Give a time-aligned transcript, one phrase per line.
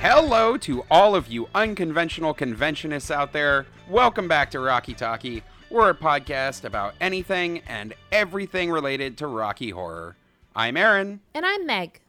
[0.00, 3.66] Hello to all of you unconventional conventionists out there.
[3.88, 5.42] Welcome back to Rocky Talkie.
[5.70, 10.16] We're a podcast about anything and everything related to Rocky Horror.
[10.54, 12.00] I'm Aaron, And I'm Meg.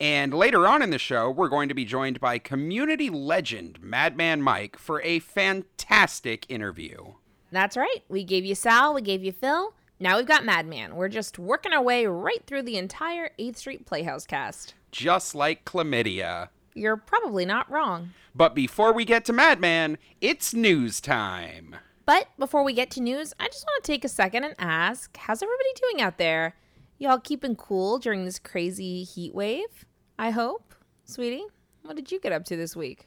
[0.00, 4.42] and later on in the show, we're going to be joined by community legend Madman
[4.42, 7.12] Mike for a fantastic interview.
[7.52, 8.02] That's right.
[8.08, 9.74] We gave you Sal, we gave you Phil.
[9.98, 10.96] Now we've got Madman.
[10.96, 14.74] We're just working our way right through the entire 8th Street Playhouse cast.
[14.92, 16.48] Just like chlamydia.
[16.74, 18.10] You're probably not wrong.
[18.34, 21.76] But before we get to Madman, it's news time.
[22.06, 25.16] But before we get to news, I just want to take a second and ask
[25.16, 26.54] how's everybody doing out there?
[26.98, 29.86] Y'all keeping cool during this crazy heat wave?
[30.18, 30.74] I hope.
[31.04, 31.44] Sweetie,
[31.82, 33.06] what did you get up to this week?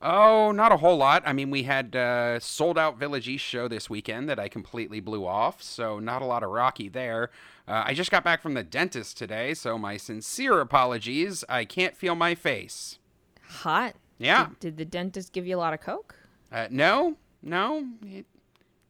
[0.00, 1.22] Oh, not a whole lot.
[1.24, 4.98] I mean, we had uh, sold out Village East show this weekend that I completely
[4.98, 7.30] blew off, so not a lot of Rocky there.
[7.68, 11.44] Uh, I just got back from the dentist today, so my sincere apologies.
[11.48, 12.98] I can't feel my face.
[13.52, 13.94] Hot.
[14.18, 14.46] Yeah.
[14.46, 16.14] Did, did the dentist give you a lot of coke?
[16.50, 18.26] Uh, no, no, it,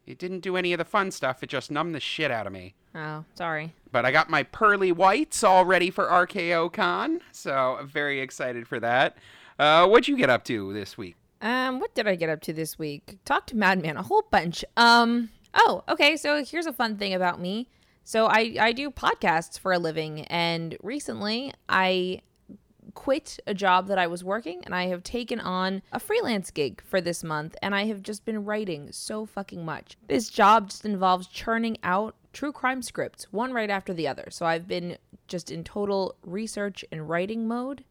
[0.05, 1.43] it didn't do any of the fun stuff.
[1.43, 2.75] It just numbed the shit out of me.
[2.95, 3.73] Oh, sorry.
[3.91, 8.67] But I got my pearly whites all ready for RKO Con, so I'm very excited
[8.67, 9.17] for that.
[9.57, 11.15] Uh, what'd you get up to this week?
[11.41, 13.17] Um, what did I get up to this week?
[13.25, 14.63] Talk to Madman a whole bunch.
[14.77, 16.15] Um, oh, okay.
[16.15, 17.67] So here's a fun thing about me.
[18.03, 22.21] So I I do podcasts for a living, and recently I
[22.93, 26.81] quit a job that I was working, and I have taken on a freelance gig
[26.85, 29.97] for this month, and I have just been writing so fucking much.
[30.07, 34.27] This job just involves churning out true crime scripts, one right after the other.
[34.29, 37.83] So I've been just in total research and writing mode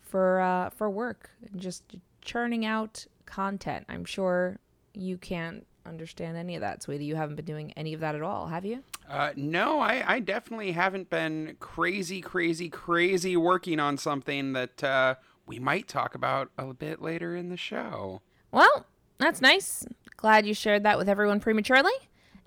[0.00, 1.84] for uh, for work, just
[2.20, 3.86] churning out content.
[3.88, 4.58] I'm sure
[4.94, 7.04] you can't understand any of that, sweetie.
[7.04, 8.82] You haven't been doing any of that at all, have you?
[9.08, 15.14] Uh, no, I, I definitely haven't been crazy, crazy, crazy working on something that uh,
[15.46, 18.22] we might talk about a bit later in the show.
[18.50, 18.86] Well,
[19.18, 19.86] that's nice.
[20.16, 21.92] Glad you shared that with everyone prematurely.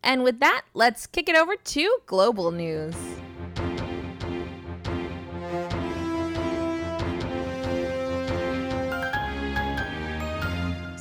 [0.04, 2.96] And with that, let's kick it over to global news.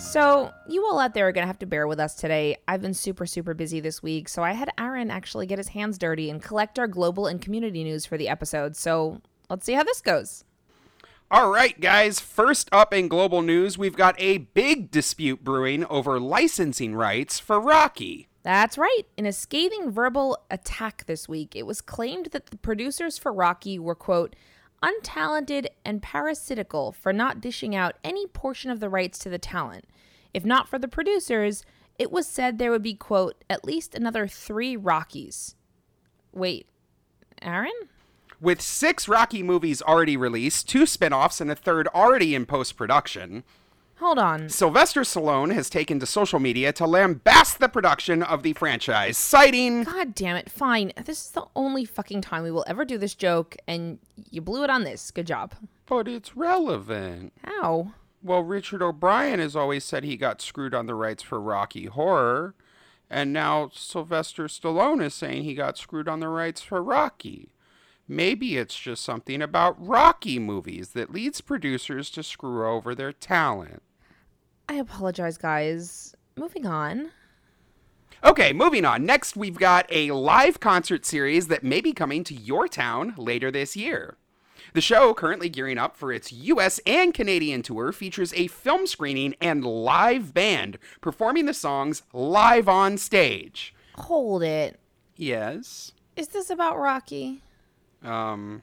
[0.08, 2.56] So, you all out there are going to have to bear with us today.
[2.66, 5.98] I've been super, super busy this week, so I had Aaron actually get his hands
[5.98, 8.74] dirty and collect our global and community news for the episode.
[8.74, 9.20] So,
[9.50, 10.44] let's see how this goes.
[11.30, 16.18] All right, guys, first up in global news, we've got a big dispute brewing over
[16.18, 18.28] licensing rights for Rocky.
[18.42, 19.02] That's right.
[19.18, 23.78] In a scathing verbal attack this week, it was claimed that the producers for Rocky
[23.78, 24.34] were, quote,
[24.82, 29.86] untalented and parasitical for not dishing out any portion of the rights to the talent.
[30.32, 31.64] If not for the producers,
[31.98, 35.56] it was said there would be, quote, at least another three Rockies.
[36.32, 36.66] Wait,
[37.42, 37.72] Aaron?
[38.40, 42.76] With six Rocky movies already released, two spin offs, and a third already in post
[42.76, 43.42] production,
[44.00, 44.48] Hold on.
[44.48, 49.82] Sylvester Stallone has taken to social media to lambast the production of the franchise, citing.
[49.82, 50.48] God damn it.
[50.48, 50.92] Fine.
[51.04, 53.98] This is the only fucking time we will ever do this joke, and
[54.30, 55.10] you blew it on this.
[55.10, 55.54] Good job.
[55.86, 57.32] But it's relevant.
[57.42, 57.94] How?
[58.22, 62.54] Well, Richard O'Brien has always said he got screwed on the rights for Rocky Horror,
[63.10, 67.52] and now Sylvester Stallone is saying he got screwed on the rights for Rocky.
[68.06, 73.82] Maybe it's just something about Rocky movies that leads producers to screw over their talent.
[74.68, 76.14] I apologize, guys.
[76.36, 77.10] Moving on.
[78.24, 79.04] Okay, moving on.
[79.06, 83.50] Next, we've got a live concert series that may be coming to your town later
[83.50, 84.16] this year.
[84.74, 89.34] The show, currently gearing up for its US and Canadian tour, features a film screening
[89.40, 93.74] and live band performing the songs live on stage.
[93.94, 94.78] Hold it.
[95.16, 95.92] Yes.
[96.16, 97.42] Is this about Rocky?
[98.02, 98.62] Um,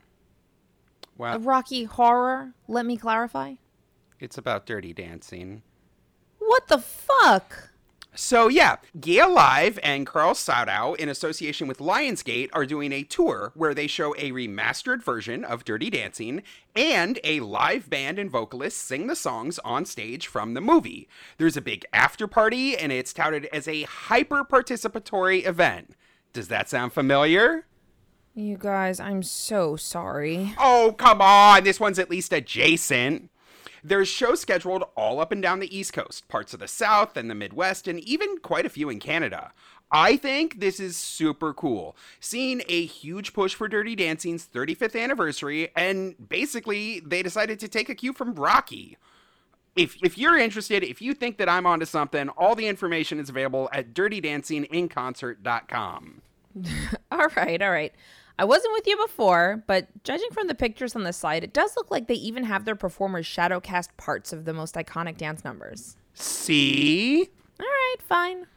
[1.20, 2.54] A Rocky horror?
[2.68, 3.56] Let me clarify.
[4.20, 5.64] it's about dirty dancing.
[6.46, 7.70] What the fuck?
[8.18, 13.52] So yeah, Gail Live and Carl Saudow, in association with Lionsgate, are doing a tour
[13.56, 16.42] where they show a remastered version of Dirty Dancing
[16.76, 21.10] and a live band and vocalists sing the songs on stage from the movie.
[21.38, 25.94] There's a big after party, and it's touted as a hyper participatory event.
[26.32, 27.66] Does that sound familiar?
[28.34, 30.54] You guys, I'm so sorry.
[30.58, 31.64] Oh, come on.
[31.66, 33.30] This one's at least adjacent.
[33.88, 37.30] There's shows scheduled all up and down the East Coast, parts of the South and
[37.30, 39.52] the Midwest, and even quite a few in Canada.
[39.92, 41.96] I think this is super cool.
[42.20, 47.88] Seeing a huge push for Dirty Dancing's 35th anniversary, and basically they decided to take
[47.88, 48.98] a cue from Rocky.
[49.76, 53.30] If, if you're interested, if you think that I'm onto something, all the information is
[53.30, 56.22] available at dirtydancinginconcert.com.
[57.12, 57.94] All right, all right.
[58.38, 61.76] I wasn't with you before, but judging from the pictures on the site, it does
[61.78, 65.44] look like they even have their performers shadow cast parts of the most iconic dance
[65.44, 65.96] numbers.
[66.14, 67.30] See?
[67.60, 68.48] All right, fine.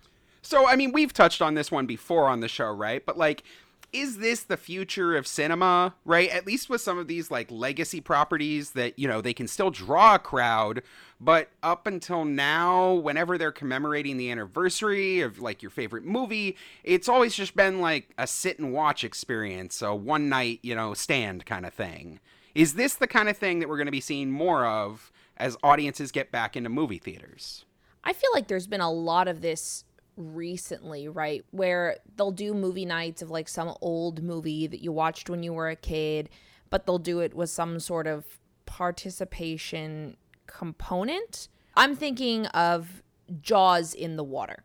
[0.43, 3.05] So, I mean, we've touched on this one before on the show, right?
[3.05, 3.45] But, like,
[3.93, 6.29] is this the future of cinema, right?
[6.31, 9.71] At least with some of these, like, legacy properties that, you know, they can still
[9.71, 10.83] draw a crowd,
[11.21, 17.09] but up until now, whenever they're commemorating the anniversary of, like, your favorite movie, it's
[17.09, 21.47] always just been, like, a sit and watch experience, a one night, you know, stand
[21.47, 22.21] kind of thing.
[22.55, 25.57] Is this the kind of thing that we're going to be seeing more of as
[25.63, 27.65] audiences get back into movie theaters?
[28.05, 29.85] I feel like there's been a lot of this
[30.19, 31.45] recently, right?
[31.53, 35.53] Where they'll do movie nights of like some old movie that you watched when you
[35.53, 36.29] were a kid,
[36.69, 38.27] but they'll do it with some sort of
[38.67, 40.17] participation
[40.47, 41.49] component.
[41.77, 43.03] I'm thinking of
[43.41, 44.65] Jaws in the water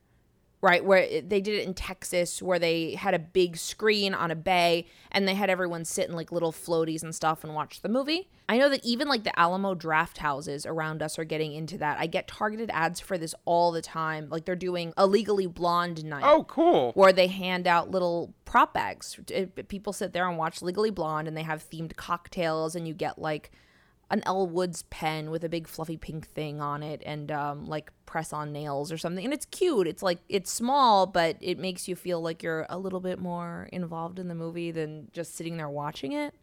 [0.63, 0.83] right?
[0.83, 4.87] Where they did it in Texas, where they had a big screen on a bay
[5.11, 8.29] and they had everyone sit in like little floaties and stuff and watch the movie.
[8.47, 11.99] I know that even like the Alamo draft houses around us are getting into that.
[11.99, 14.29] I get targeted ads for this all the time.
[14.29, 16.23] Like they're doing a legally blonde night.
[16.25, 16.93] Oh, cool.
[16.93, 19.19] Where they hand out little prop bags.
[19.67, 23.19] People sit there and watch Legally Blonde and they have themed cocktails and you get
[23.19, 23.51] like
[24.13, 27.91] an Elle Woods pen with a big fluffy pink thing on it and um, like
[28.05, 29.25] press on nails or something.
[29.25, 29.87] And it's cute.
[29.87, 33.67] It's like it's small, but it makes you feel like you're a little bit more
[33.73, 36.35] involved in the movie than just sitting there watching it.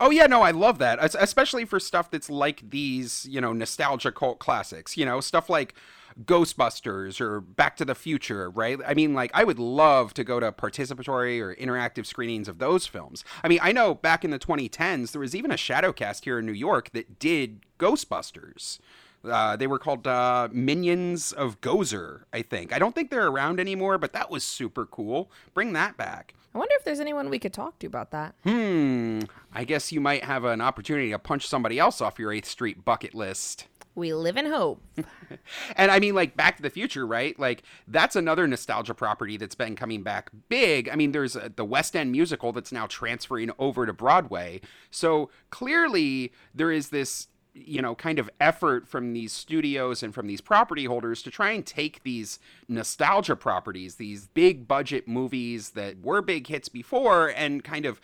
[0.00, 4.10] Oh yeah, no, I love that, especially for stuff that's like these, you know, nostalgia
[4.10, 4.96] cult classics.
[4.96, 5.76] You know, stuff like
[6.24, 8.78] Ghostbusters or Back to the Future, right?
[8.86, 12.86] I mean, like, I would love to go to participatory or interactive screenings of those
[12.86, 13.24] films.
[13.42, 16.46] I mean, I know back in the 2010s, there was even a Shadowcast here in
[16.46, 18.78] New York that did Ghostbusters.
[19.24, 22.72] Uh, they were called uh, Minions of Gozer, I think.
[22.72, 25.30] I don't think they're around anymore, but that was super cool.
[25.54, 26.34] Bring that back.
[26.54, 28.34] I wonder if there's anyone we could talk to about that.
[28.44, 29.20] Hmm.
[29.52, 32.84] I guess you might have an opportunity to punch somebody else off your 8th Street
[32.84, 33.66] bucket list.
[33.94, 34.82] We live in hope.
[35.76, 37.38] and I mean, like Back to the Future, right?
[37.38, 40.88] Like that's another nostalgia property that's been coming back big.
[40.88, 44.60] I mean, there's a, the West End musical that's now transferring over to Broadway.
[44.90, 50.26] So clearly, there is this you know kind of effort from these studios and from
[50.26, 56.00] these property holders to try and take these nostalgia properties these big budget movies that
[56.00, 58.00] were big hits before and kind of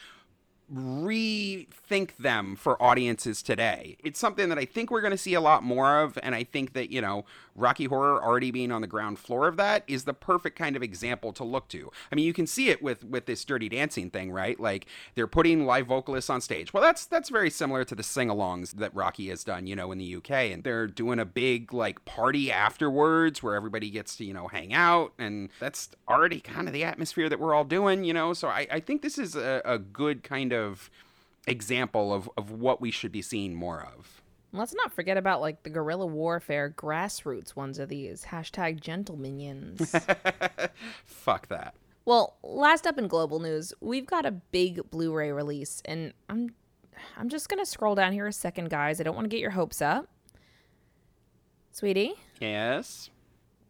[0.73, 3.97] rethink them for audiences today.
[4.05, 6.45] It's something that I think we're going to see a lot more of, and I
[6.45, 7.25] think that, you know,
[7.61, 10.83] Rocky Horror already being on the ground floor of that is the perfect kind of
[10.83, 11.91] example to look to.
[12.11, 14.59] I mean, you can see it with with this Dirty Dancing thing, right?
[14.59, 16.73] Like they're putting live vocalists on stage.
[16.73, 19.99] Well, that's that's very similar to the sing-alongs that Rocky has done, you know, in
[19.99, 24.35] the UK, and they're doing a big like party afterwards where everybody gets to you
[24.35, 28.13] know hang out, and that's already kind of the atmosphere that we're all doing, you
[28.13, 28.33] know.
[28.33, 30.91] So I, I think this is a, a good kind of
[31.47, 34.20] example of, of what we should be seeing more of.
[34.53, 38.25] Let's not forget about like the guerrilla warfare grassroots ones of these.
[38.25, 39.95] Hashtag gentle minions.
[41.05, 41.75] Fuck that.
[42.05, 46.55] Well, last up in global news, we've got a big Blu-ray release, and I'm
[47.17, 49.01] I'm just gonna scroll down here a second, guys.
[49.01, 50.09] I don't want to get your hopes up.
[51.71, 52.15] Sweetie?
[52.41, 53.11] Yes.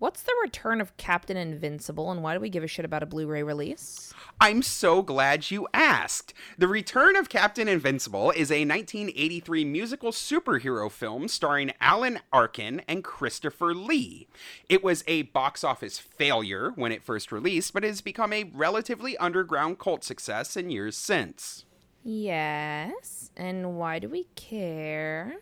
[0.01, 3.07] What's the return of Captain Invincible, and why do we give a shit about a
[3.07, 4.15] Blu ray release?
[4.41, 6.33] I'm so glad you asked.
[6.57, 13.05] The Return of Captain Invincible is a 1983 musical superhero film starring Alan Arkin and
[13.05, 14.27] Christopher Lee.
[14.71, 19.19] It was a box office failure when it first released, but has become a relatively
[19.19, 21.67] underground cult success in years since.
[22.03, 25.41] Yes, and why do we care?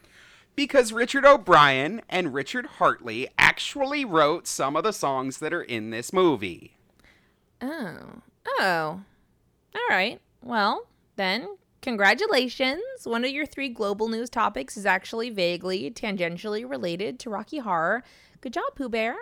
[0.59, 5.91] because Richard O'Brien and Richard Hartley actually wrote some of the songs that are in
[5.91, 6.77] this movie.
[7.61, 7.97] Oh.
[8.47, 9.01] Oh.
[9.75, 10.21] All right.
[10.45, 10.87] Well,
[11.17, 12.81] then, congratulations.
[13.03, 18.05] One of your three global news topics is actually vaguely, tangentially related to Rocky Horror.
[18.43, 19.17] Good job, Pooh Bear.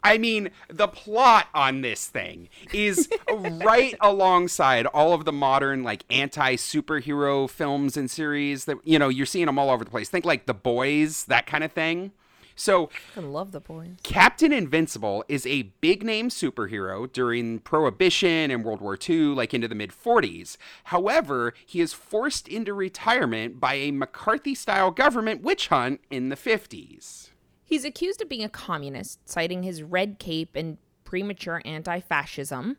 [0.00, 6.04] I mean, the plot on this thing is right alongside all of the modern, like,
[6.08, 10.08] anti superhero films and series that, you know, you're seeing them all over the place.
[10.08, 12.12] Think like The Boys, that kind of thing.
[12.58, 13.96] So, I love The Boys.
[14.02, 19.68] Captain Invincible is a big name superhero during Prohibition and World War II, like into
[19.68, 20.56] the mid 40s.
[20.84, 26.36] However, he is forced into retirement by a McCarthy style government witch hunt in the
[26.36, 27.28] 50s.
[27.62, 32.78] He's accused of being a communist, citing his red cape and premature anti fascism.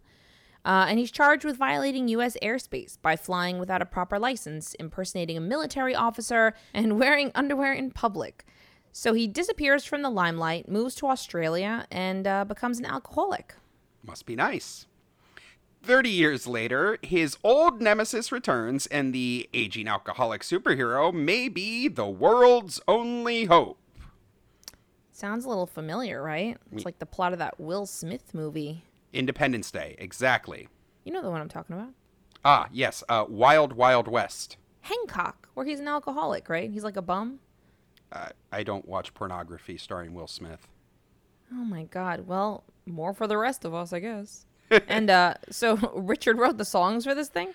[0.65, 2.36] Uh, and he's charged with violating U.S.
[2.41, 7.91] airspace by flying without a proper license, impersonating a military officer, and wearing underwear in
[7.91, 8.43] public.
[9.00, 13.54] So he disappears from the limelight, moves to Australia, and uh, becomes an alcoholic.
[14.04, 14.88] Must be nice.
[15.84, 22.08] 30 years later, his old nemesis returns, and the aging alcoholic superhero may be the
[22.08, 23.77] world's only hope.
[25.12, 26.58] Sounds a little familiar, right?
[26.72, 28.84] It's like the plot of that Will Smith movie.
[29.13, 30.70] Independence Day, exactly.
[31.04, 31.92] You know the one I'm talking about?
[32.44, 34.58] Ah, yes, uh, Wild Wild West.
[34.82, 36.72] Hancock, where he's an alcoholic, right?
[36.72, 37.42] He's like a bum.
[38.11, 40.67] Uh, I don't watch pornography starring Will Smith.
[41.51, 42.27] Oh my god.
[42.27, 44.45] Well, more for the rest of us, I guess.
[44.87, 47.53] and uh so Richard wrote the songs for this thing?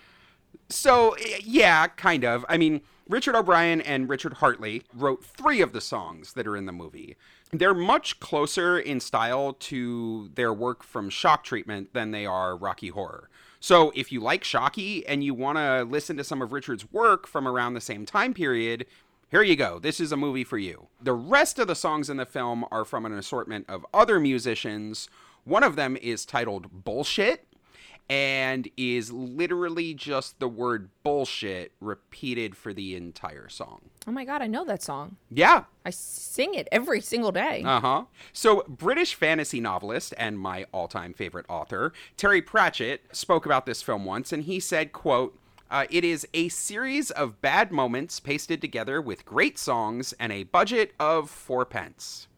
[0.68, 2.44] So, yeah, kind of.
[2.48, 6.66] I mean, Richard O'Brien and Richard Hartley wrote three of the songs that are in
[6.66, 7.16] the movie.
[7.52, 12.88] They're much closer in style to their work from Shock Treatment than they are Rocky
[12.88, 13.28] Horror.
[13.60, 17.26] So, if you like Shocky and you want to listen to some of Richard's work
[17.26, 18.86] from around the same time period,
[19.32, 19.78] here you go.
[19.78, 20.88] This is a movie for you.
[21.00, 25.08] The rest of the songs in the film are from an assortment of other musicians.
[25.44, 27.46] One of them is titled Bullshit
[28.10, 33.80] and is literally just the word bullshit repeated for the entire song.
[34.06, 35.16] Oh my god, I know that song.
[35.30, 35.64] Yeah.
[35.86, 37.62] I sing it every single day.
[37.64, 38.04] Uh huh.
[38.34, 44.04] So, British fantasy novelist and my all-time favorite author Terry Pratchett spoke about this film
[44.04, 45.38] once, and he said, "quote
[45.72, 50.44] uh, It is a series of bad moments pasted together with great songs and a
[50.44, 52.28] budget of four pence."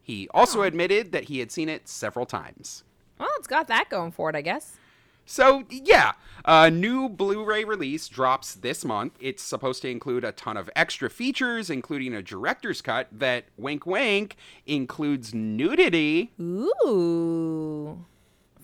[0.00, 2.82] He also admitted that he had seen it several times.
[3.20, 4.78] well, it's got that going for it, I guess.
[5.24, 6.12] So, yeah,
[6.44, 9.12] a new Blu ray release drops this month.
[9.20, 13.86] It's supposed to include a ton of extra features, including a director's cut that, wink
[13.86, 14.34] wink,
[14.66, 16.32] includes nudity.
[16.40, 18.04] Ooh.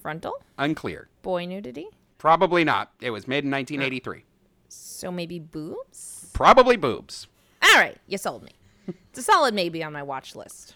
[0.02, 0.42] Frontal?
[0.58, 1.08] Unclear.
[1.22, 1.86] Boy nudity?
[2.18, 2.92] Probably not.
[3.00, 4.24] It was made in 1983.
[4.68, 6.30] So maybe boobs?
[6.34, 7.28] Probably boobs.
[7.62, 8.52] All right, you sold me.
[9.10, 10.74] It's a solid maybe on my watch list.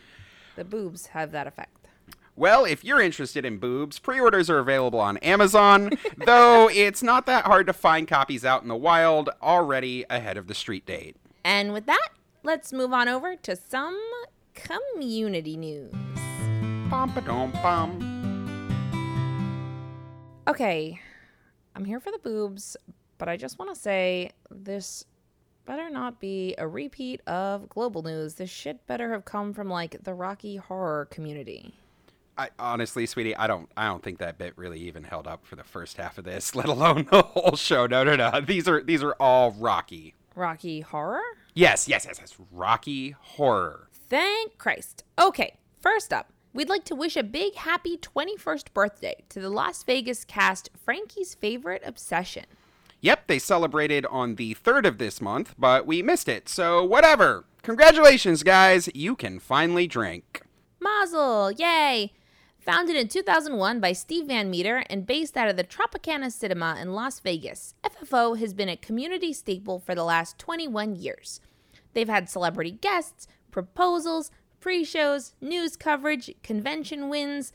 [0.56, 1.88] The boobs have that effect.
[2.34, 5.90] Well, if you're interested in boobs, pre orders are available on Amazon,
[6.24, 10.46] though it's not that hard to find copies out in the wild already ahead of
[10.46, 11.16] the street date.
[11.44, 12.08] And with that,
[12.42, 14.00] let's move on over to some
[14.54, 15.92] community news.
[16.88, 18.08] Bum ba dum bum.
[20.48, 21.00] Okay,
[21.74, 22.76] I'm here for the boobs,
[23.18, 25.04] but I just want to say this
[25.64, 28.34] better not be a repeat of global news.
[28.34, 31.74] This shit better have come from like the Rocky horror community.
[32.36, 35.56] I, honestly, sweetie, I don't, I don't think that bit really even held up for
[35.56, 37.86] the first half of this, let alone the whole show.
[37.86, 38.40] No, no, no.
[38.40, 40.14] These are, these are all Rocky.
[40.34, 41.20] Rocky horror?
[41.54, 42.34] Yes, yes, yes, yes.
[42.50, 43.88] Rocky horror.
[44.08, 45.04] Thank Christ.
[45.18, 49.82] Okay, first up, we'd like to wish a big happy 21st birthday to the Las
[49.82, 52.44] Vegas cast Frankie's Favorite Obsession.
[53.00, 56.48] Yep, they celebrated on the third of this month, but we missed it.
[56.48, 57.44] So whatever.
[57.62, 58.88] Congratulations, guys.
[58.94, 60.42] You can finally drink.
[60.80, 62.12] Mazel, yay!
[62.64, 66.92] Founded in 2001 by Steve Van Meter and based out of the Tropicana Cinema in
[66.92, 71.40] Las Vegas, FFO has been a community staple for the last 21 years.
[71.92, 74.30] They've had celebrity guests, proposals,
[74.62, 77.52] pre shows, news coverage, convention wins,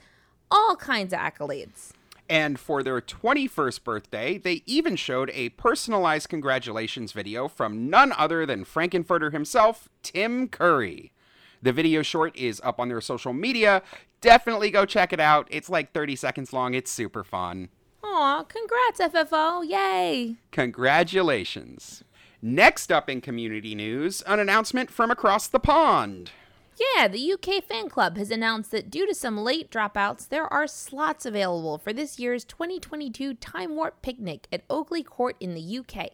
[0.51, 1.91] all kinds of accolades.
[2.29, 8.45] And for their 21st birthday, they even showed a personalized congratulations video from none other
[8.45, 11.13] than Frank-N-Furter himself, Tim Curry.
[11.61, 13.81] The video short is up on their social media.
[14.19, 15.47] Definitely go check it out.
[15.49, 16.73] It's like 30 seconds long.
[16.73, 17.69] It's super fun.
[18.03, 20.35] Aw, congrats, FFO, yay!
[20.51, 22.03] Congratulations.
[22.41, 26.31] Next up in community news, an announcement from across the pond.
[26.77, 30.67] Yeah, the UK fan club has announced that due to some late dropouts, there are
[30.67, 36.11] slots available for this year's 2022 Time Warp Picnic at Oakley Court in the UK.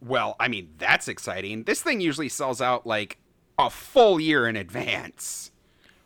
[0.00, 1.64] Well, I mean, that's exciting.
[1.64, 3.18] This thing usually sells out like
[3.58, 5.50] a full year in advance.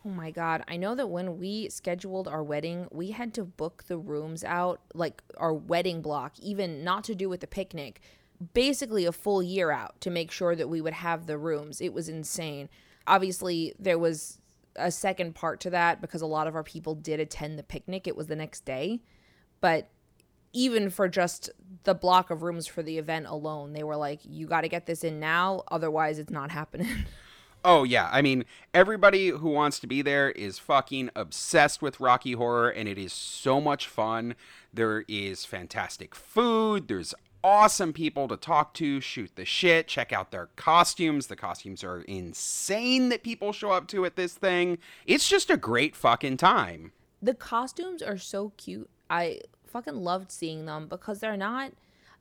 [0.04, 3.85] Oh my god, I know that when we scheduled our wedding, we had to book
[3.87, 8.00] the rooms out, like our wedding block, even not to do with the picnic,
[8.52, 11.80] basically a full year out to make sure that we would have the rooms.
[11.80, 12.68] It was insane.
[13.06, 14.38] Obviously, there was
[14.76, 18.06] a second part to that because a lot of our people did attend the picnic.
[18.06, 19.00] It was the next day.
[19.61, 19.90] But
[20.52, 21.50] even for just
[21.85, 24.87] the block of rooms for the event alone, they were like, you got to get
[24.87, 26.88] this in now, otherwise, it's not happening.
[27.64, 28.09] Oh, yeah.
[28.11, 28.44] I mean,
[28.75, 33.12] everybody who wants to be there is fucking obsessed with Rocky Horror, and it is
[33.12, 34.35] so much fun.
[34.75, 40.30] There is fantastic food, there's awesome people to talk to, shoot the shit, check out
[40.30, 41.26] their costumes.
[41.26, 44.78] The costumes are insane that people show up to at this thing.
[45.06, 46.92] It's just a great fucking time.
[47.20, 48.90] the costumes are so cute.
[49.08, 51.72] I fucking loved seeing them because they're not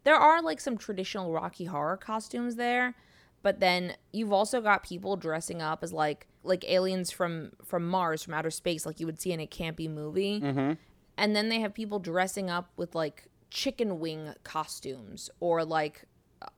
[0.03, 2.95] there are like some traditional Rocky horror costumes there,
[3.43, 8.23] but then you've also got people dressing up as like like aliens from from Mars
[8.23, 10.41] from outer space like you would see in a campy movie.
[10.41, 10.73] Mm-hmm.
[11.17, 16.07] And then they have people dressing up with like chicken wing costumes or like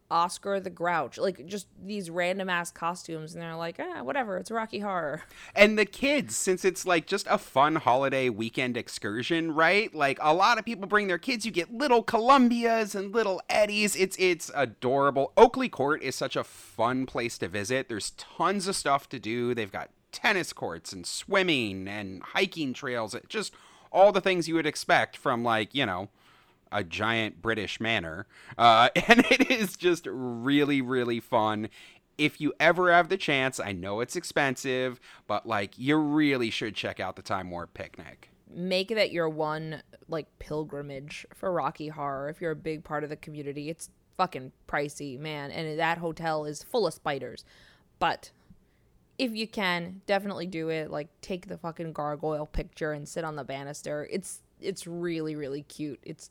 [0.09, 4.51] Oscar the Grouch, like just these random ass costumes, and they're like, ah, whatever, it's
[4.51, 5.23] Rocky Horror.
[5.55, 9.93] And the kids, since it's like just a fun holiday weekend excursion, right?
[9.93, 11.45] Like a lot of people bring their kids.
[11.45, 13.95] You get little Columbias and little Eddies.
[13.95, 15.33] It's it's adorable.
[15.35, 17.89] Oakley Court is such a fun place to visit.
[17.89, 19.53] There's tons of stuff to do.
[19.53, 23.15] They've got tennis courts and swimming and hiking trails.
[23.27, 23.53] Just
[23.91, 26.09] all the things you would expect from like you know
[26.73, 28.27] a giant British manor.
[28.57, 31.69] Uh, and it is just really, really fun.
[32.17, 36.75] If you ever have the chance, I know it's expensive, but like you really should
[36.75, 38.29] check out the Time Warp Picnic.
[38.53, 43.09] Make that your one like pilgrimage for Rocky Horror if you're a big part of
[43.09, 43.69] the community.
[43.69, 47.45] It's fucking pricey, man, and that hotel is full of spiders.
[47.97, 48.31] But
[49.17, 50.91] if you can, definitely do it.
[50.91, 54.07] Like take the fucking gargoyle picture and sit on the banister.
[54.11, 55.99] It's it's really really cute.
[56.03, 56.29] It's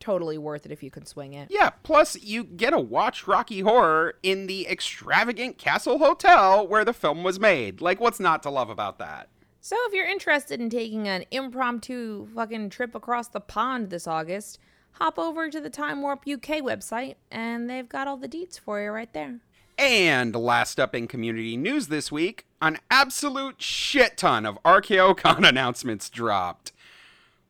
[0.00, 1.48] totally worth it if you can swing it.
[1.50, 6.92] Yeah, plus you get to watch Rocky Horror in the extravagant Castle Hotel where the
[6.92, 7.80] film was made.
[7.80, 9.28] Like, what's not to love about that?
[9.60, 14.60] So, if you're interested in taking an impromptu fucking trip across the pond this August,
[14.92, 18.80] hop over to the Time Warp UK website and they've got all the deets for
[18.80, 19.40] you right there.
[19.78, 26.08] And last up in community news this week, an absolute shit ton of RKOCon announcements
[26.08, 26.72] dropped.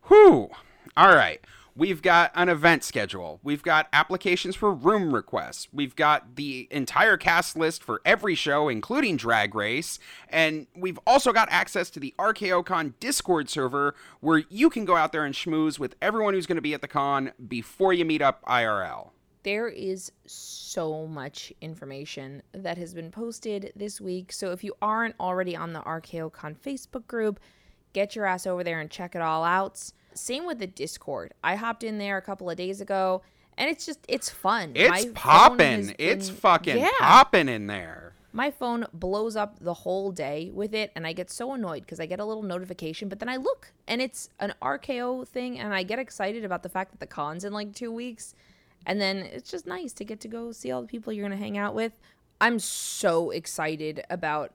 [0.05, 0.51] Whew.
[0.97, 1.41] All right.
[1.79, 3.39] We've got an event schedule.
[3.43, 5.69] We've got applications for room requests.
[5.75, 9.99] We've got the entire cast list for every show, including Drag Race.
[10.31, 15.13] And we've also got access to the RKOCon Discord server where you can go out
[15.13, 18.23] there and schmooze with everyone who's going to be at the con before you meet
[18.23, 19.11] up IRL.
[19.43, 24.33] There is so much information that has been posted this week.
[24.33, 27.39] So if you aren't already on the RKOCon Facebook group,
[27.93, 29.93] get your ass over there and check it all out.
[30.17, 31.35] Same with the Discord.
[31.43, 33.23] I hopped in there a couple of days ago,
[33.57, 34.73] and it's just it's fun.
[34.75, 35.95] It's popping.
[35.99, 36.91] It's fucking yeah.
[36.99, 38.15] popping in there.
[38.33, 42.01] My phone blows up the whole day with it, and I get so annoyed because
[42.01, 45.73] I get a little notification, but then I look and it's an RKO thing, and
[45.73, 48.35] I get excited about the fact that the con's in like two weeks.
[48.85, 51.37] And then it's just nice to get to go see all the people you're going
[51.37, 51.93] to hang out with.
[52.41, 54.53] I'm so excited about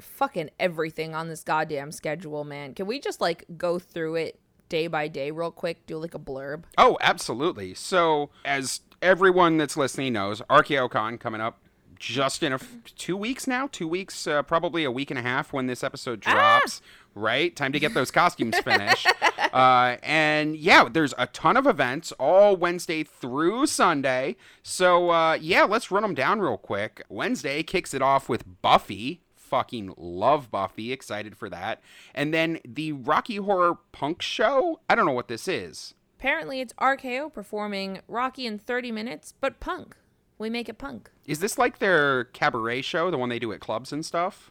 [0.00, 2.74] fucking everything on this goddamn schedule, man.
[2.74, 4.40] Can we just like go through it
[4.72, 6.64] day by day real quick, do like a blurb?
[6.78, 7.74] Oh, absolutely.
[7.74, 11.58] So, as everyone that's listening knows, RKOCon coming up
[11.98, 15.22] just in a f- two weeks now, two weeks, uh, probably a week and a
[15.22, 16.32] half when this episode ah!
[16.32, 16.80] drops.
[16.82, 16.88] Ah!
[17.14, 19.06] Right, time to get those costumes finished.
[19.52, 24.36] uh, and yeah, there's a ton of events all Wednesday through Sunday.
[24.62, 27.04] So uh, yeah, let's run them down real quick.
[27.10, 29.20] Wednesday kicks it off with Buffy
[29.52, 30.92] fucking love Buffy.
[30.92, 31.82] Excited for that.
[32.14, 34.80] And then the Rocky Horror Punk Show.
[34.88, 35.92] I don't know what this is.
[36.18, 39.94] Apparently, it's RKO performing Rocky in 30 minutes, but punk.
[40.38, 41.10] We make it punk.
[41.26, 44.50] Is this like their cabaret show, the one they do at clubs and stuff?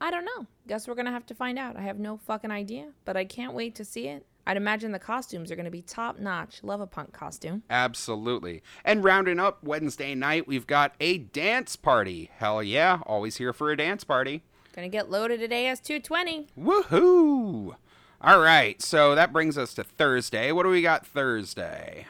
[0.00, 0.46] I don't know.
[0.66, 1.76] Guess we're going to have to find out.
[1.76, 4.26] I have no fucking idea, but I can't wait to see it.
[4.50, 6.64] I'd imagine the costumes are going to be top notch.
[6.64, 7.62] Love a punk costume.
[7.70, 8.64] Absolutely.
[8.84, 12.30] And rounding up Wednesday night, we've got a dance party.
[12.34, 14.42] Hell yeah, always here for a dance party.
[14.74, 16.48] Gonna get loaded at AS 220.
[16.58, 17.76] Woohoo!
[18.20, 20.50] All right, so that brings us to Thursday.
[20.50, 22.08] What do we got Thursday?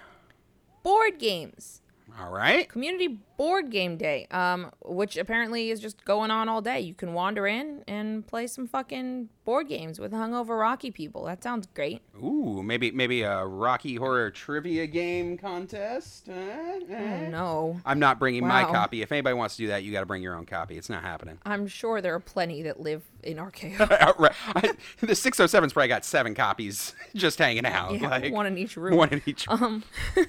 [0.82, 1.79] Board games.
[2.18, 2.68] All right.
[2.68, 6.80] Community board game day, um, which apparently is just going on all day.
[6.80, 11.24] You can wander in and play some fucking board games with hungover Rocky people.
[11.24, 12.02] That sounds great.
[12.22, 16.28] Ooh, maybe maybe a Rocky Horror trivia game contest.
[16.28, 17.80] Uh, oh, no.
[17.86, 18.48] I'm not bringing wow.
[18.48, 19.00] my copy.
[19.02, 20.76] If anybody wants to do that, you got to bring your own copy.
[20.76, 21.38] It's not happening.
[21.44, 23.78] I'm sure there are plenty that live in RKO.
[25.00, 27.98] the 607's probably got seven copies just hanging out.
[27.98, 28.96] Yeah, like, one in each room.
[28.96, 29.62] One in each room.
[29.62, 29.84] Um.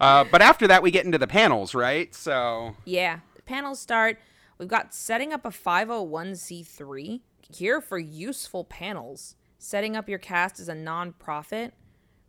[0.00, 2.14] Uh, but after that, we get into the panels, right?
[2.14, 4.18] So yeah, the panels start.
[4.58, 7.20] We've got setting up a 501c3
[7.54, 9.36] here for useful panels.
[9.58, 11.72] Setting up your cast as a nonprofit.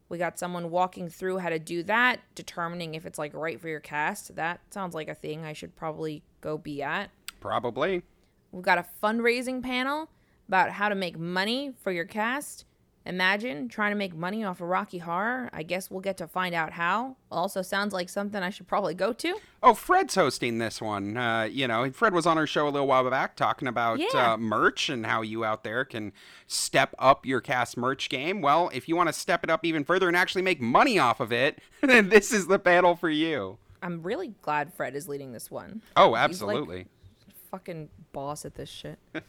[0.10, 3.70] We got someone walking through how to do that, determining if it's like right for
[3.70, 4.36] your cast.
[4.36, 7.10] That sounds like a thing I should probably go be at.
[7.40, 8.04] Probably.
[8.52, 10.10] We've got a fundraising panel
[10.50, 12.66] about how to make money for your cast.
[13.06, 15.50] Imagine trying to make money off of Rocky Horror.
[15.54, 17.18] I guess we'll get to find out how.
[17.32, 19.40] Also, sounds like something I should probably go to.
[19.64, 21.18] Oh, Fred's hosting this one.
[21.18, 24.34] Uh, you know, Fred was on our show a little while back talking about yeah.
[24.34, 26.14] uh, merch and how you out there can
[26.46, 28.42] step up your cast merch game.
[28.42, 31.20] Well, if you want to step it up even further and actually make money off
[31.20, 33.58] of it, then this is the panel for you.
[33.82, 35.82] I'm really glad Fred is leading this one.
[35.98, 36.78] Oh, absolutely.
[36.78, 36.88] Like
[37.50, 39.00] fucking boss at this shit.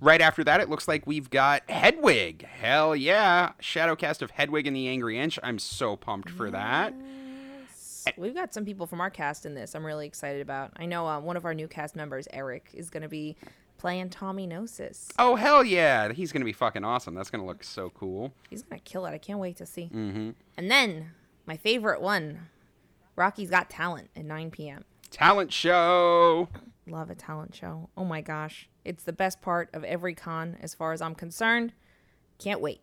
[0.00, 2.46] Right after that, it looks like we've got Hedwig.
[2.46, 3.52] Hell yeah.
[3.60, 5.38] Shadowcast of Hedwig and the Angry Inch.
[5.42, 6.94] I'm so pumped for that.
[8.16, 9.74] We've got some people from our cast in this.
[9.74, 10.72] I'm really excited about.
[10.76, 13.36] I know uh, one of our new cast members, Eric, is going to be
[13.76, 15.08] playing Tommy Gnosis.
[15.18, 16.12] Oh, hell yeah.
[16.12, 17.14] He's going to be fucking awesome.
[17.14, 18.32] That's going to look so cool.
[18.50, 19.10] He's going to kill it.
[19.10, 19.90] I can't wait to see.
[19.92, 20.30] Mm-hmm.
[20.56, 21.10] And then
[21.46, 22.48] my favorite one,
[23.16, 24.84] Rocky's Got Talent at 9 p.m.
[25.10, 26.48] Talent show.
[26.86, 27.88] Love a talent show.
[27.96, 28.68] Oh my gosh.
[28.88, 31.74] It's the best part of every con as far as I'm concerned.
[32.38, 32.80] Can't wait.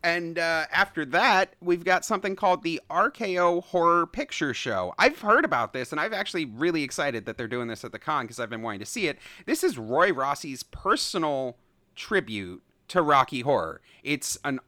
[0.00, 4.94] And uh, after that, we've got something called the RKO Horror Picture Show.
[4.96, 7.98] I've heard about this, and I'm actually really excited that they're doing this at the
[7.98, 9.18] con because I've been wanting to see it.
[9.44, 11.56] This is Roy Rossi's personal
[11.96, 13.80] tribute to Rocky Horror.
[14.04, 14.60] It's an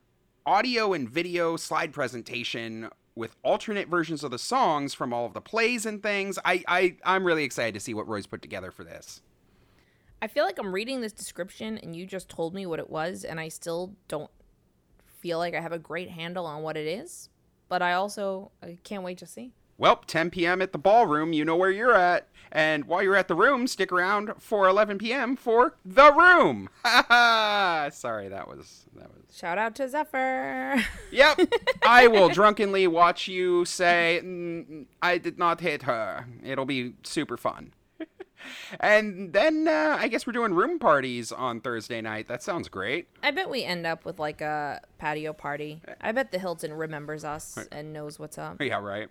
[0.44, 5.40] audio and video slide presentation with alternate versions of the songs from all of the
[5.40, 6.40] plays and things.
[6.44, 9.20] I, I I'm really excited to see what Roy's put together for this.
[10.22, 13.24] I feel like I'm reading this description and you just told me what it was,
[13.24, 14.30] and I still don't
[15.06, 17.28] feel like I have a great handle on what it is.
[17.68, 19.52] But I also I can't wait to see.
[19.78, 20.60] Well, 10 p.m.
[20.60, 22.28] at the ballroom, you know where you're at.
[22.52, 25.36] And while you're at the room, stick around for 11 p.m.
[25.36, 26.68] for the room.
[26.84, 29.34] Sorry, that was that was.
[29.34, 30.84] Shout out to Zephyr.
[31.12, 31.40] Yep,
[31.82, 37.36] I will drunkenly watch you say, mm, "I did not hit her." It'll be super
[37.36, 37.72] fun.
[38.80, 42.28] And then uh, I guess we're doing room parties on Thursday night.
[42.28, 43.08] That sounds great.
[43.22, 45.82] I bet we end up with like a patio party.
[46.00, 48.60] I bet the Hilton remembers us and knows what's up.
[48.60, 49.08] Yeah, right.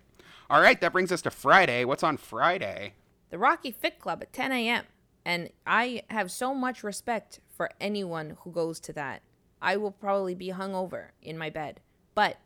[0.48, 1.84] All right, that brings us to Friday.
[1.84, 2.94] What's on Friday?
[3.30, 4.84] The Rocky Fit Club at 10 a.m.
[5.24, 9.22] And I have so much respect for anyone who goes to that.
[9.62, 11.80] I will probably be hungover in my bed.
[12.14, 12.38] But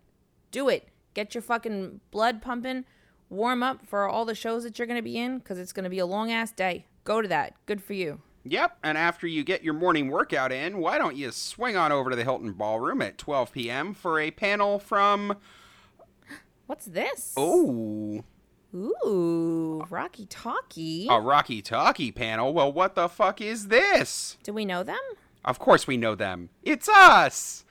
[0.50, 0.88] do it.
[1.14, 2.84] Get your fucking blood pumping.
[3.30, 5.84] Warm up for all the shows that you're going to be in because it's going
[5.84, 6.86] to be a long ass day.
[7.04, 7.54] Go to that.
[7.66, 8.20] Good for you.
[8.46, 12.10] Yep, and after you get your morning workout in, why don't you swing on over
[12.10, 13.94] to the Hilton Ballroom at 12 p.m.
[13.94, 15.36] for a panel from.
[16.66, 17.32] What's this?
[17.38, 18.22] Oh,
[18.74, 21.06] Ooh, Rocky Talkie.
[21.08, 22.52] a Rocky Talkie panel.
[22.52, 24.36] Well, what the fuck is this?
[24.42, 24.98] Do we know them?
[25.44, 26.50] Of course we know them.
[26.62, 27.64] It's us!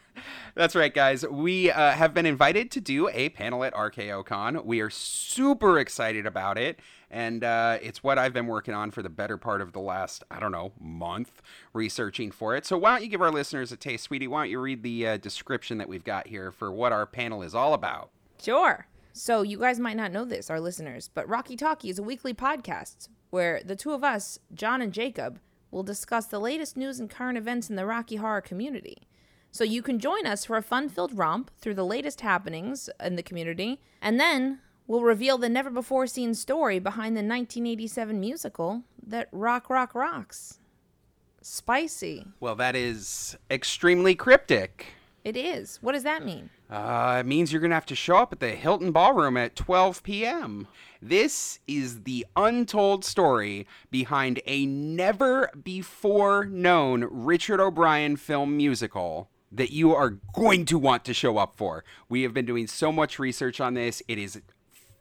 [0.56, 1.26] That's right, guys.
[1.28, 4.66] We uh, have been invited to do a panel at RKOCon.
[4.66, 6.80] We are super excited about it.
[7.10, 10.24] And uh, it's what I've been working on for the better part of the last,
[10.32, 12.66] I don't know, month, researching for it.
[12.66, 14.28] So why don't you give our listeners a taste, sweetie?
[14.28, 17.44] Why don't you read the uh, description that we've got here for what our panel
[17.44, 18.10] is all about?
[18.42, 18.88] Sure.
[19.16, 22.34] So, you guys might not know this, our listeners, but Rocky Talkie is a weekly
[22.34, 27.12] podcast where the two of us, John and Jacob, will discuss the latest news and
[27.12, 29.08] current events in the Rocky horror community.
[29.54, 33.18] So, you can join us for a fun filled romp through the latest happenings in
[33.18, 38.82] the community, and then we'll reveal the never before seen story behind the 1987 musical
[39.06, 40.58] that Rock Rock Rocks.
[41.44, 42.26] Spicy.
[42.40, 44.88] Well, that is extremely cryptic.
[45.24, 45.78] It is.
[45.84, 46.50] What does that mean?
[46.68, 49.56] Uh, it means you're going to have to show up at the Hilton Ballroom at
[49.56, 50.68] 12 p.m.
[51.00, 59.72] This is the untold story behind a never before known Richard O'Brien film musical that
[59.72, 61.84] you are going to want to show up for.
[62.10, 64.02] We have been doing so much research on this.
[64.08, 64.42] It is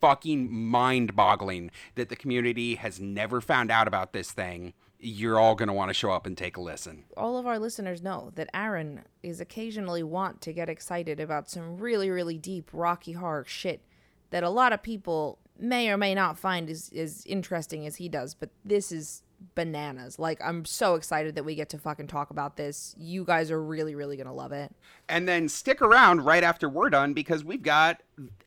[0.01, 4.75] fucking mind boggling that the community has never found out about this thing.
[4.99, 7.05] You're all going to want to show up and take a listen.
[7.17, 11.79] all of our listeners know that Aaron is occasionally want to get excited about some
[11.79, 13.83] really, really deep Rocky Horror shit
[14.31, 18.09] that a lot of people may or may not find as, as interesting as he
[18.09, 19.23] does, but this is
[19.55, 20.19] bananas.
[20.19, 22.95] Like, I'm so excited that we get to fucking talk about this.
[22.99, 24.75] You guys are really, really gonna love it.
[25.09, 28.03] And then stick around right after we're done because we've got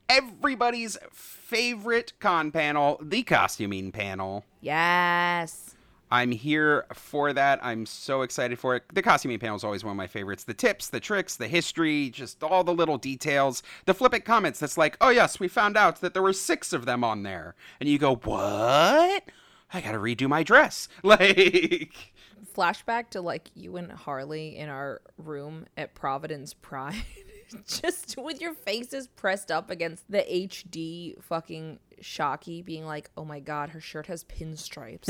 [0.10, 4.46] everybody's favorite con panel, the costuming panel.
[4.62, 5.76] Yes.
[6.12, 7.60] I'm here for that.
[7.64, 8.84] I'm so excited for it.
[8.94, 10.44] The costuming panel is always one of my favorites.
[10.44, 13.64] The tips, the tricks, the history, just all the little details.
[13.86, 16.86] The flippant comments that's like, oh, yes, we found out that there were six of
[16.86, 17.56] them on there.
[17.80, 19.24] And you go, what?
[19.74, 20.88] I gotta redo my dress.
[21.04, 22.14] Like,
[22.56, 27.04] Flashback to like you and Harley in our room at Providence Pride.
[27.68, 33.40] Just with your faces pressed up against the HD fucking Shocky, being like, oh my
[33.40, 35.08] god, her shirt has pinstripes.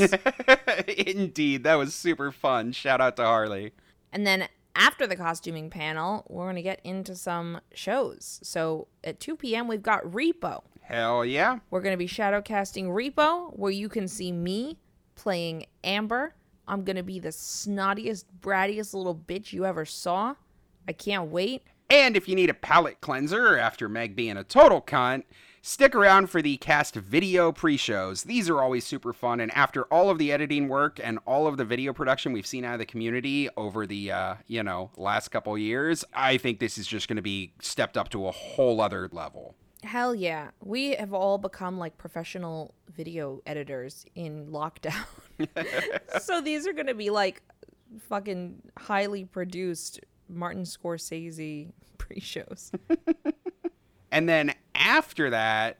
[1.06, 2.72] indeed, that was super fun.
[2.72, 3.72] Shout out to Harley.
[4.12, 8.40] And then after the costuming panel, we're going to get into some shows.
[8.42, 10.62] So at 2 p.m., we've got Repo.
[10.86, 11.58] Hell yeah.
[11.70, 14.78] We're going to be shadow casting Repo, where you can see me
[15.16, 16.36] playing Amber.
[16.68, 20.36] I'm going to be the snottiest, brattiest little bitch you ever saw.
[20.86, 21.64] I can't wait.
[21.90, 25.24] And if you need a palate cleanser after Meg being a total cunt,
[25.60, 28.22] stick around for the cast video pre shows.
[28.22, 29.40] These are always super fun.
[29.40, 32.64] And after all of the editing work and all of the video production we've seen
[32.64, 36.78] out of the community over the, uh, you know, last couple years, I think this
[36.78, 39.56] is just going to be stepped up to a whole other level.
[39.86, 40.50] Hell yeah.
[40.60, 45.06] We have all become like professional video editors in lockdown.
[46.20, 47.40] so these are going to be like
[48.08, 52.72] fucking highly produced Martin Scorsese pre shows.
[54.10, 55.78] and then after that,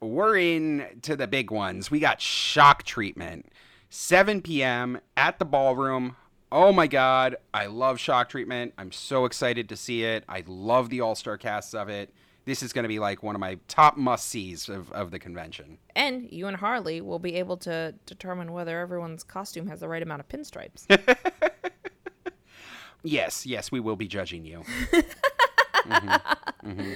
[0.00, 1.90] we're in to the big ones.
[1.90, 3.50] We got shock treatment.
[3.90, 5.00] 7 p.m.
[5.16, 6.14] at the ballroom.
[6.52, 8.74] Oh my god, I love shock treatment.
[8.78, 10.22] I'm so excited to see it.
[10.28, 13.34] I love the all star casts of it this is going to be like one
[13.34, 15.78] of my top must sees of, of the convention.
[15.96, 20.02] And you and Harley will be able to determine whether everyone's costume has the right
[20.02, 20.86] amount of pinstripes.
[23.02, 24.62] yes, yes, we will be judging you.
[24.92, 26.92] mm-hmm, mm-hmm.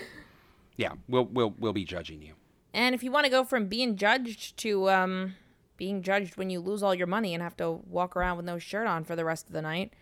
[0.76, 2.34] Yeah, we'll we'll we'll be judging you.
[2.72, 5.34] And if you want to go from being judged to um,
[5.76, 8.58] being judged when you lose all your money and have to walk around with no
[8.58, 9.94] shirt on for the rest of the night,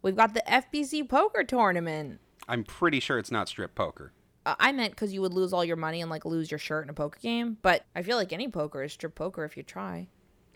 [0.00, 2.20] we've got the FBC poker tournament.
[2.48, 4.12] I'm pretty sure it's not strip poker.
[4.44, 6.84] Uh, I meant because you would lose all your money and like lose your shirt
[6.84, 7.58] in a poker game.
[7.62, 10.08] But I feel like any poker is strip poker if you try.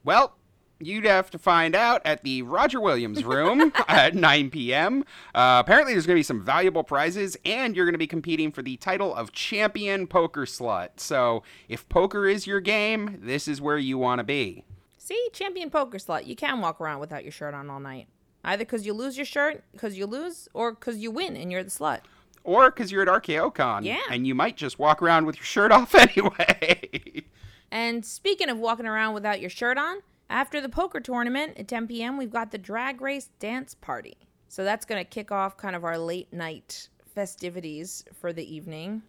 [0.05, 0.37] Well,
[0.79, 5.05] you'd have to find out at the Roger Williams room at 9 p.m.
[5.35, 8.53] Uh, apparently, there's going to be some valuable prizes, and you're going to be competing
[8.53, 10.91] for the title of champion poker slut.
[10.97, 14.65] So, if poker is your game, this is where you want to be.
[14.99, 16.27] See, champion poker slut.
[16.27, 18.09] You can walk around without your shirt on all night.
[18.45, 21.65] Either because you lose your shirt, because you lose, or because you win and you're
[21.65, 22.01] the slut
[22.47, 23.85] or because you're at RKOCon.
[23.85, 24.01] Yeah.
[24.11, 27.25] And you might just walk around with your shirt off anyway.
[27.71, 29.99] and speaking of walking around without your shirt on,
[30.31, 34.17] after the poker tournament at 10 p.m., we've got the drag race dance party.
[34.49, 39.03] So that's going to kick off kind of our late night festivities for the evening.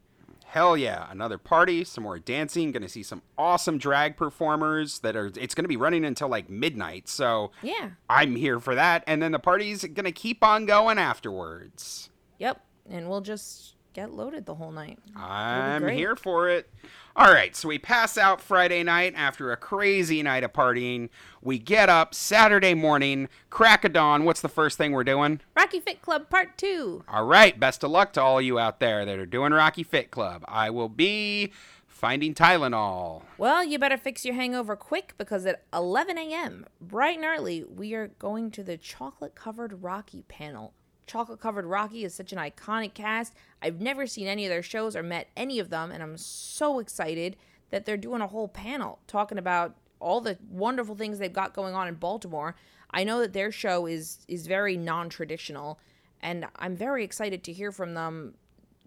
[0.46, 5.16] Hell yeah, another party, some more dancing, going to see some awesome drag performers that
[5.16, 7.10] are it's going to be running until like midnight.
[7.10, 7.92] So, yeah.
[8.10, 12.10] I'm here for that and then the party's going to keep on going afterwards.
[12.40, 15.00] Yep and we'll just get loaded the whole night.
[15.16, 16.70] I'm here for it.
[17.16, 21.10] All right, so we pass out Friday night after a crazy night of partying.
[21.42, 24.24] We get up Saturday morning, crack a dawn.
[24.24, 25.42] What's the first thing we're doing?
[25.56, 27.06] Rocky Fit Club Part 2.
[27.08, 30.12] All right, best of luck to all you out there that are doing Rocky Fit
[30.12, 30.46] Club.
[30.48, 31.52] I will be
[31.88, 33.24] finding Tylenol.
[33.40, 37.96] Well, you better fix your hangover quick because at 11 a.m., bright and early, we
[37.96, 40.76] are going to the chocolate covered Rocky panel
[41.08, 43.34] Chocolate Covered Rocky is such an iconic cast.
[43.62, 46.80] I've never seen any of their shows or met any of them, and I'm so
[46.80, 47.38] excited
[47.70, 51.74] that they're doing a whole panel talking about all the wonderful things they've got going
[51.74, 52.56] on in Baltimore.
[52.92, 55.80] I know that their show is is very non-traditional,
[56.22, 58.36] and I'm very excited to hear from them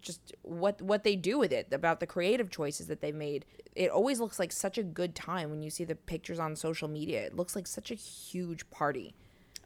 [0.01, 3.91] just what what they do with it about the creative choices that they've made it
[3.91, 7.21] always looks like such a good time when you see the pictures on social media
[7.23, 9.15] it looks like such a huge party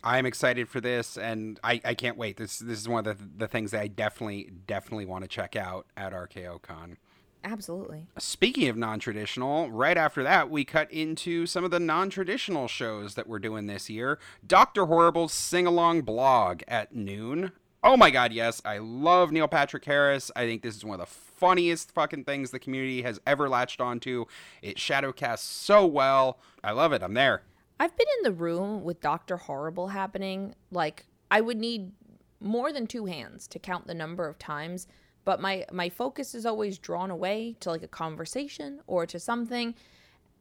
[0.05, 2.37] I'm excited for this, and I, I can't wait.
[2.37, 5.57] This this is one of the, the things that I definitely definitely want to check
[5.57, 6.99] out at RKO Con.
[7.43, 8.07] Absolutely.
[8.19, 12.69] Speaking of non traditional, right after that, we cut into some of the non traditional
[12.69, 14.19] shows that we're doing this year.
[14.47, 14.87] Dr.
[14.87, 17.53] Horrible's Sing Along blog at noon.
[17.83, 18.63] Oh my god, yes.
[18.65, 20.31] I love Neil Patrick Harris.
[20.37, 23.81] I think this is one of the funniest fucking things the community has ever latched
[23.81, 24.25] onto.
[24.63, 26.39] It shadowcasts so well.
[26.63, 27.03] I love it.
[27.03, 27.43] I'm there.
[27.81, 29.37] I've been in the room with Dr.
[29.37, 30.55] Horrible happening.
[30.71, 31.93] Like, I would need
[32.41, 34.87] more than two hands to count the number of times,
[35.25, 39.75] but my my focus is always drawn away to like a conversation or to something.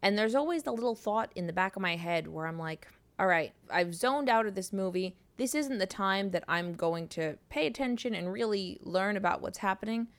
[0.02, 2.88] And there's always the little thought in the back of my head where I'm like,
[3.18, 5.16] all right, I've zoned out of this movie.
[5.38, 9.60] This isn't the time that I'm going to pay attention and really learn about what's
[9.60, 10.10] happening.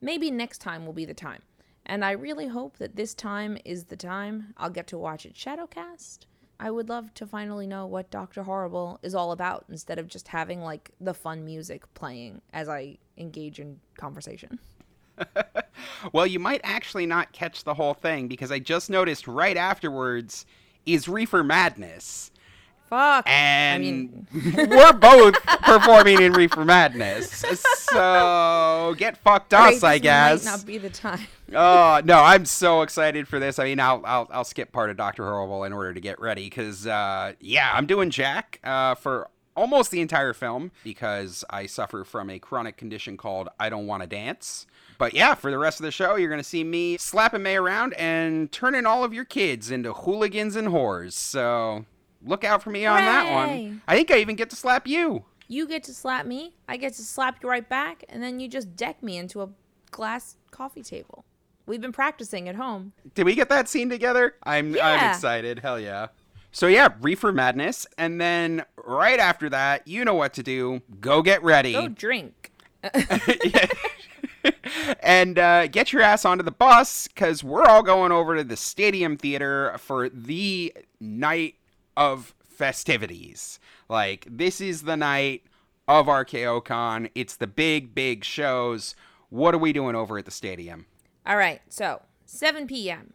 [0.00, 1.42] Maybe next time will be the time.
[1.86, 5.34] And I really hope that this time is the time I'll get to watch it
[5.34, 6.26] shadowcast
[6.62, 8.44] I would love to finally know what Dr.
[8.44, 12.98] Horrible is all about instead of just having like the fun music playing as I
[13.18, 14.60] engage in conversation.
[16.12, 20.46] well, you might actually not catch the whole thing because I just noticed right afterwards
[20.86, 22.30] is Reefer Madness.
[22.92, 23.26] Fuck.
[23.26, 24.26] And I mean...
[24.68, 27.42] we're both performing in Reefer Madness.
[27.92, 30.44] So get fucked us, I guess.
[30.44, 31.26] Might not be the time.
[31.54, 33.58] oh no, I'm so excited for this.
[33.58, 36.44] I mean, I'll I'll, I'll skip part of Doctor Horrible in order to get ready
[36.44, 42.04] because uh, yeah, I'm doing Jack uh, for almost the entire film because I suffer
[42.04, 44.66] from a chronic condition called I don't want to dance.
[44.98, 47.56] But yeah, for the rest of the show, you're going to see me slapping Mae
[47.56, 51.12] around and turning all of your kids into hooligans and whores.
[51.12, 51.86] So
[52.24, 53.06] look out for me on Hooray!
[53.06, 53.82] that one.
[53.86, 55.24] I think I even get to slap you.
[55.48, 58.48] You get to slap me, I get to slap you right back, and then you
[58.48, 59.48] just deck me into a
[59.90, 61.24] glass coffee table.
[61.66, 62.92] We've been practicing at home.
[63.14, 64.34] Did we get that scene together?
[64.42, 65.60] I'm I'm excited.
[65.60, 66.08] Hell yeah.
[66.52, 70.82] So yeah, Reefer Madness, and then right after that, you know what to do.
[71.00, 71.72] Go get ready.
[71.72, 72.52] Go drink.
[75.00, 78.56] And uh, get your ass onto the bus because we're all going over to the
[78.56, 81.56] Stadium Theater for the night
[81.96, 83.58] of festivities.
[83.88, 85.44] Like, this is the night
[85.88, 87.08] of RKO Con.
[87.14, 88.94] It's the big, big shows.
[89.30, 90.86] What are we doing over at the stadium?
[91.26, 93.14] All right, so 7 p.m.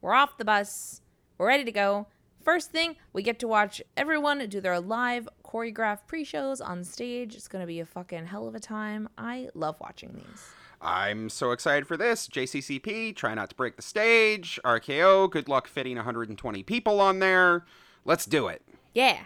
[0.00, 1.00] We're off the bus.
[1.38, 2.06] We're ready to go.
[2.44, 7.34] First thing, we get to watch everyone do their live choreographed pre shows on stage.
[7.36, 9.08] It's going to be a fucking hell of a time.
[9.16, 10.50] I love watching these.
[10.80, 12.26] I'm so excited for this.
[12.26, 14.58] JCCP, try not to break the stage.
[14.64, 17.64] RKO, good luck fitting 120 people on there.
[18.04, 18.62] Let's do it.
[18.94, 19.18] Yeah.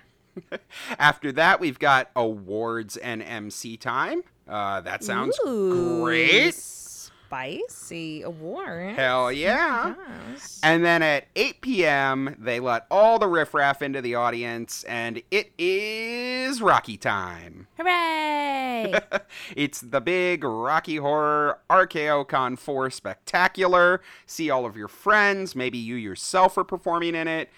[0.99, 4.23] After that, we've got awards and MC time.
[4.49, 6.55] Uh, that sounds Ooh, great.
[6.55, 8.97] Spicy awards.
[8.97, 9.95] Hell yeah.
[10.31, 10.61] Yes.
[10.62, 15.51] And then at 8 p.m., they let all the riffraff into the audience, and it
[15.59, 17.67] is Rocky time.
[17.79, 18.95] Hooray!
[19.57, 24.01] it's the big Rocky Horror RKO Con 4 spectacular.
[24.27, 25.57] See all of your friends.
[25.57, 27.51] Maybe you yourself are performing in it.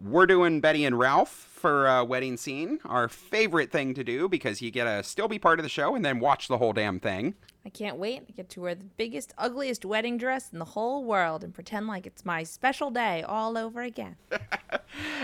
[0.00, 4.62] We're doing Betty and Ralph for a wedding scene, our favorite thing to do because
[4.62, 7.00] you get to still be part of the show and then watch the whole damn
[7.00, 7.34] thing.
[7.66, 8.22] I can't wait.
[8.28, 11.88] I get to wear the biggest, ugliest wedding dress in the whole world and pretend
[11.88, 14.16] like it's my special day all over again.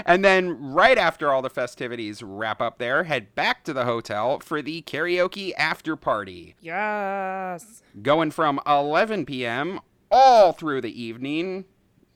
[0.06, 4.40] And then right after all the festivities wrap up there, head back to the hotel
[4.40, 6.54] for the karaoke after party.
[6.60, 7.82] Yes.
[8.02, 9.80] Going from 11 p.m.
[10.10, 11.64] all through the evening.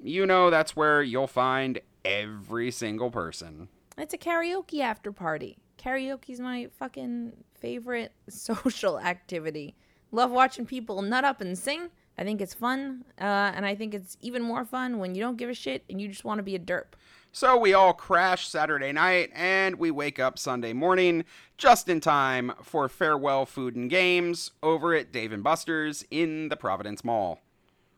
[0.01, 3.69] You know that's where you'll find every single person.
[3.97, 5.59] It's a karaoke after party.
[5.77, 9.75] Karaoke's my fucking favorite social activity.
[10.11, 11.91] Love watching people nut up and sing.
[12.17, 15.37] I think it's fun, uh, and I think it's even more fun when you don't
[15.37, 16.95] give a shit and you just want to be a derp.
[17.31, 21.25] So we all crash Saturday night and we wake up Sunday morning
[21.57, 26.57] just in time for farewell food and games over at Dave and Buster's in the
[26.57, 27.41] Providence Mall.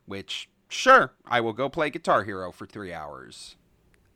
[0.05, 3.55] Which, sure, I will go play Guitar Hero for three hours.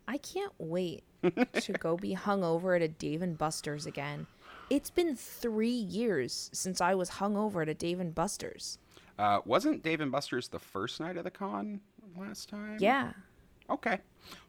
[0.07, 4.27] I can't wait to go be hungover at a Dave and Buster's again.
[4.69, 8.77] It's been three years since I was hungover at a Dave and Buster's.
[9.17, 11.81] Uh, wasn't Dave and Buster's the first night of the con
[12.17, 12.77] last time?
[12.79, 13.13] Yeah,
[13.69, 13.99] Okay.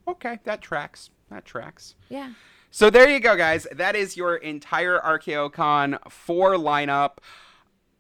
[0.07, 1.11] Okay, that tracks.
[1.31, 1.95] That tracks.
[2.09, 2.33] yeah.
[2.71, 3.66] So there you go, guys.
[3.73, 7.19] That is your entire RKOCon 4 lineup.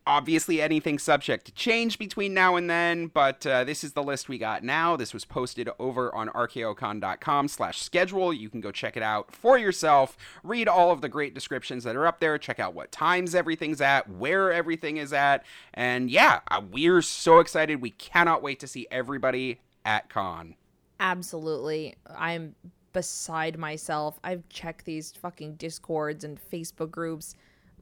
[0.06, 4.28] Obviously, anything subject to change between now and then, but uh, this is the list
[4.28, 4.96] we got now.
[4.96, 8.32] This was posted over on rkocon.com slash schedule.
[8.32, 10.16] You can go check it out for yourself.
[10.44, 12.38] Read all of the great descriptions that are up there.
[12.38, 15.44] Check out what times everything's at, where everything is at.
[15.74, 17.82] And yeah, uh, we're so excited.
[17.82, 20.54] We cannot wait to see everybody at con.
[21.00, 21.96] Absolutely.
[22.16, 22.54] I'm
[22.92, 24.18] beside myself.
[24.24, 27.34] I've checked these fucking discords and Facebook groups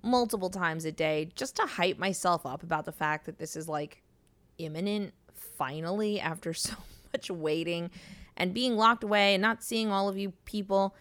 [0.05, 3.69] multiple times a day just to hype myself up about the fact that this is
[3.69, 4.03] like
[4.59, 5.13] imminent
[5.57, 6.75] finally after so
[7.13, 7.91] much waiting
[8.37, 10.95] and being locked away and not seeing all of you people.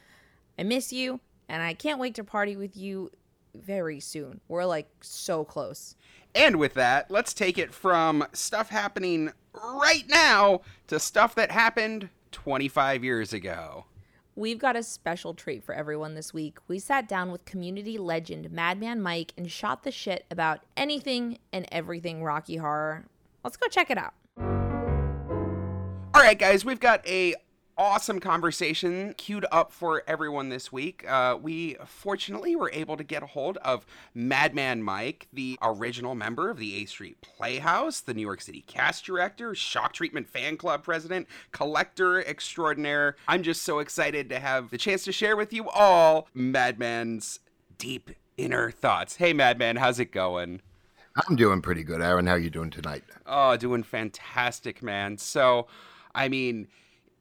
[0.57, 3.11] I miss you and I can't wait to party with you
[3.55, 4.41] very soon.
[4.47, 5.95] We're like so close.
[6.35, 12.09] And with that, let's take it from stuff happening right now to stuff that happened
[12.31, 13.85] 25 years ago.
[14.35, 16.57] We've got a special treat for everyone this week.
[16.67, 21.67] We sat down with community legend Madman Mike and shot the shit about anything and
[21.71, 23.05] everything Rocky Horror.
[23.43, 24.13] Let's go check it out.
[26.15, 27.35] All right, guys, we've got a
[27.77, 31.09] awesome conversation queued up for everyone this week.
[31.09, 36.49] Uh, we fortunately were able to get a hold of Madman Mike, the original member
[36.49, 40.83] of the Eighth Street Playhouse, the New York City cast director, Shock Treatment Fan Club
[40.83, 43.15] president, collector extraordinaire.
[43.27, 47.39] I'm just so excited to have the chance to share with you all Madman's
[47.77, 49.17] deep inner thoughts.
[49.17, 50.61] Hey, Madman, how's it going?
[51.27, 52.25] I'm doing pretty good, Aaron.
[52.25, 53.03] How are you doing tonight?
[53.27, 55.17] Oh, doing fantastic, man.
[55.17, 55.67] So,
[56.15, 56.67] I mean,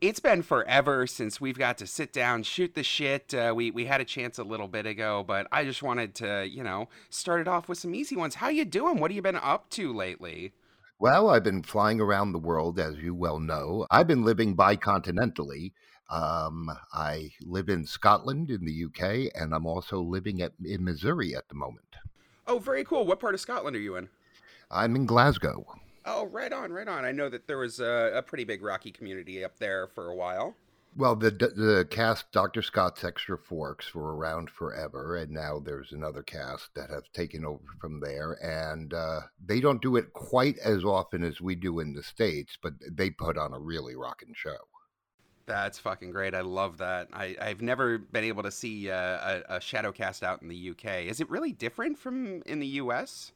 [0.03, 3.33] it's been forever since we've got to sit down, shoot the shit.
[3.33, 6.47] Uh, we we had a chance a little bit ago, but I just wanted to,
[6.47, 8.35] you know, start it off with some easy ones.
[8.35, 8.99] How you doing?
[8.99, 10.53] What have you been up to lately?
[10.99, 13.87] Well, I've been flying around the world, as you well know.
[13.91, 15.73] I've been living bicontinentally.
[16.11, 21.35] Um, I live in Scotland in the UK, and I'm also living at, in Missouri
[21.35, 21.87] at the moment.
[22.47, 23.07] Oh, very cool.
[23.07, 24.09] What part of Scotland are you in?
[24.71, 25.65] I'm in Glasgow.
[26.05, 27.05] Oh, right on, right on.
[27.05, 30.15] I know that there was a, a pretty big Rocky community up there for a
[30.15, 30.57] while.
[30.95, 32.61] Well, the the cast Dr.
[32.61, 37.65] Scott's Extra Forks were around forever, and now there's another cast that have taken over
[37.81, 41.95] from there, and uh, they don't do it quite as often as we do in
[41.95, 44.59] the states, but they put on a really rocking show.
[45.47, 46.35] That's fucking great.
[46.35, 47.09] I love that.
[47.13, 50.71] I, I've never been able to see uh, a, a shadow cast out in the
[50.71, 51.07] UK.
[51.07, 53.33] Is it really different from in the US?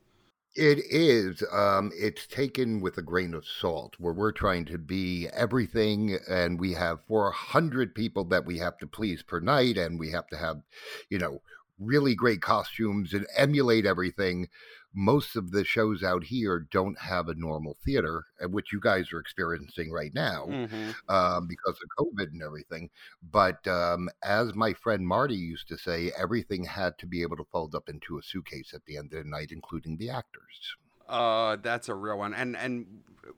[0.56, 1.42] It is.
[1.52, 6.58] Um, it's taken with a grain of salt, where we're trying to be everything, and
[6.58, 10.36] we have 400 people that we have to please per night, and we have to
[10.38, 10.62] have,
[11.10, 11.42] you know,
[11.78, 14.48] really great costumes and emulate everything
[14.96, 19.12] most of the shows out here don't have a normal theater, uh, which you guys
[19.12, 20.90] are experiencing right now mm-hmm.
[21.14, 22.88] um, because of COVID and everything.
[23.30, 27.44] But um, as my friend Marty used to say, everything had to be able to
[27.52, 30.76] fold up into a suitcase at the end of the night, including the actors.
[31.06, 32.86] Uh, that's a real one, and and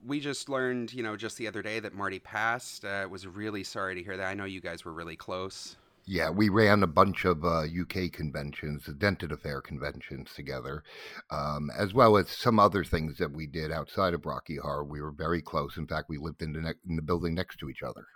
[0.05, 2.85] we just learned, you know, just the other day that Marty passed.
[2.85, 4.25] Uh, was really sorry to hear that.
[4.25, 5.75] I know you guys were really close.
[6.11, 10.83] Yeah, we ran a bunch of uh, UK conventions, the Denton Affair conventions together,
[11.29, 14.85] um, as well as some other things that we did outside of Rocky Horror.
[14.85, 15.77] We were very close.
[15.77, 18.07] In fact, we lived in the, ne- in the building next to each other.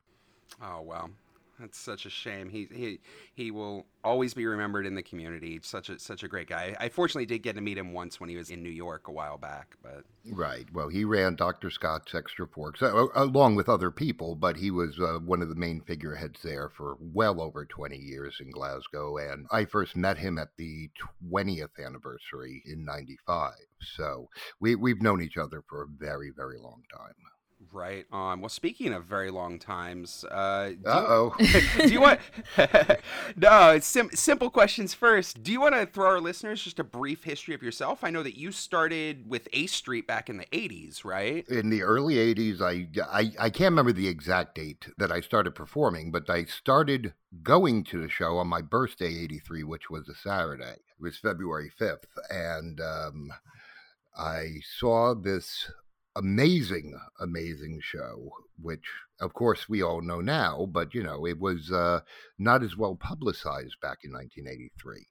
[0.60, 1.12] Oh, wow.
[1.60, 2.50] That's such a shame.
[2.50, 3.00] He he
[3.36, 5.60] he will always be remembered in the community.
[5.62, 6.76] Such a such a great guy.
[6.80, 9.12] I fortunately did get to meet him once when he was in New York a
[9.12, 9.76] while back.
[9.84, 14.58] But right, well, he ran Doctor Scott's Extra Forks uh, along with other people, but
[14.58, 18.50] he was uh, one of the main figureheads there for well over twenty years in
[18.50, 19.18] Glasgow.
[19.18, 20.90] And I first met him at the
[21.30, 23.54] twentieth anniversary in '95.
[23.96, 24.28] So
[24.60, 27.14] we we've known each other for a very very long time.
[27.74, 28.40] Right on.
[28.40, 31.36] Well, speaking of very long times, uh oh.
[31.78, 32.20] do you want?
[33.36, 35.42] no, it's sim- simple questions first.
[35.42, 38.04] Do you want to throw our listeners just a brief history of yourself?
[38.04, 41.48] I know that you started with Eighth Street back in the '80s, right?
[41.48, 45.56] In the early '80s, I, I I can't remember the exact date that I started
[45.56, 50.14] performing, but I started going to the show on my birthday, '83, which was a
[50.14, 50.74] Saturday.
[50.74, 53.34] It was February 5th, and um,
[54.16, 55.72] I saw this
[56.16, 58.30] amazing, amazing show,
[58.62, 58.86] which
[59.20, 62.02] of course we all know now, but you know, it was uh,
[62.38, 65.08] not as well publicized back in 1983.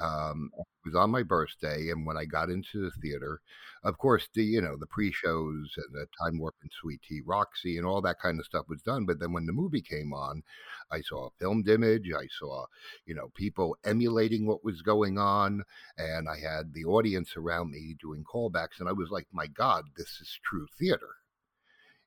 [0.00, 3.40] Um, it was on my birthday, and when I got into the theater,
[3.84, 4.94] of course, the you know the mm-hmm.
[4.94, 8.68] pre-shows and the Time Warp and Sweet Tea Roxy and all that kind of stuff
[8.68, 9.06] was done.
[9.06, 10.42] But then when the movie came on,
[10.90, 12.10] I saw a filmed image.
[12.16, 12.66] I saw
[13.06, 15.64] you know people emulating what was going on,
[15.98, 19.84] and I had the audience around me doing callbacks, and I was like, my God,
[19.96, 21.16] this is true theater.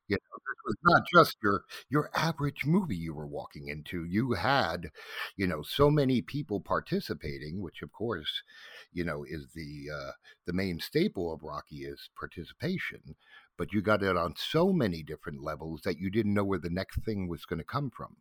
[0.08, 4.04] You know, this was not just your your average movie you were walking into.
[4.04, 4.90] You had,
[5.36, 8.42] you know, so many people participating, which of course,
[8.92, 10.12] you know, is the uh,
[10.46, 13.16] the main staple of Rocky is participation.
[13.58, 16.68] But you got it on so many different levels that you didn't know where the
[16.68, 18.16] next thing was going to come from.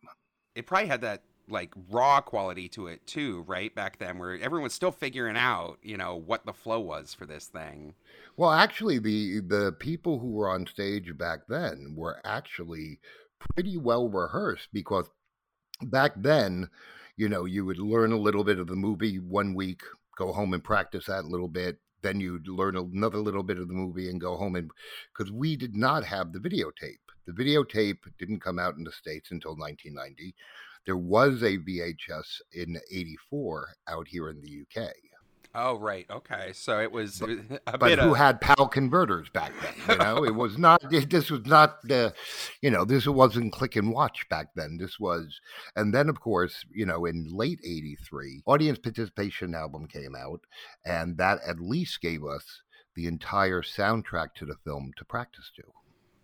[0.56, 3.74] It probably had that like raw quality to it too, right?
[3.74, 7.26] Back then, where everyone was still figuring out, you know, what the flow was for
[7.26, 7.94] this thing.
[8.38, 13.00] Well, actually, the the people who were on stage back then were actually
[13.40, 15.10] pretty well rehearsed because
[15.82, 16.70] back then,
[17.18, 19.82] you know, you would learn a little bit of the movie one week,
[20.16, 21.78] go home and practice that a little bit.
[22.02, 24.70] Then you'd learn another little bit of the movie and go home and
[25.12, 27.00] because we did not have the videotape.
[27.26, 30.36] The videotape didn't come out in the States until 1990
[30.86, 34.94] there was a VHS in '84 out here in the UK.
[35.58, 36.52] Oh right, okay.
[36.54, 37.30] So it was, but,
[37.68, 38.18] a but who of...
[38.18, 39.74] had PAL converters back then?
[39.88, 40.82] You know, it was not.
[40.92, 41.82] This was not.
[41.84, 42.14] the,
[42.62, 44.78] you know, this wasn't click and watch back then.
[44.78, 45.40] This was,
[45.76, 50.42] and then of course, you know, in late '83, audience participation album came out,
[50.86, 52.62] and that at least gave us
[52.96, 55.64] the entire soundtrack to the film to practice to.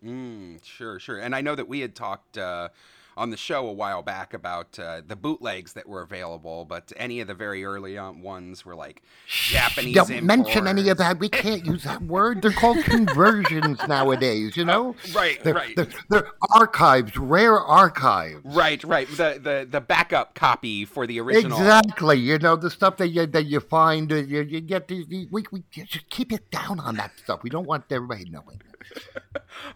[0.04, 1.18] Mm, sure, sure.
[1.18, 2.38] And I know that we had talked.
[2.38, 2.68] Uh,
[3.16, 7.20] on the show a while back about uh, the bootlegs that were available, but any
[7.20, 9.94] of the very early ones were like Japanese.
[9.94, 10.26] Don't imports.
[10.26, 11.18] mention any of that.
[11.18, 12.42] We can't use that word.
[12.42, 14.56] They're called conversions nowadays.
[14.56, 15.76] You know, right, they're, right.
[15.76, 18.40] They're, they're, archives, rare archives.
[18.44, 19.08] Right, right.
[19.08, 21.58] The the the backup copy for the original.
[21.58, 22.18] Exactly.
[22.18, 24.10] You know the stuff that you that you find.
[24.10, 24.88] Uh, you, you get.
[24.88, 25.06] these.
[25.06, 27.42] we we just keep it down on that stuff.
[27.42, 28.60] We don't want everybody knowing.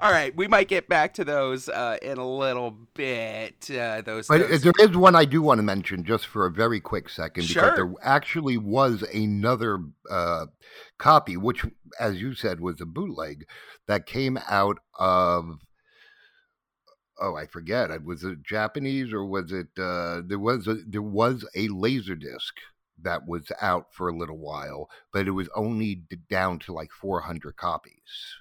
[0.00, 3.70] All right, we might get back to those uh, in a little bit.
[3.70, 4.62] Uh, those, but those...
[4.62, 7.62] there is one I do want to mention just for a very quick second sure.
[7.62, 9.78] because there actually was another
[10.10, 10.46] uh,
[10.98, 11.64] copy, which,
[12.00, 13.46] as you said, was a bootleg
[13.86, 15.58] that came out of.
[17.18, 18.04] Oh, I forget.
[18.04, 19.68] Was it Japanese or was it?
[19.78, 22.54] Uh, there was a there was a laser disc
[23.02, 27.56] that was out for a little while, but it was only down to like 400
[27.56, 28.36] copies.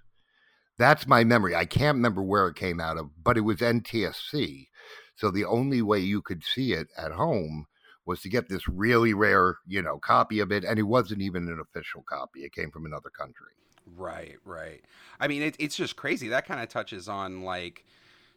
[0.77, 1.55] That's my memory.
[1.55, 4.67] I can't remember where it came out of, but it was NTSC.
[5.15, 7.67] So the only way you could see it at home
[8.05, 11.47] was to get this really rare, you know, copy of it, and it wasn't even
[11.47, 12.41] an official copy.
[12.41, 13.53] It came from another country.
[13.95, 14.81] Right, right.
[15.19, 16.27] I mean, it, it's just crazy.
[16.27, 17.85] That kind of touches on like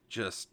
[0.09, 0.49] just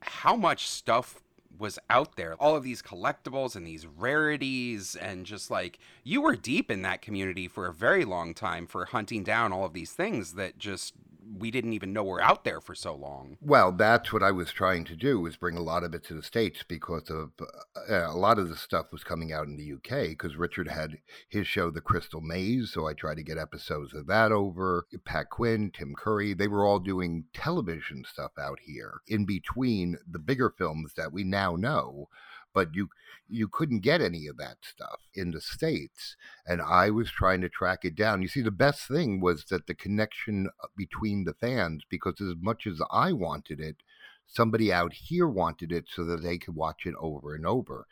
[0.00, 1.20] how much stuff
[1.58, 2.34] was out there.
[2.34, 7.02] All of these collectibles and these rarities, and just like you were deep in that
[7.02, 10.94] community for a very long time for hunting down all of these things that just
[11.36, 13.36] we didn't even know we were out there for so long.
[13.40, 16.14] Well, that's what I was trying to do was bring a lot of it to
[16.14, 19.72] the states because of uh, a lot of the stuff was coming out in the
[19.72, 20.98] UK because Richard had
[21.28, 24.86] his show The Crystal Maze, so I tried to get episodes of that over.
[25.04, 30.18] Pat Quinn, Tim Curry, they were all doing television stuff out here in between the
[30.18, 32.08] bigger films that we now know
[32.54, 32.88] but you
[33.28, 37.48] you couldn't get any of that stuff in the states and i was trying to
[37.48, 38.22] track it down.
[38.22, 42.34] You see the best thing was that the connection uh, between the fans because as
[42.40, 43.76] much as i wanted it
[44.26, 47.86] somebody out here wanted it so that they could watch it over and over.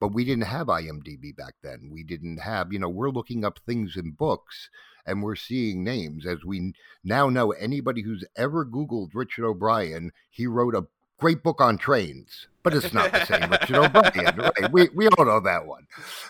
[0.00, 1.90] But we didn't have imdb back then.
[1.92, 4.70] We didn't have you know we're looking up things in books
[5.06, 6.26] and we're seeing names.
[6.26, 6.72] As we
[7.04, 10.86] now know anybody who's ever googled richard o'brien he wrote a
[11.20, 14.72] great book on trains, but it's not the same Richard O'Brien, right?
[14.72, 15.86] We, we all know that one,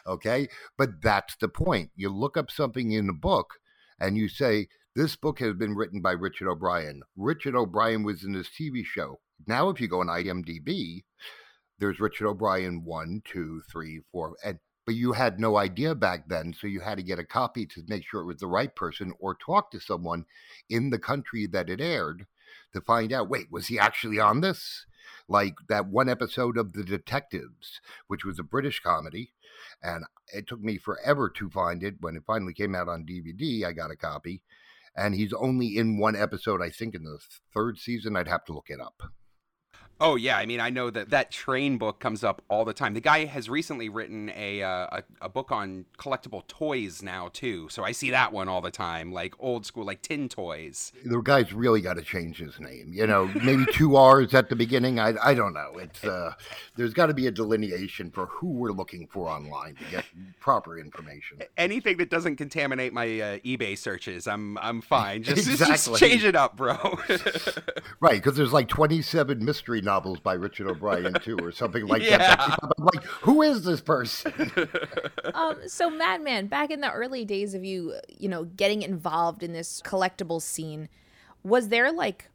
[0.07, 0.49] okay?
[0.77, 1.91] But that's the point.
[1.97, 3.55] You look up something in a book
[3.99, 7.03] and you say, this book has been written by Richard O'Brien.
[7.17, 9.21] Richard O'Brien was in this TV show.
[9.47, 11.05] Now, if you go on IMDb,
[11.79, 16.53] there's Richard O'Brien one, two, three, four, and but you had no idea back then,
[16.59, 19.13] so you had to get a copy to make sure it was the right person
[19.21, 20.25] or talk to someone
[20.69, 22.27] in the country that it aired
[22.73, 24.87] to find out wait, was he actually on this?
[25.29, 29.33] Like that one episode of The Detectives, which was a British comedy.
[29.83, 31.97] And it took me forever to find it.
[32.01, 34.43] When it finally came out on DVD, I got a copy.
[34.97, 37.19] And he's only in one episode, I think, in the
[37.55, 38.17] third season.
[38.17, 39.03] I'd have to look it up.
[40.01, 42.95] Oh yeah, I mean I know that that train book comes up all the time.
[42.95, 47.69] The guy has recently written a, uh, a a book on collectible toys now too,
[47.69, 50.93] so I see that one all the time, like old school, like tin toys.
[51.05, 52.93] The guy's really got to change his name.
[52.95, 54.99] You know, maybe two R's at the beginning.
[54.99, 55.77] I I don't know.
[55.77, 56.33] It's uh,
[56.77, 60.07] there's got to be a delineation for who we're looking for online to get
[60.41, 61.41] proper information.
[61.59, 65.23] Anything that doesn't contaminate my uh, eBay searches, I'm I'm fine.
[65.31, 65.75] Just, exactly.
[65.75, 66.75] just change it up, bro.
[68.01, 72.19] right, because there's like 27 mystery novels by Richard O'Brien too, or something like yeah.
[72.19, 72.59] that.
[72.63, 74.33] I'm like, who is this person?
[75.35, 79.53] um, so Madman, back in the early days of you, you know, getting involved in
[79.53, 80.89] this collectible scene,
[81.43, 82.31] was there like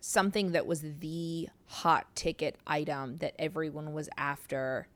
[0.00, 4.88] something that was the hot ticket item that everyone was after,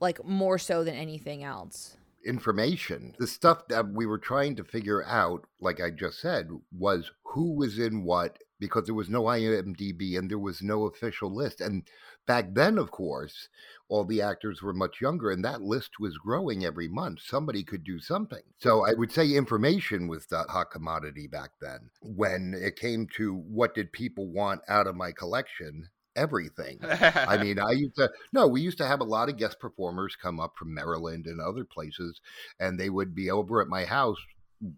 [0.00, 1.96] like more so than anything else?
[2.26, 3.14] information.
[3.18, 7.52] The stuff that we were trying to figure out, like I just said, was who
[7.52, 11.60] was in what because there was no IMDb and there was no official list.
[11.60, 11.82] And
[12.26, 13.48] back then, of course,
[13.88, 17.20] all the actors were much younger and that list was growing every month.
[17.20, 18.42] Somebody could do something.
[18.56, 21.90] So I would say information was the hot commodity back then.
[22.00, 26.78] When it came to what did people want out of my collection, everything.
[26.82, 30.16] I mean, I used to no, we used to have a lot of guest performers
[30.16, 32.20] come up from Maryland and other places,
[32.58, 34.18] and they would be over at my house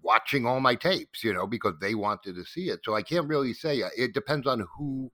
[0.03, 2.81] watching all my tapes, you know, because they wanted to see it.
[2.85, 5.11] So I can't really say uh, it depends on who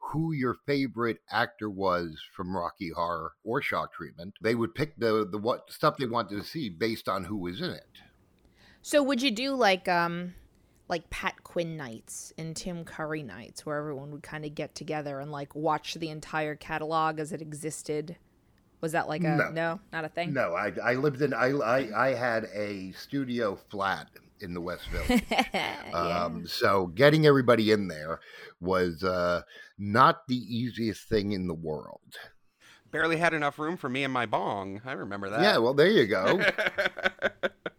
[0.00, 4.34] who your favorite actor was from Rocky Horror or Shock Treatment.
[4.40, 7.60] They would pick the the what stuff they wanted to see based on who was
[7.60, 7.98] in it.
[8.82, 10.34] So would you do like um
[10.88, 15.20] like Pat Quinn nights and Tim Curry nights where everyone would kind of get together
[15.20, 18.16] and like watch the entire catalog as it existed?
[18.80, 20.32] Was that like a no, no not a thing?
[20.32, 24.08] No, I, I lived in I, I I had a studio flat
[24.40, 25.24] in the West Village.
[25.30, 25.90] yeah.
[25.92, 28.20] um, so getting everybody in there
[28.60, 29.42] was uh,
[29.78, 32.16] not the easiest thing in the world.
[32.90, 34.80] Barely had enough room for me and my bong.
[34.84, 35.42] I remember that.
[35.42, 36.40] Yeah, well, there you go.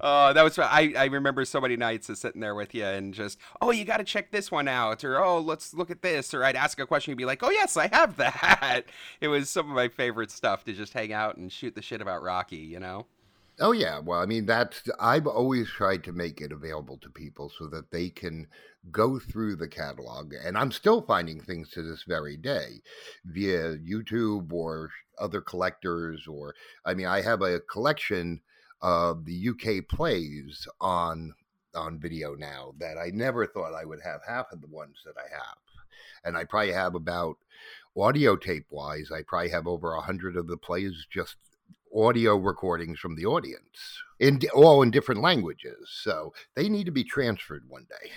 [0.00, 3.14] uh, that was I, I remember so many nights of sitting there with you and
[3.14, 6.34] just oh you got to check this one out or oh let's look at this
[6.34, 8.84] or I'd ask a question you'd be like oh yes I have that.
[9.20, 12.00] It was some of my favorite stuff to just hang out and shoot the shit
[12.00, 13.06] about Rocky, you know.
[13.60, 17.50] Oh yeah, well I mean that's I've always tried to make it available to people
[17.50, 18.46] so that they can
[18.90, 22.80] go through the catalog and I'm still finding things to this very day
[23.24, 26.54] via YouTube or other collectors or
[26.84, 28.40] I mean I have a collection
[28.82, 31.34] of the UK plays on
[31.74, 35.14] on video now that I never thought I would have half of the ones that
[35.16, 35.56] I have.
[36.24, 37.38] And I probably have about
[37.96, 41.36] audio tape wise, I probably have over a hundred of the plays just
[41.94, 45.88] audio recordings from the audience in all in different languages.
[45.90, 48.10] So they need to be transferred one day.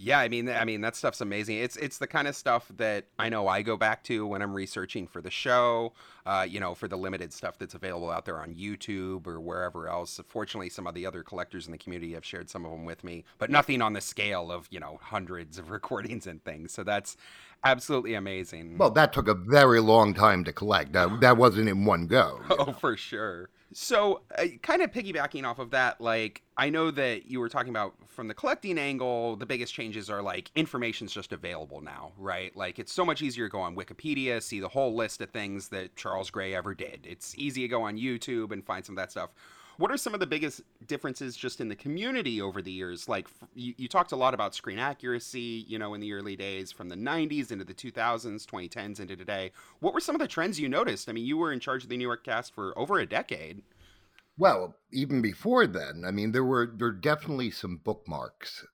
[0.00, 1.56] Yeah, I mean, I mean that stuff's amazing.
[1.56, 4.54] It's it's the kind of stuff that I know I go back to when I'm
[4.54, 5.92] researching for the show.
[6.24, 9.88] Uh, you know, for the limited stuff that's available out there on YouTube or wherever
[9.88, 10.20] else.
[10.28, 13.02] Fortunately, some of the other collectors in the community have shared some of them with
[13.02, 16.72] me, but nothing on the scale of you know hundreds of recordings and things.
[16.72, 17.16] So that's
[17.64, 18.78] absolutely amazing.
[18.78, 20.92] Well, that took a very long time to collect.
[20.92, 22.40] That, that wasn't in one go.
[22.50, 23.50] Oh, for sure.
[23.72, 27.68] So, uh, kind of piggybacking off of that, like, I know that you were talking
[27.68, 32.56] about from the collecting angle, the biggest changes are like information's just available now, right?
[32.56, 35.68] Like, it's so much easier to go on Wikipedia, see the whole list of things
[35.68, 37.06] that Charles Gray ever did.
[37.08, 39.30] It's easy to go on YouTube and find some of that stuff.
[39.78, 43.08] What are some of the biggest differences just in the community over the years?
[43.08, 46.72] Like you, you, talked a lot about screen accuracy, you know, in the early days
[46.72, 49.52] from the 90s into the 2000s, 2010s into today.
[49.78, 51.08] What were some of the trends you noticed?
[51.08, 53.62] I mean, you were in charge of the New York cast for over a decade.
[54.36, 58.66] Well, even before then, I mean, there were there were definitely some bookmarks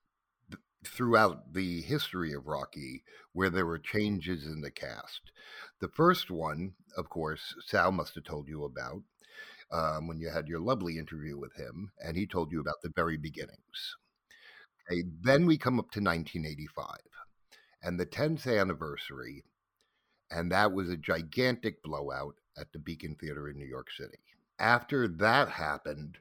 [0.87, 5.21] throughout the history of Rocky where there were changes in the cast.
[5.81, 9.03] The first one, of course, Sal must have told you about,
[9.71, 12.91] um, when you had your lovely interview with him, and he told you about the
[12.95, 13.95] very beginnings.
[14.89, 16.97] Okay, then we come up to 1985
[17.81, 19.43] and the 10th anniversary,
[20.31, 24.17] and that was a gigantic blowout at the Beacon Theater in New York City.
[24.57, 26.17] After that happened,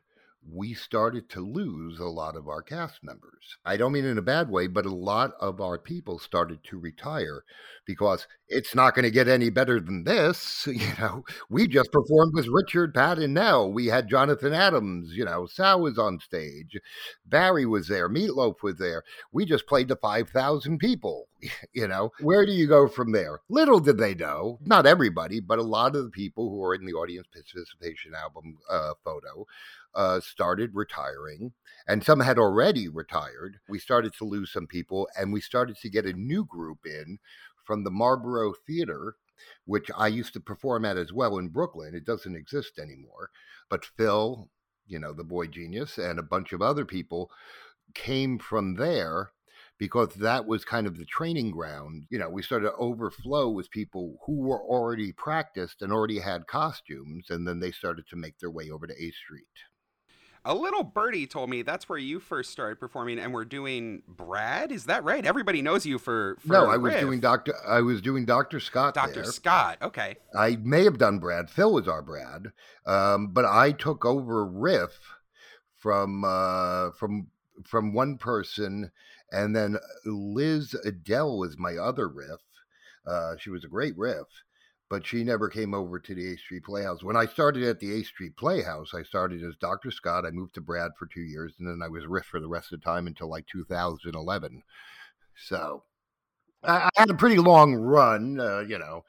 [0.51, 3.57] we started to lose a lot of our cast members.
[3.65, 6.79] I don't mean in a bad way, but a lot of our people started to
[6.79, 7.45] retire
[7.87, 10.69] because it's not going to get any better than this.
[10.85, 13.73] You know, we just performed with Richard, Pat, and Nell.
[13.73, 16.77] We had Jonathan Adams, you know, Sal was on stage,
[17.25, 19.03] Barry was there, Meatloaf was there.
[19.33, 21.29] We just played to 5,000 people.
[21.75, 23.41] You know, where do you go from there?
[23.51, 26.87] Little did they know, not everybody, but a lot of the people who are in
[26.87, 29.45] the audience participation album uh, photo
[29.95, 31.53] uh, started retiring,
[31.87, 33.59] and some had already retired.
[33.69, 37.19] We started to lose some people, and we started to get a new group in
[37.65, 39.17] from the Marlboro Theater,
[39.65, 41.95] which I used to perform at as well in Brooklyn.
[41.95, 43.31] It doesn't exist anymore.
[43.69, 44.49] But Phil,
[44.87, 47.31] you know, the boy genius, and a bunch of other people
[47.95, 49.31] came from there
[49.79, 52.05] because that was kind of the training ground.
[52.11, 56.47] You know, we started to overflow with people who were already practiced and already had
[56.47, 59.47] costumes, and then they started to make their way over to Eighth Street
[60.45, 64.71] a little birdie told me that's where you first started performing and we're doing brad?
[64.71, 65.25] Is that right?
[65.25, 68.95] Everybody knows you for, for no i was doing dr i was doing dr scott
[68.95, 69.25] dr there.
[69.25, 70.17] scott okay.
[70.35, 71.51] I may have done brad.
[71.51, 72.53] Phil was our brad.
[72.87, 74.99] Um, but i took over riff
[75.77, 77.29] from uh, from
[77.65, 78.91] from one person
[79.33, 82.41] and then liz adele was my other riff.
[83.07, 84.44] Uh, she was a great riff
[84.95, 87.03] but she never came over to the Eighth Street Playhouse.
[87.03, 89.91] When I started at the Eighth Street Playhouse, I started as Dr.
[89.91, 90.25] Scott.
[90.25, 92.73] I moved to Brad for two years, and then I was Riff for the rest
[92.73, 94.63] of the time until like 2011.
[95.37, 95.83] So
[96.63, 98.39] I, had a pretty long run.
[98.39, 99.03] Uh, you know,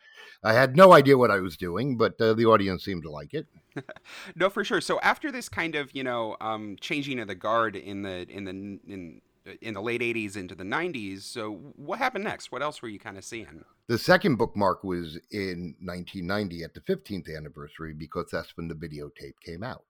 [0.43, 3.35] I had no idea what I was doing, but uh, the audience seemed to like
[3.35, 3.45] it.
[4.35, 4.81] no, for sure.
[4.81, 8.45] So after this kind of you know um, changing of the guard in the in
[8.45, 9.21] the in
[9.61, 11.21] in the late 80s into the 90s.
[11.21, 12.51] So what happened next?
[12.51, 13.63] What else were you kind of seeing?
[13.87, 19.39] The second bookmark was in 1990 at the 15th anniversary because that's when the videotape
[19.43, 19.85] came out.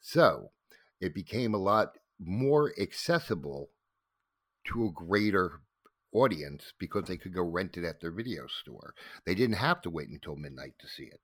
[0.00, 0.50] So
[1.00, 3.70] it became a lot more accessible
[4.66, 5.60] to a greater
[6.12, 8.94] audience because they could go rent it at their video store.
[9.26, 11.20] They didn't have to wait until midnight to see it.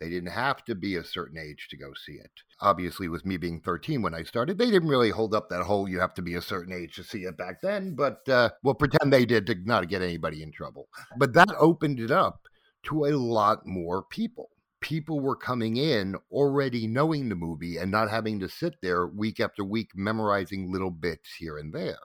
[0.00, 2.30] They didn't have to be a certain age to go see it.
[2.60, 5.88] Obviously, with me being 13 when I started, they didn't really hold up that whole
[5.88, 8.74] you have to be a certain age to see it back then, but uh, we'll
[8.74, 10.88] pretend they did to not get anybody in trouble.
[11.16, 12.42] But that opened it up
[12.84, 14.50] to a lot more people
[14.80, 19.40] people were coming in already knowing the movie and not having to sit there week
[19.40, 21.98] after week memorizing little bits here and there.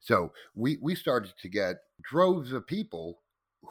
[0.00, 3.20] So we, we started to get droves of people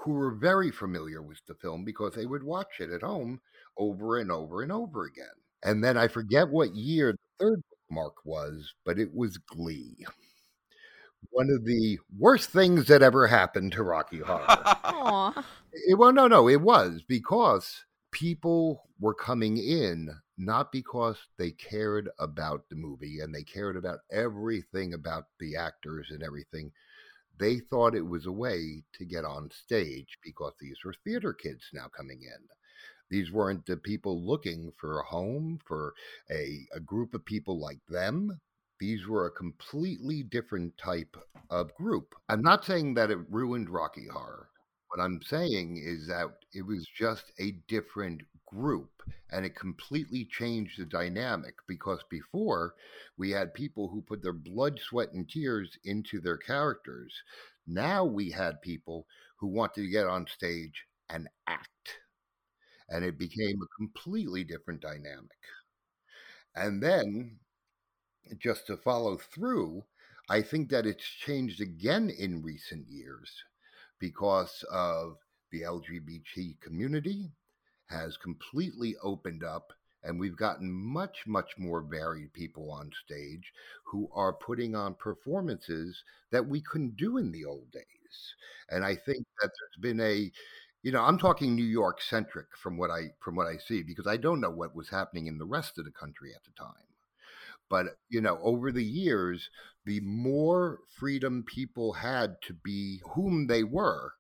[0.04, 3.40] who were very familiar with the film because they would watch it at home
[3.78, 5.26] over and over and over again.
[5.64, 10.06] And then I forget what year the third mark was, but it was Glee.
[11.32, 15.34] One of the worst things that ever happened to Rocky Horror.
[15.74, 22.10] it, well, no, no, it was because people were coming in not because they cared
[22.20, 26.72] about the movie and they cared about everything about the actors and everything.
[27.40, 31.64] They thought it was a way to get on stage because these were theater kids
[31.74, 32.48] now coming in.
[33.10, 35.94] These weren't the people looking for a home, for
[36.30, 38.40] a, a group of people like them.
[38.80, 41.16] These were a completely different type
[41.50, 42.14] of group.
[42.30, 44.50] I'm not saying that it ruined Rocky Horror.
[44.90, 50.80] What I'm saying is that it was just a different group and it completely changed
[50.80, 52.74] the dynamic because before
[53.18, 57.22] we had people who put their blood, sweat, and tears into their characters.
[57.68, 62.00] Now we had people who wanted to get on stage and act.
[62.90, 65.40] And it became a completely different dynamic.
[66.56, 67.40] And then,
[68.38, 69.86] just to follow through,
[70.30, 73.44] I think that it's changed again in recent years
[74.00, 75.18] because of
[75.52, 77.32] the LGBT community
[77.90, 79.72] has completely opened up
[80.04, 83.52] and we've gotten much much more varied people on stage
[83.86, 88.36] who are putting on performances that we couldn't do in the old days.
[88.70, 90.32] And i think that there's been a
[90.84, 94.08] you know i'm talking new york centric from what i from what i see because
[94.08, 96.86] i don't know what was happening in the rest of the country at the time.
[97.70, 99.50] But you know over the years
[99.86, 104.14] the more freedom people had to be whom they were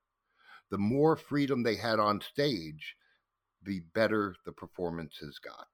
[0.69, 2.95] the more freedom they had on stage
[3.63, 5.67] the better the performances got.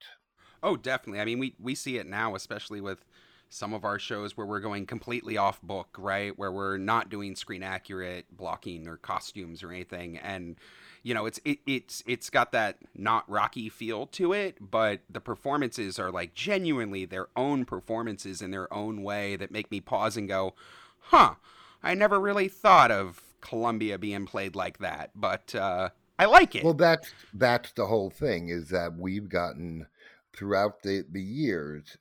[0.62, 1.20] Oh, definitely.
[1.20, 3.06] I mean, we we see it now, especially with
[3.50, 6.38] some of our shows where we're going completely off book, right?
[6.40, 10.56] Where we're not doing screen accurate blocking or costumes or anything, and
[11.04, 15.22] you know, it's it, it's it's got that not Rocky feel to it, but the
[15.22, 20.18] performances are like genuinely their own performances in their own way that make me pause
[20.18, 20.56] and go,
[21.00, 21.36] "Huh,
[21.84, 26.64] I never really thought of Columbia being played like that." But uh, I like it.
[26.64, 29.88] Well, that's that's the whole thing is that we've gotten
[30.36, 31.97] throughout the, the years,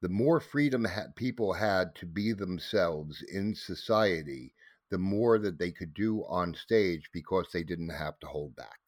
[0.00, 0.86] the more freedom
[1.16, 4.52] people had to be themselves in society,
[4.90, 8.78] the more that they could do on stage because they didn't have to hold back.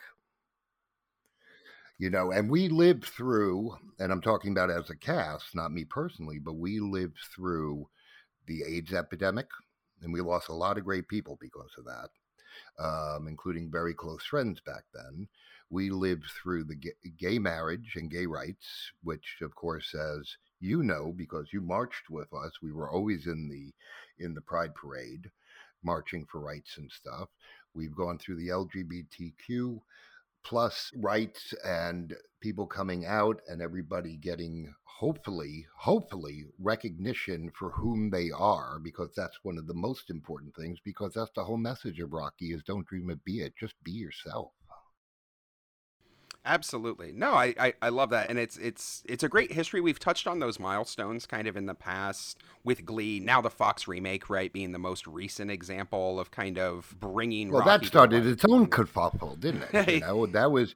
[1.99, 5.85] You know, and we lived through, and I'm talking about as a cast, not me
[5.85, 7.89] personally, but we lived through
[8.47, 9.47] the AIDS epidemic,
[10.03, 12.09] and we lost a lot of great people because of that
[12.79, 15.29] um, including very close friends back then.
[15.71, 16.79] We lived through the
[17.19, 22.33] gay marriage and gay rights, which, of course, as you know, because you marched with
[22.33, 23.73] us, we were always in the
[24.25, 25.31] in the Pride Parade,
[25.83, 27.29] marching for rights and stuff.
[27.75, 29.81] We've gone through the LGBTQ
[30.45, 38.31] plus rights and people coming out and everybody getting hopefully hopefully recognition for whom they
[38.31, 42.13] are because that's one of the most important things because that's the whole message of
[42.13, 44.53] rocky is don't dream of be it just be yourself
[46.47, 47.11] Absolutely.
[47.13, 48.29] No, I, I, I, love that.
[48.29, 49.81] And it's it's it's a great history.
[49.81, 53.19] We've touched on those milestones kind of in the past with Glee.
[53.19, 57.65] Now the Fox remake, right, being the most recent example of kind of bringing Well,
[57.65, 58.83] Rocky that started its own mm-hmm.
[58.83, 59.89] kerfuffle, didn't it?
[59.89, 60.75] You know, that was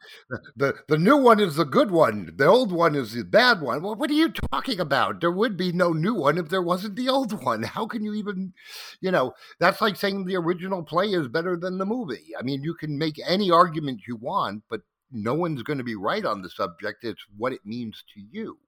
[0.56, 2.32] the the new one is the good one.
[2.34, 3.82] The old one is the bad one.
[3.82, 5.20] Well, what are you talking about?
[5.20, 7.62] There would be no new one if there wasn't the old one.
[7.62, 8.54] How can you even,
[9.02, 12.30] you know, that's like saying the original play is better than the movie.
[12.38, 14.80] I mean, you can make any argument you want, but
[15.10, 17.04] no one's going to be right on the subject.
[17.04, 18.58] It's what it means to you.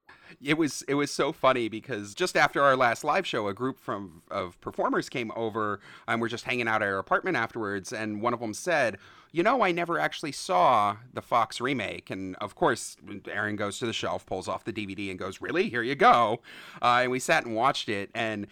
[0.41, 3.79] It was it was so funny because just after our last live show, a group
[3.81, 8.23] from of performers came over and we're just hanging out at our apartment afterwards, and
[8.23, 8.99] one of them said,
[9.33, 12.97] "You know, I never actually saw the Fox remake." And of course,
[13.29, 15.69] Aaron goes to the shelf, pulls off the DVD, and goes, "Really?
[15.69, 16.43] Here you go."
[16.81, 18.47] Uh, and we sat and watched it, and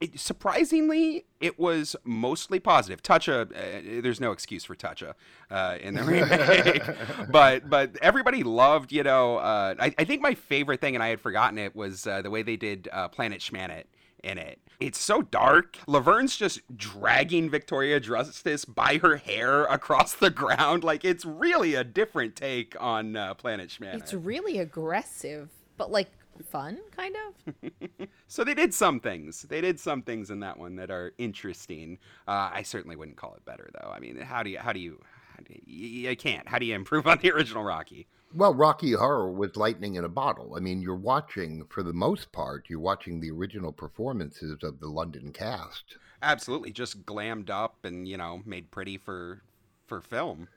[0.00, 3.02] it, surprisingly, it was mostly positive.
[3.02, 5.14] Toucha, uh, there's no excuse for Toucha
[5.50, 8.92] uh, in the remake, but but everybody loved.
[8.92, 12.06] You know, uh, I, I, think my favorite thing, and I had forgotten it, was
[12.06, 13.84] uh, the way they did uh, Planet Schmanet
[14.22, 14.58] in it.
[14.80, 15.78] It's so dark.
[15.86, 20.82] Laverne's just dragging Victoria Justice by her hair across the ground.
[20.82, 23.94] Like it's really a different take on uh, Planet Schmanet.
[23.94, 26.10] It's really aggressive, but like
[26.42, 28.08] fun, kind of.
[28.28, 29.42] so they did some things.
[29.42, 31.98] They did some things in that one that are interesting.
[32.26, 33.90] Uh, I certainly wouldn't call it better, though.
[33.90, 34.58] I mean, how do you?
[34.58, 35.00] How do you?
[35.36, 36.48] How do you, you can't.
[36.48, 38.06] How do you improve on the original Rocky?
[38.36, 40.54] Well, Rocky Horror was lightning in a bottle.
[40.56, 44.88] I mean, you're watching, for the most part, you're watching the original performances of the
[44.88, 45.98] London cast.
[46.20, 49.42] Absolutely, just glammed up and you know made pretty for
[49.86, 50.48] for film.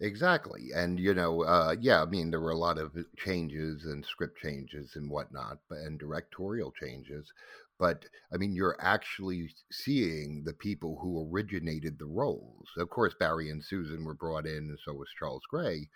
[0.00, 0.70] Exactly.
[0.74, 4.40] And, you know, uh, yeah, I mean, there were a lot of changes and script
[4.40, 7.30] changes and whatnot, but, and directorial changes.
[7.78, 12.68] But, I mean, you're actually seeing the people who originated the roles.
[12.76, 15.88] Of course, Barry and Susan were brought in, and so was Charles Gray.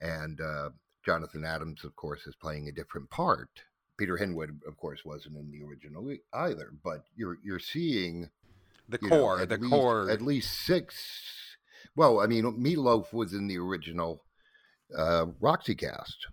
[0.00, 0.70] And uh,
[1.04, 3.50] Jonathan Adams, of course, is playing a different part.
[3.98, 6.72] Peter Hinwood, of course, wasn't in the original either.
[6.82, 8.30] But you're you're seeing
[8.88, 11.39] the core, know, the least, core, at least six
[11.96, 14.22] well, I mean, Meatloaf was in the original
[14.96, 16.26] uh, Roxy cast.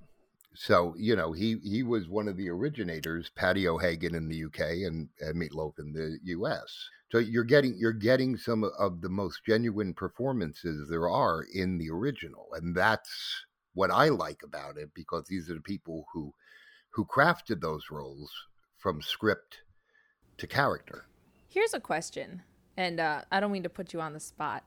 [0.59, 4.87] So you know he he was one of the originators, Paddy O'Hagan in the UK
[4.87, 6.89] and, and Meatloaf in the US.
[7.11, 11.91] So you're getting you're getting some of the most genuine performances there are in the
[11.91, 13.45] original, and that's
[13.75, 16.33] what I like about it because these are the people who
[16.89, 18.31] who crafted those roles
[18.77, 19.61] from script
[20.39, 21.05] to character.
[21.49, 22.41] Here's a question,
[22.75, 24.63] and uh, I don't mean to put you on the spot.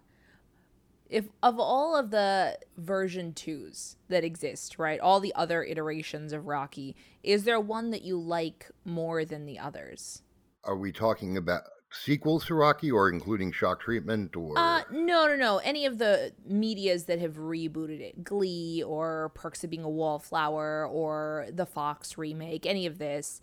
[1.11, 6.47] If of all of the version twos that exist, right, all the other iterations of
[6.47, 10.23] Rocky, is there one that you like more than the others?
[10.63, 15.35] Are we talking about sequels to Rocky or including Shock Treatment or Uh no no
[15.35, 19.91] no any of the medias that have rebooted it Glee or Perks of Being a
[19.91, 23.41] Wallflower or the Fox remake any of this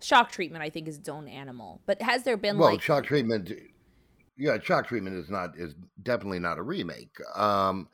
[0.00, 2.60] Shock Treatment I think is its own animal but has there been like.
[2.60, 3.50] well like Shock Treatment
[4.38, 7.88] yeah Shock Treatment is not is definitely not a remake um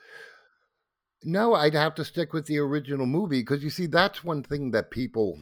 [1.25, 4.71] no I'd have to stick with the original movie because you see that's one thing
[4.73, 5.39] that people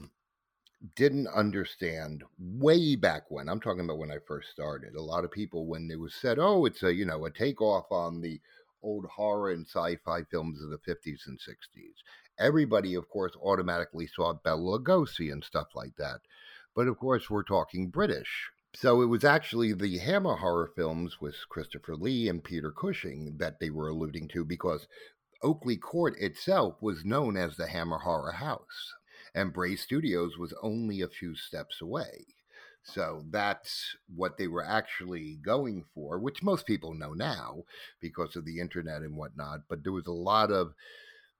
[0.96, 5.30] didn't understand way back when i'm talking about when i first started a lot of
[5.30, 8.40] people when it was said oh it's a you know a takeoff on the
[8.82, 11.94] old horror and sci-fi films of the 50s and 60s
[12.38, 16.18] everybody of course automatically saw bela lugosi and stuff like that
[16.74, 21.36] but of course we're talking british so it was actually the hammer horror films with
[21.48, 24.86] christopher lee and peter cushing that they were alluding to because
[25.42, 28.94] oakley court itself was known as the hammer horror house
[29.34, 32.26] and Bray Studios was only a few steps away.
[32.84, 37.62] So that's what they were actually going for, which most people know now
[38.00, 39.60] because of the internet and whatnot.
[39.68, 40.74] But there was a lot of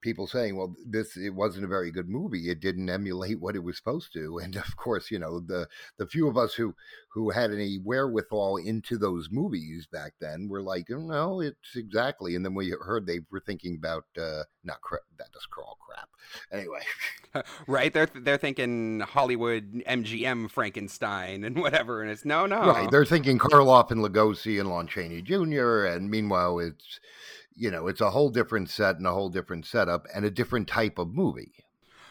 [0.02, 2.50] people saying, "Well, this it wasn't a very good movie.
[2.50, 6.06] It didn't emulate what it was supposed to." And of course, you know the the
[6.06, 6.74] few of us who
[7.08, 12.34] who had any wherewithal into those movies back then were like, oh, "No, it's exactly."
[12.36, 14.98] And then we heard they were thinking about uh, not cra-
[15.32, 16.08] does crawl crap.
[16.52, 16.80] Anyway,
[17.66, 17.92] right?
[17.92, 22.60] They're they're thinking Hollywood MGM Frankenstein and whatever, and it's no, no.
[22.60, 22.90] Right?
[22.90, 25.84] They're thinking Karloff and Lugosi and Lon Chaney Jr.
[25.84, 27.00] And meanwhile, it's
[27.56, 30.68] you know, it's a whole different set and a whole different setup and a different
[30.68, 31.52] type of movie.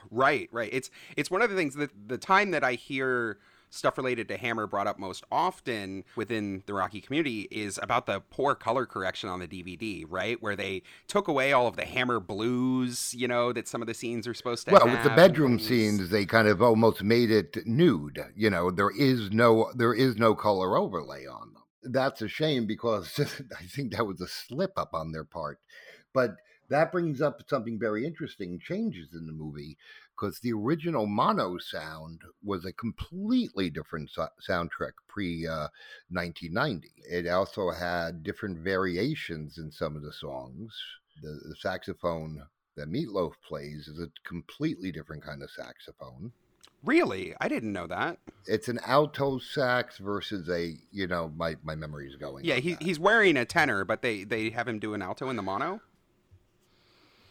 [0.09, 0.69] Right, right.
[0.71, 3.37] It's it's one of the things that the time that I hear
[3.71, 8.19] stuff related to Hammer brought up most often within the Rocky community is about the
[8.19, 10.41] poor color correction on the DVD, right?
[10.41, 13.93] Where they took away all of the Hammer blues, you know, that some of the
[13.93, 17.31] scenes are supposed to have well, with the bedroom scenes, they kind of almost made
[17.31, 18.23] it nude.
[18.35, 22.65] You know, there is no there is no color overlay on them that's a shame
[22.65, 23.19] because
[23.59, 25.59] I think that was a slip up on their part.
[26.13, 26.36] But
[26.69, 29.77] that brings up something very interesting changes in the movie
[30.15, 35.67] because the original mono sound was a completely different so- soundtrack pre uh,
[36.09, 36.91] 1990.
[37.09, 40.73] It also had different variations in some of the songs.
[41.21, 42.41] The, the saxophone
[42.77, 46.32] that Meatloaf plays is a completely different kind of saxophone.
[46.84, 47.34] Really?
[47.39, 48.17] I didn't know that.
[48.47, 52.43] It's an alto sax versus a, you know, my, my memory is going.
[52.43, 55.36] Yeah, he, he's wearing a tenor, but they, they have him do an alto in
[55.36, 55.82] the mono?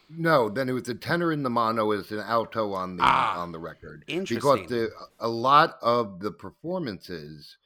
[0.09, 3.41] No, then it was a tenor in the mono as an alto on the ah,
[3.41, 4.05] on the record.
[4.09, 4.37] Interesting.
[4.37, 4.91] Because the,
[5.21, 7.57] a lot of the performances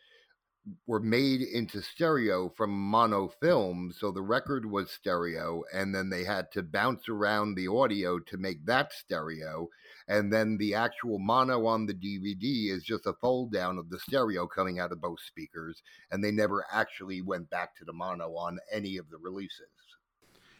[0.87, 6.25] were made into stereo from mono film, so the record was stereo, and then they
[6.25, 9.69] had to bounce around the audio to make that stereo,
[10.09, 13.99] and then the actual mono on the DVD is just a fold down of the
[13.99, 18.35] stereo coming out of both speakers, and they never actually went back to the mono
[18.37, 19.69] on any of the releases.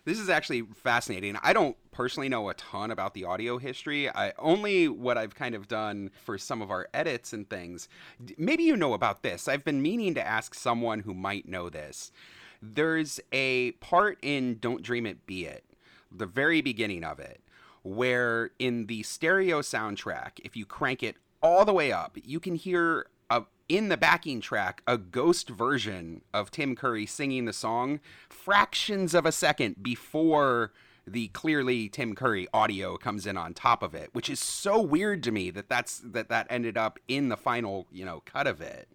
[0.07, 1.39] This is actually fascinating.
[1.43, 4.11] I don't personally know a ton about the audio history.
[4.11, 7.89] I only what I've kind of done for some of our edits and things.
[8.37, 9.49] Maybe you know about this.
[9.49, 12.13] I've been meaning to ask someone who might know this.
[12.61, 15.65] There's a part in Don't Dream It Be It,
[16.13, 17.41] the very beginning of it,
[17.85, 22.57] where in the stereo soundtrack, if you crank it all the way up, you can
[22.57, 28.01] hear a, in the backing track a ghost version of Tim Curry singing the song
[28.29, 30.73] fractions of a second before
[31.07, 35.23] the clearly Tim Curry audio comes in on top of it, which is so weird
[35.25, 38.63] to me that that's that that ended up in the final, you know, cut of
[38.63, 38.89] it.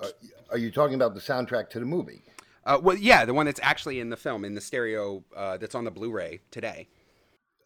[0.00, 0.08] Uh,
[0.50, 2.22] are you talking about the soundtrack to the movie?
[2.66, 5.76] Uh, well, yeah, the one that's actually in the film in the stereo uh, that's
[5.76, 6.88] on the Blu-ray today.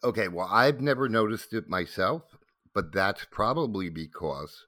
[0.03, 2.37] Okay, well, I've never noticed it myself,
[2.73, 4.67] but that's probably because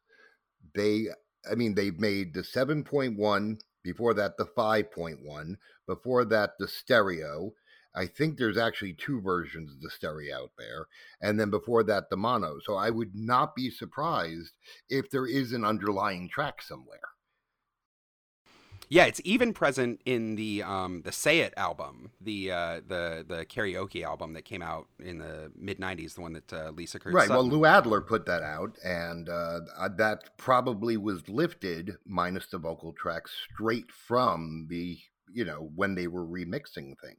[0.74, 1.06] they,
[1.50, 5.56] I mean, they've made the 7.1, before that, the 5.1,
[5.86, 7.52] before that, the stereo.
[7.96, 10.88] I think there's actually two versions of the stereo out there.
[11.22, 12.58] And then before that, the mono.
[12.66, 14.54] So I would not be surprised
[14.90, 17.12] if there is an underlying track somewhere.
[18.94, 23.44] Yeah, it's even present in the um, the Say It album, the uh, the the
[23.44, 27.12] karaoke album that came out in the mid '90s, the one that uh, Lisa Kurt.
[27.12, 27.28] Right.
[27.28, 29.62] Well, Lou Adler put that out, and uh,
[29.98, 35.00] that probably was lifted, minus the vocal tracks, straight from the
[35.34, 37.18] you know when they were remixing things.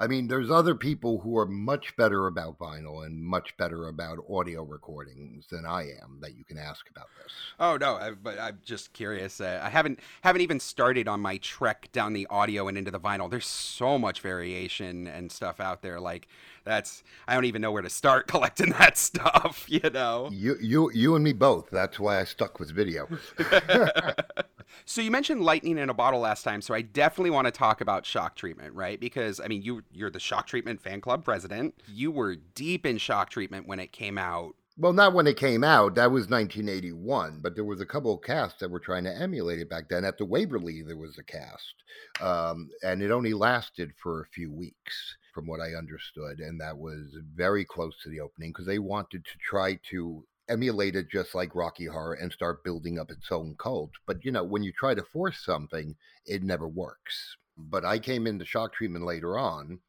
[0.00, 4.18] I mean, there's other people who are much better about vinyl and much better about
[4.30, 7.32] audio recordings than I am that you can ask about this.
[7.60, 9.42] Oh no, I, but I'm just curious.
[9.42, 12.98] Uh, I haven't haven't even started on my trek down the audio and into the
[12.98, 13.30] vinyl.
[13.30, 16.00] There's so much variation and stuff out there.
[16.00, 16.28] Like
[16.64, 19.66] that's I don't even know where to start collecting that stuff.
[19.80, 20.28] You know.
[20.32, 21.70] You, you, you, and me both.
[21.70, 23.06] That's why I stuck with video.
[24.84, 27.80] So you mentioned lightning in a bottle last time, so I definitely want to talk
[27.80, 28.98] about shock treatment, right?
[28.98, 31.74] Because I mean, you you're the shock treatment fan club president.
[31.88, 34.54] You were deep in shock treatment when it came out.
[34.78, 35.96] Well, not when it came out.
[35.96, 39.58] That was 1981, but there was a couple of casts that were trying to emulate
[39.58, 40.06] it back then.
[40.06, 41.74] At the Waverly, there was a cast,
[42.20, 46.78] um, and it only lasted for a few weeks, from what I understood, and that
[46.78, 51.34] was very close to the opening because they wanted to try to emulate it just
[51.34, 53.92] like Rocky Horror and start building up its own cult.
[54.06, 55.96] But you know, when you try to force something,
[56.26, 57.36] it never works.
[57.56, 59.80] But I came into shock treatment later on,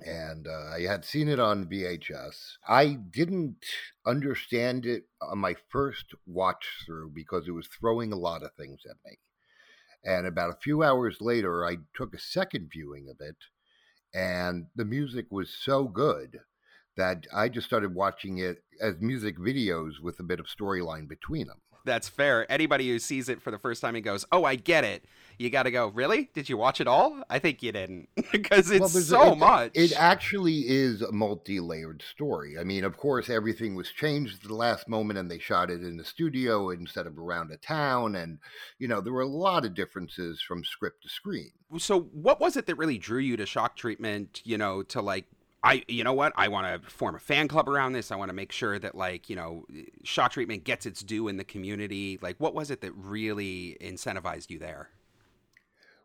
[0.00, 2.58] and uh, I had seen it on VHS.
[2.68, 3.64] I didn't
[4.06, 8.82] understand it on my first watch through because it was throwing a lot of things
[8.88, 9.18] at me.
[10.04, 13.36] And about a few hours later, I took a second viewing of it,
[14.14, 16.40] and the music was so good
[16.98, 21.46] that I just started watching it as music videos with a bit of storyline between
[21.46, 21.56] them.
[21.84, 22.50] That's fair.
[22.52, 25.04] Anybody who sees it for the first time and goes, "Oh, I get it,"
[25.38, 25.88] you got to go.
[25.88, 26.28] Really?
[26.34, 27.22] Did you watch it all?
[27.30, 29.70] I think you didn't, because it's there's- so it- much.
[29.74, 32.58] It actually is a multi-layered story.
[32.58, 35.82] I mean, of course, everything was changed at the last moment, and they shot it
[35.82, 38.38] in the studio instead of around a town, and
[38.78, 41.52] you know there were a lot of differences from script to screen.
[41.78, 45.24] so what was it that really drew you to shock treatment you know to like
[45.62, 48.28] i you know what i want to form a fan club around this i want
[48.28, 49.64] to make sure that like you know
[50.04, 54.50] shock treatment gets its due in the community like what was it that really incentivized
[54.50, 54.90] you there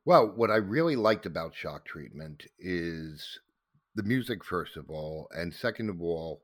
[0.06, 3.40] Well, what I really liked about shock treatment is
[3.96, 6.42] the music, first of all, and second of all,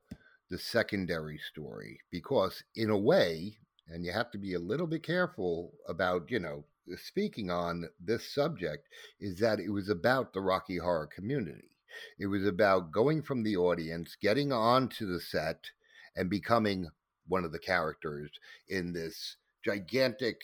[0.48, 2.00] the secondary story.
[2.10, 3.58] Because, in a way,
[3.88, 6.64] and you have to be a little bit careful about, you know,
[6.96, 8.88] speaking on this subject,
[9.20, 11.69] is that it was about the Rocky Horror community.
[12.18, 15.70] It was about going from the audience, getting onto the set,
[16.16, 16.90] and becoming
[17.26, 18.30] one of the characters
[18.68, 20.40] in this gigantic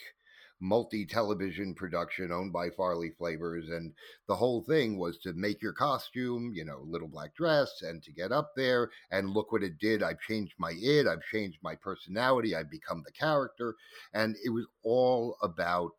[0.59, 3.69] multi television production owned by Farley Flavors.
[3.69, 3.93] And
[4.27, 8.11] the whole thing was to make your costume, you know, little black dress, and to
[8.11, 10.01] get up there and look what it did.
[10.03, 13.75] I've changed my id, I've changed my personality, I've become the character.
[14.13, 15.93] And it was all about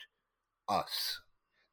[0.68, 1.20] us.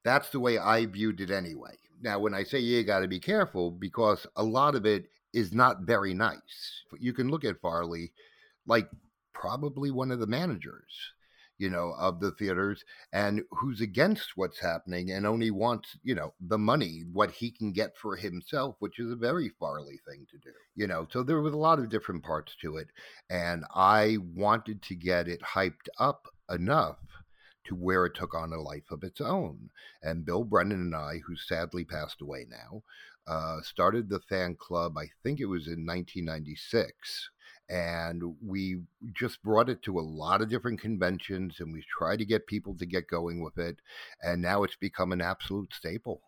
[0.03, 1.77] That's the way I viewed it anyway.
[2.05, 5.51] Now, when I say you got to be careful, because a lot of it is
[5.51, 6.83] not very nice.
[6.99, 8.11] You can look at Farley
[8.67, 8.87] like
[9.33, 10.93] probably one of the managers,
[11.57, 16.31] you know, of the theaters and who's against what's happening and only wants, you know,
[16.39, 20.37] the money, what he can get for himself, which is a very Farley thing to
[20.37, 21.07] do, you know.
[21.09, 22.87] So there was a lot of different parts to it.
[23.31, 26.97] And I wanted to get it hyped up enough
[27.65, 29.69] to where it took on a life of its own.
[30.01, 32.83] And Bill Brennan and I, who sadly passed away now,
[33.27, 37.29] uh, started the fan club, I think it was in 1996.
[37.67, 38.81] And we
[39.13, 42.75] just brought it to a lot of different conventions and we tried to get people
[42.75, 43.77] to get going with it.
[44.21, 46.21] And now it's become an absolute staple.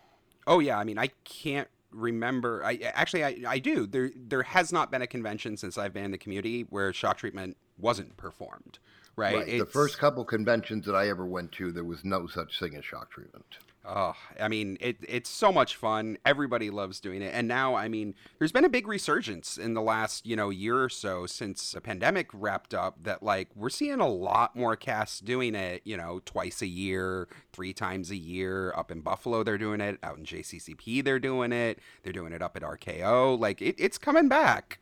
[0.48, 4.72] oh yeah i mean i can't remember i actually i, I do there there has
[4.72, 8.80] not been a convention since i've been in the community where shock treatment wasn't performed
[9.18, 12.76] right, The first couple conventions that I ever went to, there was no such thing
[12.76, 13.57] as shock treatment.
[13.89, 16.18] Oh, I mean, it, it's so much fun.
[16.26, 17.34] Everybody loves doing it.
[17.34, 20.84] And now, I mean, there's been a big resurgence in the last, you know, year
[20.84, 25.22] or so since the pandemic wrapped up that, like, we're seeing a lot more casts
[25.22, 28.74] doing it, you know, twice a year, three times a year.
[28.76, 29.99] Up in Buffalo, they're doing it.
[30.03, 31.80] Out in JCCP, they're doing it.
[32.03, 33.39] They're doing it up at RKO.
[33.39, 34.80] Like, it, it's coming back.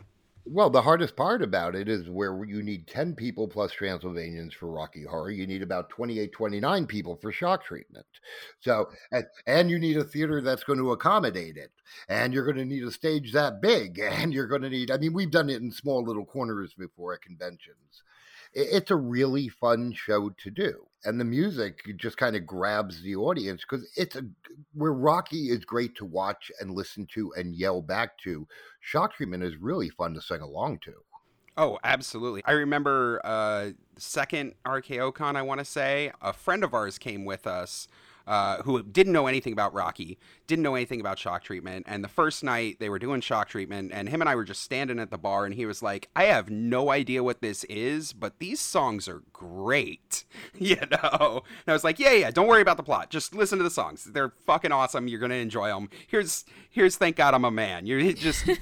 [0.47, 4.71] Well, the hardest part about it is where you need 10 people plus Transylvanians for
[4.71, 5.31] Rocky Horror.
[5.31, 8.05] You need about 28, 29 people for shock treatment.
[8.59, 11.71] So, and, and you need a theater that's going to accommodate it.
[12.09, 13.99] And you're going to need a stage that big.
[14.05, 17.13] And you're going to need, I mean, we've done it in small little corners before
[17.15, 18.03] at conventions.
[18.55, 20.87] It's a really fun show to do.
[21.03, 24.23] And the music just kind of grabs the audience because it's a,
[24.73, 28.47] where Rocky is great to watch and listen to and yell back to.
[28.79, 30.93] Shock Treatment is really fun to sing along to.
[31.57, 32.41] Oh, absolutely.
[32.45, 37.23] I remember uh second RKO con I want to say, a friend of ours came
[37.25, 37.87] with us
[38.27, 40.17] uh, who didn't know anything about Rocky,
[40.47, 41.85] didn't know anything about shock treatment.
[41.87, 44.61] And the first night they were doing shock treatment, and him and I were just
[44.61, 48.13] standing at the bar, and he was like, I have no idea what this is,
[48.13, 50.25] but these songs are great.
[50.57, 51.43] you know?
[51.43, 53.09] And I was like, yeah, yeah, don't worry about the plot.
[53.09, 54.05] Just listen to the songs.
[54.05, 55.07] They're fucking awesome.
[55.07, 55.89] You're going to enjoy them.
[56.07, 57.85] Here's, here's Thank God I'm a Man.
[57.85, 58.49] You're just.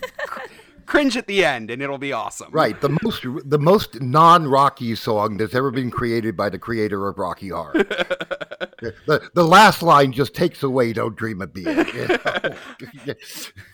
[0.85, 2.51] cringe at the end and it'll be awesome.
[2.51, 2.79] Right.
[2.81, 7.17] The most the most non Rocky song that's ever been created by the creator of
[7.17, 7.85] Rocky Horror.
[9.05, 12.57] the, the last line just takes away "Don't Dream It, Be It."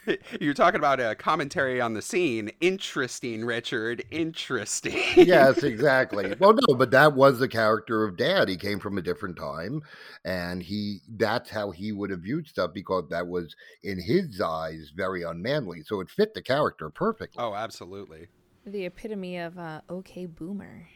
[0.05, 2.51] You You're talking about a commentary on the scene.
[2.61, 4.03] Interesting, Richard.
[4.11, 4.97] Interesting.
[5.15, 6.35] yes, exactly.
[6.39, 8.47] Well, no, but that was the character of Dad.
[8.47, 9.81] He came from a different time,
[10.23, 14.91] and he that's how he would have viewed stuff because that was in his eyes
[14.95, 15.81] very unmanly.
[15.83, 17.43] So it fit the character perfectly.
[17.43, 18.27] Oh, absolutely.
[18.65, 20.87] The epitome of uh, okay boomer.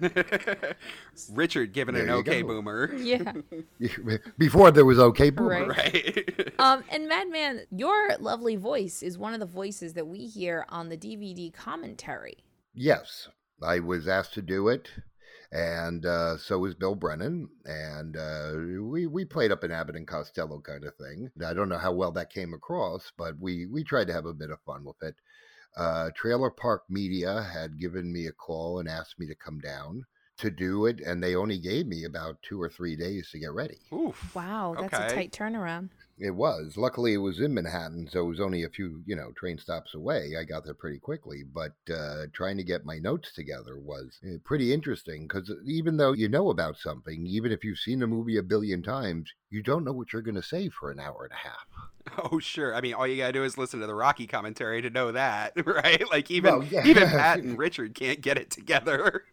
[1.32, 2.48] Richard giving an There you okay go.
[2.48, 2.94] boomer.
[2.98, 3.32] Yeah.
[4.38, 5.66] Before there was okay boomer.
[5.66, 5.68] Right.
[5.68, 6.52] Right.
[6.58, 10.88] um, and Madman, your lovely voice is one of the voices that we hear on
[10.88, 12.38] the DVD commentary.
[12.74, 13.28] Yes,
[13.62, 14.88] I was asked to do it,
[15.52, 18.52] and uh, so was Bill Brennan, and uh,
[18.90, 21.30] we we played up an Abbott and Costello kind of thing.
[21.46, 24.34] I don't know how well that came across, but we we tried to have a
[24.34, 25.14] bit of fun with it.
[25.76, 30.04] Uh, Trailer Park Media had given me a call and asked me to come down
[30.38, 33.52] to do it, and they only gave me about two or three days to get
[33.52, 33.78] ready.
[33.92, 34.34] Oof.
[34.34, 35.06] Wow, that's Okay.
[35.06, 35.90] a tight turnaround.
[36.18, 36.76] It was.
[36.76, 39.94] Luckily, it was in Manhattan, so it was only a few, you know, train stops
[39.94, 40.32] away.
[40.38, 44.36] I got there pretty quickly, but uh, trying to get my notes together was uh,
[44.44, 48.36] pretty interesting because even though you know about something, even if you've seen a movie
[48.36, 51.32] a billion times, you don't know what you're going to say for an hour and
[51.32, 51.66] a half.
[52.30, 52.74] Oh, sure.
[52.74, 55.54] I mean, all you gotta do is listen to the Rocky commentary to know that,
[55.66, 56.04] right?
[56.10, 56.86] Like even Well, yeah.
[56.86, 59.24] even Pat and Richard can't get it together.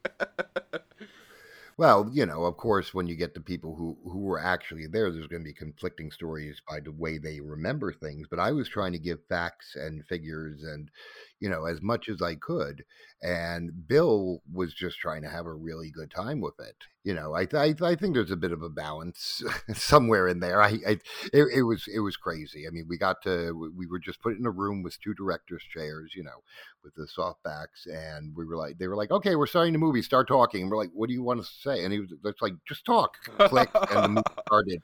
[1.78, 5.12] Well, you know, of course, when you get to people who who were actually there,
[5.12, 8.28] there's going to be conflicting stories by the way they remember things.
[8.30, 10.90] But I was trying to give facts and figures and,
[11.42, 12.86] you know, as much as I could.
[13.22, 16.76] And Bill was just trying to have a really good time with it.
[17.04, 20.62] You know, I I, I think there's a bit of a balance somewhere in there.
[20.62, 20.92] I, I
[21.34, 22.66] it, it was it was crazy.
[22.68, 25.14] I mean, we got to we- we were just put in a room with two
[25.14, 26.44] directors' chairs, you know,
[26.84, 29.80] with the soft backs, and we were like, they were like, okay, we're starting the
[29.80, 30.62] movie, start talking.
[30.64, 31.84] And we're like, what do you want to say?
[31.84, 32.10] And he was
[32.42, 34.82] like, just talk, click, and the movie started.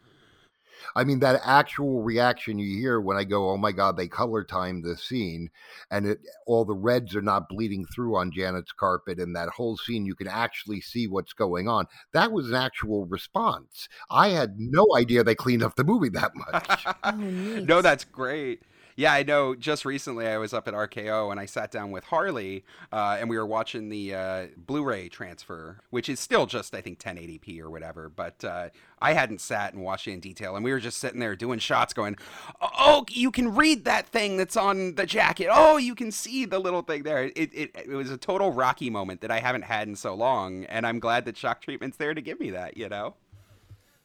[0.95, 4.43] I mean, that actual reaction you hear when I go, "Oh my God!" They color
[4.43, 5.49] timed this scene,
[5.91, 9.77] and it all the reds are not bleeding through on Janet's carpet, and that whole
[9.77, 11.87] scene you can actually see what's going on.
[12.13, 13.87] That was an actual response.
[14.09, 16.85] I had no idea they cleaned up the movie that much.
[17.03, 17.65] Oh, neat.
[17.67, 18.61] no, that's great.
[18.97, 19.53] Yeah, I know.
[19.53, 23.29] Just recently, I was up at RKO and I sat down with Harley, uh, and
[23.29, 27.69] we were watching the uh, Blu-ray transfer, which is still just I think 1080p or
[27.69, 28.09] whatever.
[28.09, 28.69] But uh,
[28.99, 31.59] I hadn't sat and watched it in detail, and we were just sitting there doing
[31.59, 32.17] shots, going,
[32.59, 35.49] "Oh, you can read that thing that's on the jacket.
[35.51, 38.89] Oh, you can see the little thing there." It it, it was a total Rocky
[38.89, 42.15] moment that I haven't had in so long, and I'm glad that Shock Treatment's there
[42.15, 42.75] to give me that.
[42.75, 43.13] You know.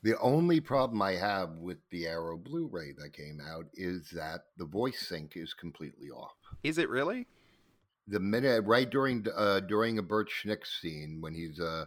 [0.02, 4.64] The only problem I have with the Arrow Blu-ray that came out is that the
[4.64, 6.34] voice sync is completely off.
[6.64, 7.28] Is it really?
[8.08, 11.84] The minute right during uh, during a Bert Schnick scene when he's uh,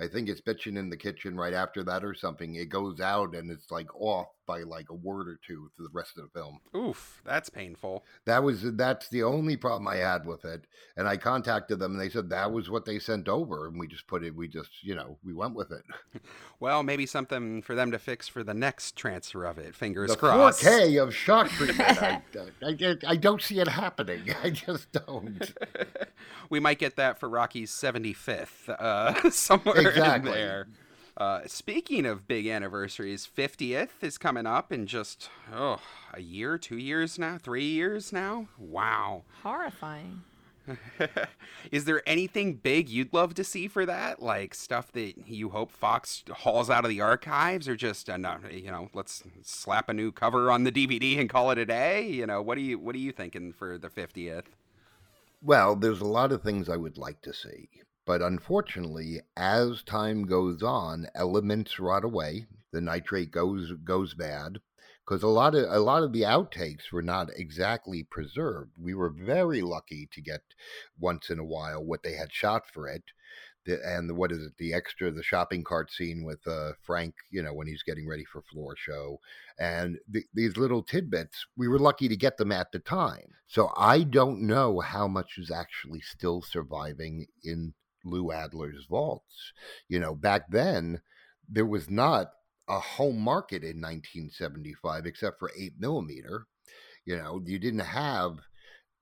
[0.00, 3.34] I think it's bitching in the kitchen right after that or something, it goes out
[3.34, 6.40] and it's like off by like a word or two to the rest of the
[6.40, 6.58] film.
[6.74, 8.04] Oof, that's painful.
[8.24, 10.64] That was that's the only problem I had with it.
[10.96, 13.86] And I contacted them and they said that was what they sent over and we
[13.86, 15.82] just put it we just, you know, we went with it.
[16.60, 19.76] Well, maybe something for them to fix for the next transfer of it.
[19.76, 20.60] Fingers the crossed.
[20.60, 21.80] 4K of shock treatment.
[22.02, 22.20] I,
[22.60, 24.22] I, I don't see it happening.
[24.42, 25.54] I just don't.
[26.50, 30.30] we might get that for Rocky's 75th, uh, somewhere Exactly.
[30.32, 30.68] in there.
[31.16, 35.80] Uh, speaking of big anniversaries, 50th is coming up in just, oh,
[36.14, 38.46] a year, two years now, three years now?
[38.56, 39.24] Wow.
[39.42, 40.22] Horrifying.
[41.72, 44.22] is there anything big you'd love to see for that?
[44.22, 48.36] Like stuff that you hope Fox hauls out of the archives, or just uh, no,
[48.50, 52.06] you know, let's slap a new cover on the DVD and call it a day?
[52.06, 54.56] You know, what do you what are you thinking for the fiftieth?
[55.42, 57.68] Well, there's a lot of things I would like to see.
[58.08, 62.46] But unfortunately, as time goes on, elements rot away.
[62.72, 64.60] The nitrate goes goes bad
[65.04, 68.72] because a lot of a lot of the outtakes were not exactly preserved.
[68.80, 70.40] We were very lucky to get
[70.98, 73.02] once in a while what they had shot for it.
[73.66, 74.56] The, and the, what is it?
[74.56, 78.24] The extra, the shopping cart scene with uh, Frank, you know, when he's getting ready
[78.24, 79.20] for floor show,
[79.58, 81.44] and the, these little tidbits.
[81.58, 83.34] We were lucky to get them at the time.
[83.46, 89.52] So I don't know how much is actually still surviving in Lou Adler's vaults.
[89.88, 91.00] You know, back then
[91.48, 92.32] there was not
[92.68, 96.46] a home market in 1975, except for 8 millimeter.
[97.04, 98.40] You know, you didn't have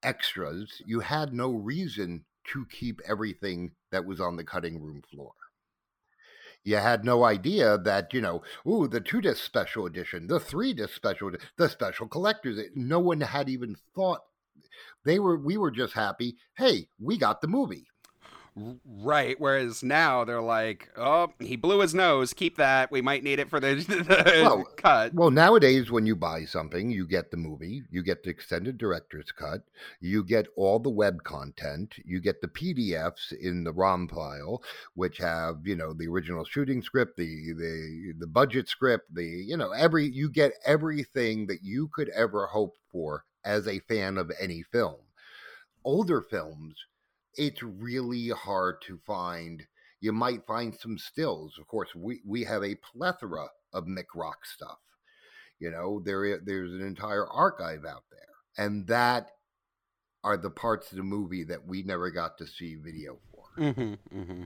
[0.03, 0.81] extras.
[0.87, 5.33] You had no reason to keep everything that was on the cutting room floor.
[6.63, 10.75] You had no idea that, you know, ooh, the two disc special edition, the three
[10.75, 12.59] disc special, the special collectors.
[12.59, 14.23] Eh, no one had even thought.
[15.05, 16.37] They were, we were just happy.
[16.57, 17.87] Hey, we got the movie.
[18.57, 19.39] Right.
[19.39, 22.33] Whereas now they're like, oh, he blew his nose.
[22.33, 22.91] Keep that.
[22.91, 25.13] We might need it for the, the Well, cut.
[25.13, 29.31] Well, nowadays, when you buy something, you get the movie, you get the extended director's
[29.31, 29.61] cut,
[30.01, 34.63] you get all the web content, you get the PDFs in the ROM file,
[34.95, 39.59] which have you know the original shooting script, the the the budget script, the you
[39.59, 44.33] know every you get everything that you could ever hope for as a fan of
[44.41, 44.97] any film.
[45.85, 46.75] Older films,
[47.37, 49.67] it's really hard to find.
[50.01, 51.55] You might find some stills.
[51.59, 54.79] Of course, we, we have a plethora of Mick Rock stuff.
[55.59, 59.31] You know, there there's an entire archive out there, and that
[60.23, 63.73] are the parts of the movie that we never got to see video for.
[63.73, 64.43] hmm hmm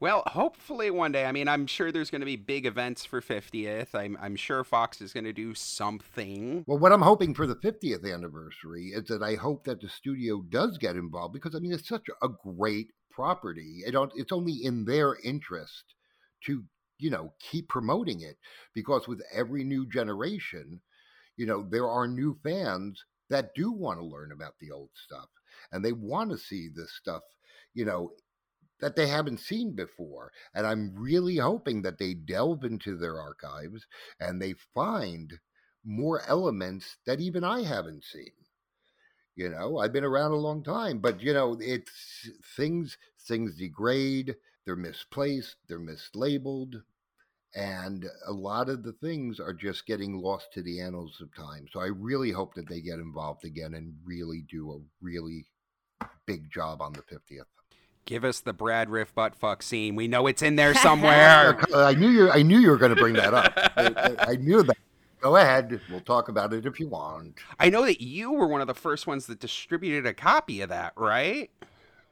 [0.00, 1.24] Well, hopefully one day.
[1.24, 3.94] I mean, I'm sure there's going to be big events for 50th.
[3.94, 6.64] I'm, I'm sure Fox is going to do something.
[6.68, 10.42] Well, what I'm hoping for the 50th anniversary is that I hope that the studio
[10.48, 13.80] does get involved because I mean it's such a great property.
[13.84, 15.82] It don't, it's only in their interest
[16.44, 16.62] to
[17.00, 18.36] you know keep promoting it
[18.74, 20.80] because with every new generation,
[21.36, 25.28] you know there are new fans that do want to learn about the old stuff
[25.72, 27.22] and they want to see this stuff,
[27.74, 28.10] you know,
[28.80, 30.32] that they haven't seen before.
[30.54, 33.86] And I'm really hoping that they delve into their archives
[34.20, 35.38] and they find
[35.84, 38.32] more elements that even I haven't seen.
[39.36, 42.98] You know, I've been around a long time, but you know, it's things
[43.28, 44.34] things degrade,
[44.64, 46.82] they're misplaced, they're mislabeled,
[47.54, 51.66] and a lot of the things are just getting lost to the annals of time.
[51.72, 55.46] So I really hope that they get involved again and really do a really
[56.26, 57.57] big job on the 50th.
[58.08, 59.94] Give us the Brad Riff butt fuck scene.
[59.94, 61.60] We know it's in there somewhere.
[61.74, 63.52] I knew you I knew you were going to bring that up.
[63.76, 63.92] I,
[64.26, 64.78] I- I knew that.
[65.20, 65.78] Go ahead.
[65.90, 67.34] We'll talk about it if you want.
[67.60, 70.70] I know that you were one of the first ones that distributed a copy of
[70.70, 71.50] that, right?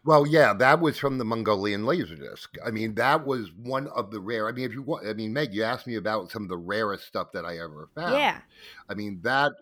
[0.04, 2.48] Well, yeah, that was from the Mongolian Laserdisc.
[2.64, 4.48] I mean, that was one of the rare.
[4.48, 6.58] I mean, if you want, I mean, Meg, you asked me about some of the
[6.58, 8.12] rarest stuff that I ever found.
[8.12, 8.40] Yeah.
[8.90, 9.52] I mean, that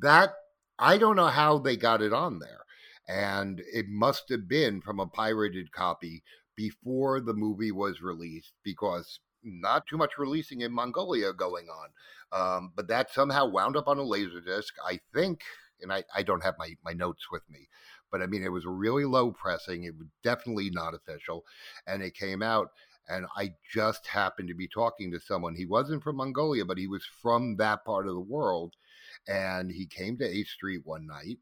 [0.00, 0.34] that
[0.78, 2.63] I don't know how they got it on there,
[3.08, 6.22] and it must have been from a pirated copy
[6.56, 11.88] before the movie was released because not too much releasing in Mongolia going on.
[12.32, 15.42] Um, but that somehow wound up on a laser disc, I think,
[15.80, 17.68] and I, I don't have my, my notes with me,
[18.10, 19.84] but I mean, it was really low pressing.
[19.84, 21.44] It was definitely not official.
[21.86, 22.68] And it came out,
[23.08, 25.54] and I just happened to be talking to someone.
[25.54, 28.74] He wasn't from Mongolia, but he was from that part of the world.
[29.28, 31.38] And he came to 8th Street one night,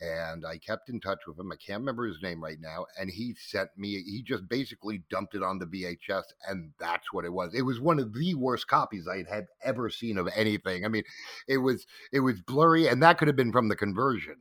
[0.00, 1.50] and I kept in touch with him.
[1.52, 2.86] I can't remember his name right now.
[2.98, 7.24] And he sent me, he just basically dumped it on the VHS, and that's what
[7.24, 7.54] it was.
[7.54, 10.84] It was one of the worst copies I had ever seen of anything.
[10.84, 11.04] I mean,
[11.48, 14.36] it was it was blurry, and that could have been from the conversion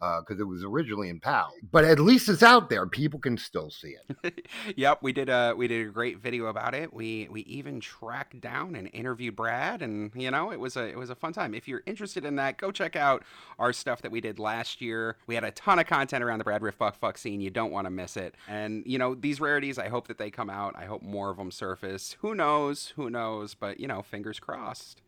[0.00, 1.52] Uh, because it was originally in PAL.
[1.70, 4.48] But at least it's out there; people can still see it.
[4.76, 6.92] yep, we did a we did a great video about it.
[6.92, 10.96] We we even tracked down and interviewed Brad, and you know it was a it
[10.96, 11.54] was a fun time.
[11.54, 13.24] If you're interested in that, go check out
[13.58, 15.16] our stuff that we did last year.
[15.26, 17.42] We had a ton of content around the Brad Riff Buck Fuck scene.
[17.42, 18.34] You don't want to miss it.
[18.48, 20.74] And you know these rarities, I hope that they come out.
[20.76, 22.16] I hope more of them surface.
[22.20, 22.94] Who knows?
[22.96, 23.54] Who knows?
[23.54, 25.02] But you know, fingers crossed.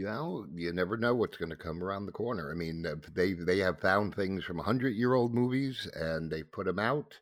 [0.00, 2.50] You know, you never know what's going to come around the corner.
[2.50, 6.42] I mean, uh, they they have found things from hundred year old movies, and they
[6.42, 7.18] put them out.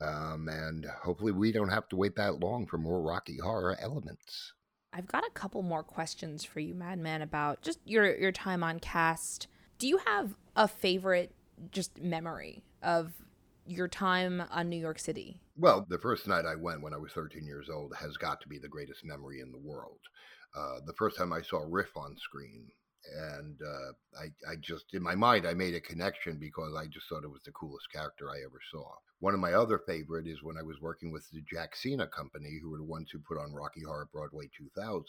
[0.00, 4.52] Um, and hopefully, we don't have to wait that long for more Rocky Horror elements.
[4.92, 8.78] I've got a couple more questions for you, Madman, about just your your time on
[8.78, 9.48] cast.
[9.80, 11.34] Do you have a favorite
[11.72, 13.12] just memory of
[13.66, 15.40] your time on New York City?
[15.56, 18.48] Well, the first night I went when I was 13 years old has got to
[18.48, 19.98] be the greatest memory in the world.
[20.54, 22.66] Uh, the first time I saw Riff on screen,
[23.32, 27.08] and uh, I, I just, in my mind, I made a connection because I just
[27.08, 28.86] thought it was the coolest character I ever saw.
[29.24, 32.58] One of my other favorite is when I was working with the Jack Cena Company,
[32.60, 35.02] who were the ones who put on Rocky Horror Broadway 2000,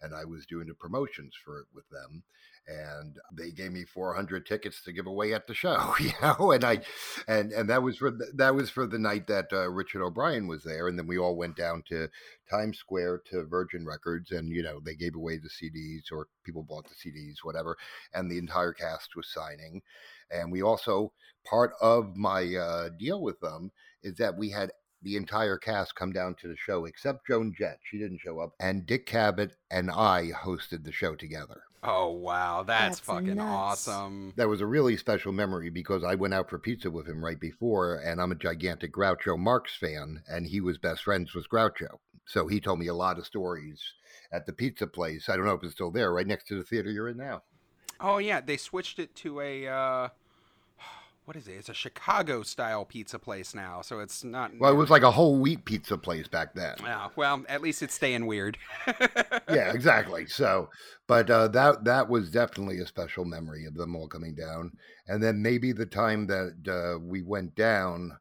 [0.00, 2.22] and I was doing the promotions for it with them,
[2.66, 6.64] and they gave me 400 tickets to give away at the show, you know, and
[6.64, 6.80] I,
[7.28, 10.46] and and that was for the, that was for the night that uh, Richard O'Brien
[10.46, 12.08] was there, and then we all went down to
[12.50, 16.62] Times Square to Virgin Records, and you know they gave away the CDs or people
[16.62, 17.76] bought the CDs, whatever,
[18.14, 19.82] and the entire cast was signing,
[20.34, 21.12] and we also
[21.46, 23.70] part of my uh, deal with them
[24.02, 24.70] is that we had
[25.02, 27.78] the entire cast come down to the show except Joan Jett.
[27.84, 28.52] She didn't show up.
[28.58, 31.62] And Dick Cavett and I hosted the show together.
[31.86, 33.86] Oh wow, that's, That's fucking nuts.
[33.86, 34.32] awesome.
[34.36, 37.38] That was a really special memory because I went out for pizza with him right
[37.38, 41.98] before, and I'm a gigantic Groucho Marx fan, and he was best friends with Groucho.
[42.24, 43.82] So he told me a lot of stories
[44.32, 45.28] at the pizza place.
[45.28, 47.42] I don't know if it's still there, right next to the theater you're in now.
[48.00, 50.08] Oh yeah, they switched it to a uh
[51.24, 51.52] what is it?
[51.52, 55.10] It's a Chicago style pizza place now, so it's not Well, it was like a
[55.10, 56.76] whole wheat pizza place back then.
[56.86, 58.58] Oh, well, at least it's staying weird.
[58.86, 60.26] yeah, exactly.
[60.26, 60.68] So,
[61.06, 64.72] but uh, that that was definitely a special memory of them all coming down,
[65.08, 68.18] and then maybe the time that uh, we went down,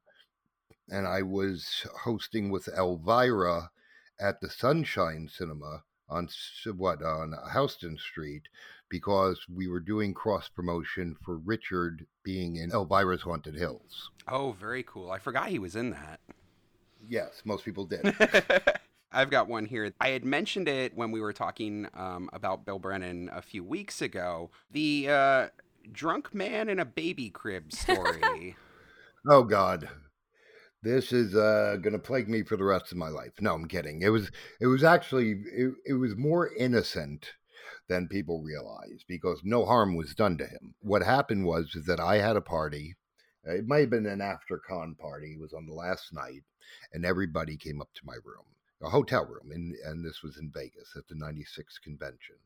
[0.90, 3.70] and I was hosting with Elvira
[4.20, 6.30] at the Sunshine Cinema on
[6.78, 8.44] what on Houston Street
[8.90, 14.10] because we were doing cross promotion for Richard being in Elvira's Haunted Hills.
[14.28, 15.12] Oh, very cool.
[15.12, 16.20] I forgot he was in that.
[17.08, 18.16] Yes, most people did.
[19.12, 19.94] I've got one here.
[20.02, 24.02] I had mentioned it when we were talking um, about Bill Brennan a few weeks
[24.02, 24.50] ago.
[24.72, 25.48] The uh,
[25.92, 28.56] drunk man in a baby crib story.
[29.26, 29.88] Oh God,
[30.82, 33.32] this is uh, going to plague me for the rest of my life.
[33.40, 34.02] No, I'm kidding.
[34.02, 37.32] It was it was actually it, it was more innocent
[37.88, 40.76] than people realize because no harm was done to him.
[40.82, 42.96] What happened was that I had a party.
[43.48, 45.34] Uh, It might have been an after con party.
[45.34, 46.44] It was on the last night,
[46.94, 48.46] and everybody came up to my room,
[48.82, 52.38] a hotel room, and and this was in Vegas at the '96 convention.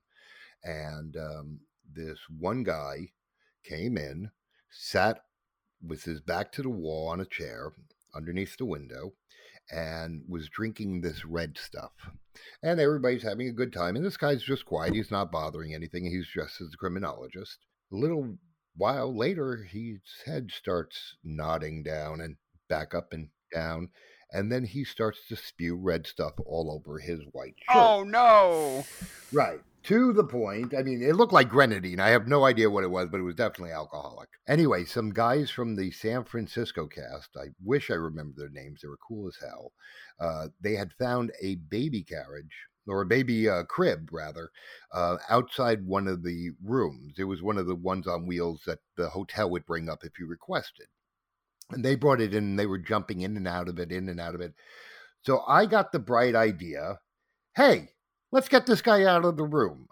[0.64, 1.62] And um,
[1.92, 3.12] this one guy
[3.64, 4.32] came in,
[4.70, 5.24] sat
[5.82, 7.74] with his back to the wall on a chair
[8.16, 9.14] underneath the window
[9.72, 11.92] and was drinking this red stuff.
[12.64, 13.96] And everybody's having a good time.
[13.96, 14.94] And this guy's just quiet.
[14.94, 16.06] He's not bothering anything.
[16.06, 17.58] He's dressed as a criminologist.
[17.92, 18.38] A little
[18.76, 22.38] while later, his head starts nodding down and
[22.70, 23.90] back up and down.
[24.32, 27.76] And then he starts to spew red stuff all over his white shirt.
[27.76, 28.86] oh no!
[29.32, 29.62] Right.
[29.88, 30.74] To the point.
[30.78, 32.02] I mean, it looked like grenadine.
[32.02, 34.28] I have no idea what it was, but it was definitely alcoholic.
[34.46, 38.82] Anyway, some guys from the San Francisco cast, I wish I remember their names.
[38.82, 39.72] They were cool as hell.
[40.20, 42.54] Uh, they had found a baby carriage,
[42.86, 44.50] or a baby uh, crib, rather,
[44.92, 47.14] uh, outside one of the rooms.
[47.18, 50.20] It was one of the ones on wheels that the hotel would bring up if
[50.20, 50.88] you requested.
[51.70, 54.10] And they brought it in and they were jumping in and out of it, in
[54.10, 54.54] and out of it.
[55.22, 57.00] So I got the bright idea
[57.56, 57.90] hey,
[58.32, 59.88] let's get this guy out of the room.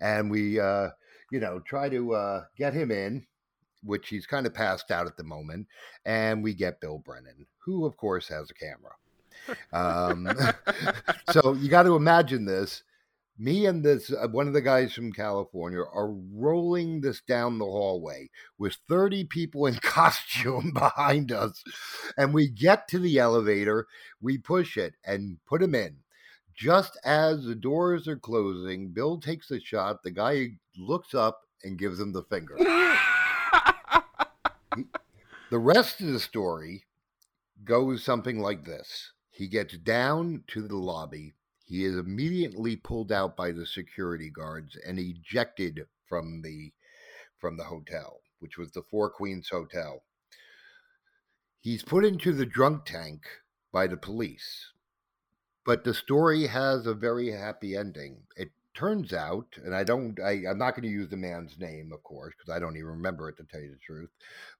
[0.00, 0.90] And we, uh,
[1.30, 3.26] you know, try to uh, get him in,
[3.82, 5.66] which he's kind of passed out at the moment.
[6.04, 8.92] And we get Bill Brennan, who, of course, has a camera.
[9.72, 10.28] Um,
[11.30, 12.82] so you got to imagine this.
[13.38, 17.66] Me and this uh, one of the guys from California are rolling this down the
[17.66, 21.62] hallway with 30 people in costume behind us.
[22.16, 23.86] And we get to the elevator,
[24.22, 25.96] we push it and put him in.
[26.56, 30.02] Just as the doors are closing, Bill takes a shot.
[30.02, 32.56] The guy looks up and gives him the finger.
[35.48, 36.86] The rest of the story
[37.64, 41.34] goes something like this He gets down to the lobby.
[41.64, 46.72] He is immediately pulled out by the security guards and ejected from the
[47.38, 50.02] from the hotel, which was the Four Queens Hotel.
[51.60, 53.22] He's put into the drunk tank
[53.70, 54.72] by the police.
[55.66, 58.18] But the story has a very happy ending.
[58.36, 61.90] It turns out, and I don't, I, I'm not going to use the man's name,
[61.92, 64.10] of course, because I don't even remember it to tell you the truth.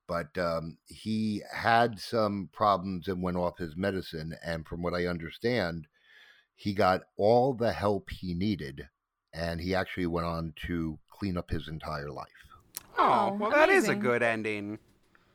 [0.08, 4.34] But um, he had some problems and went off his medicine.
[4.44, 5.86] And from what I understand,
[6.56, 8.88] he got all the help he needed.
[9.32, 12.26] And he actually went on to clean up his entire life.
[12.98, 14.78] Oh, well, that is a good ending.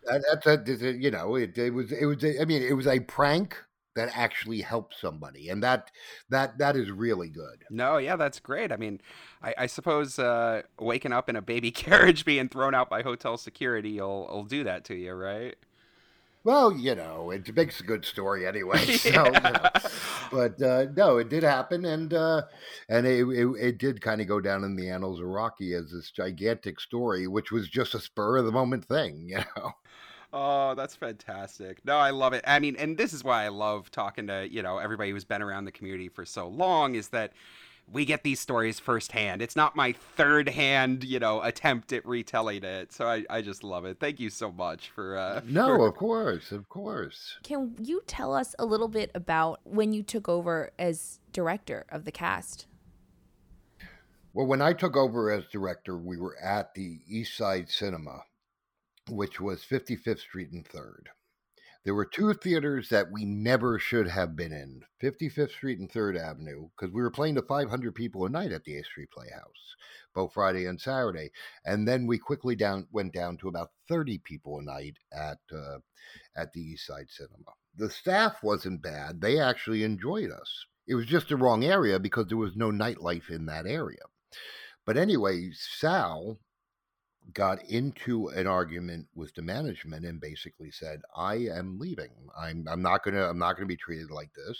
[0.03, 2.99] That, that's a, you know, it, it was, it was, I mean, it was a
[2.99, 3.55] prank
[3.95, 5.49] that actually helps somebody.
[5.49, 5.91] And that,
[6.29, 7.65] that, that is really good.
[7.69, 8.71] No, yeah, that's great.
[8.71, 9.01] I mean,
[9.41, 13.37] I, I suppose uh, waking up in a baby carriage being thrown out by hotel
[13.37, 15.55] security will, will do that to you, right?
[16.43, 18.79] Well, you know, it makes a good story anyway.
[19.01, 19.69] So, you know.
[20.31, 22.43] but uh, no, it did happen, and uh,
[22.89, 25.91] and it, it, it did kind of go down in the annals of Rocky as
[25.91, 29.71] this gigantic story, which was just a spur of the moment thing, you know.
[30.33, 31.83] Oh, that's fantastic.
[31.83, 32.43] No, I love it.
[32.47, 35.41] I mean, and this is why I love talking to, you know, everybody who's been
[35.41, 37.33] around the community for so long is that
[37.91, 39.41] we get these stories firsthand.
[39.41, 42.93] It's not my third hand, you know, attempt at retelling it.
[42.93, 43.99] So I, I just love it.
[43.99, 47.35] Thank you so much for uh No, for- of course, of course.
[47.43, 52.05] Can you tell us a little bit about when you took over as director of
[52.05, 52.67] the cast?
[54.33, 58.23] Well, when I took over as director, we were at the East Side Cinema,
[59.09, 61.07] which was 55th Street and 3rd.
[61.83, 66.19] There were two theaters that we never should have been in 55th Street and 3rd
[66.19, 69.75] Avenue, because we were playing to 500 people a night at the 8th Street Playhouse,
[70.13, 71.31] both Friday and Saturday.
[71.65, 75.79] And then we quickly down went down to about 30 people a night at, uh,
[76.35, 77.51] at the East Side Cinema.
[77.75, 80.65] The staff wasn't bad, they actually enjoyed us.
[80.87, 84.03] It was just the wrong area because there was no nightlife in that area.
[84.85, 86.37] But anyway, Sal
[87.33, 92.11] got into an argument with the management and basically said, "I am leaving.
[92.37, 94.57] I'm I'm not gonna I'm not gonna be treated like this."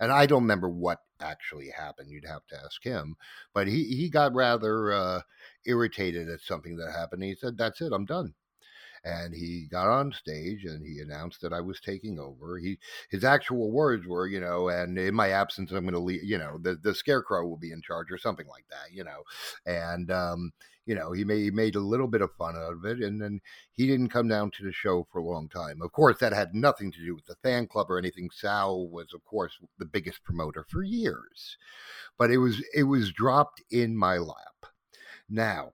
[0.00, 2.10] And I don't remember what actually happened.
[2.10, 3.16] You'd have to ask him.
[3.54, 5.20] But he he got rather uh,
[5.64, 7.22] irritated at something that happened.
[7.22, 7.92] He said, "That's it.
[7.92, 8.34] I'm done."
[9.04, 12.58] and he got on stage and he announced that I was taking over.
[12.58, 12.78] He
[13.10, 16.24] his actual words were, you know, and in my absence, I'm going to leave.
[16.24, 18.92] You know, the the scarecrow will be in charge or something like that.
[18.92, 19.22] You know,
[19.64, 20.52] and um,
[20.86, 23.20] you know he made he made a little bit of fun out of it, and
[23.20, 23.40] then
[23.72, 25.82] he didn't come down to the show for a long time.
[25.82, 28.30] Of course, that had nothing to do with the fan club or anything.
[28.32, 31.58] Sal was, of course, the biggest promoter for years,
[32.16, 34.66] but it was it was dropped in my lap.
[35.28, 35.72] Now,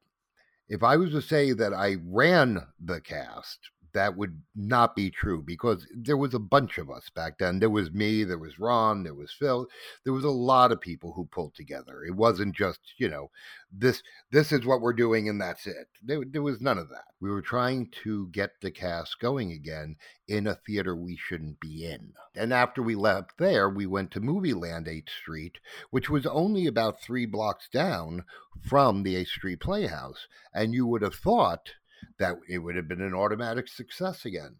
[0.68, 3.58] if I was to say that I ran the cast,
[3.94, 7.58] that would not be true because there was a bunch of us back then.
[7.58, 9.66] There was me, there was Ron, there was Phil.
[10.04, 12.04] There was a lot of people who pulled together.
[12.04, 13.30] It wasn't just, you know,
[13.70, 15.88] this this is what we're doing and that's it.
[16.02, 17.04] There, there was none of that.
[17.20, 19.96] We were trying to get the cast going again
[20.26, 22.12] in a theater we shouldn't be in.
[22.34, 25.58] And after we left there, we went to Movieland 8th Street,
[25.90, 28.24] which was only about 3 blocks down
[28.60, 31.70] from the 8th Street Playhouse, and you would have thought
[32.18, 34.56] that it would have been an automatic success again.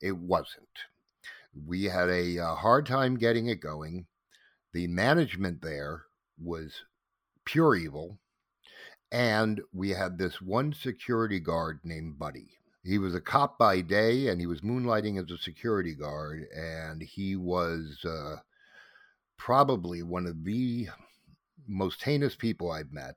[0.00, 0.66] It wasn't.
[1.66, 4.06] We had a, a uh, hard time getting it going.
[4.72, 6.04] The management there
[6.42, 6.72] was
[7.44, 8.18] pure evil.
[9.10, 12.48] And we had this one security guard named Buddy.
[12.82, 16.46] He was a cop by day and he was moonlighting as a security guard.
[16.56, 18.36] And he was uh,
[19.36, 20.88] probably one of the
[21.68, 23.16] most heinous people I've met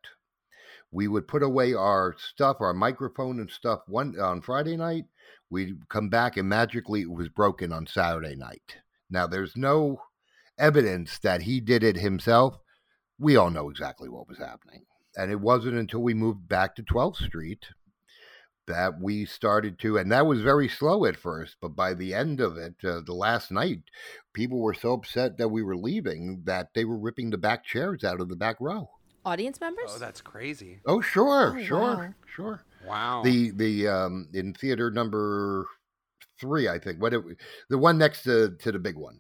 [0.95, 5.03] we would put away our stuff, our microphone and stuff one on Friday night.
[5.49, 8.77] We'd come back and magically it was broken on Saturday night.
[9.09, 9.97] Now there's no
[10.57, 12.55] evidence that he did it himself.
[13.19, 14.85] We all know exactly what was happening.
[15.17, 17.65] And it wasn't until we moved back to 12th Street
[18.65, 22.39] that we started to, and that was very slow at first, but by the end
[22.39, 23.81] of it, uh, the last night,
[24.33, 28.03] people were so upset that we were leaving that they were ripping the back chairs
[28.03, 28.89] out of the back row
[29.25, 29.91] audience members?
[29.95, 30.79] Oh, that's crazy.
[30.85, 32.13] Oh, sure, oh, sure, wow.
[32.25, 32.61] sure.
[32.85, 33.21] Wow.
[33.23, 35.67] The the um in theater number
[36.39, 37.01] three, I think.
[37.01, 37.23] What it,
[37.69, 39.19] the one next to to the big one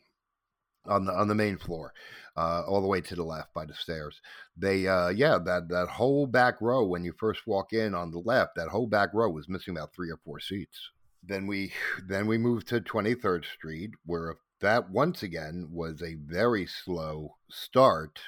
[0.85, 1.93] on the on the main floor,
[2.37, 4.21] uh, all the way to the left by the stairs.
[4.55, 8.19] They uh yeah that that whole back row when you first walk in on the
[8.19, 10.79] left, that whole back row was missing about three or four seats.
[11.23, 11.73] Then we
[12.07, 17.35] then we moved to Twenty Third Street where that once again was a very slow
[17.49, 18.19] start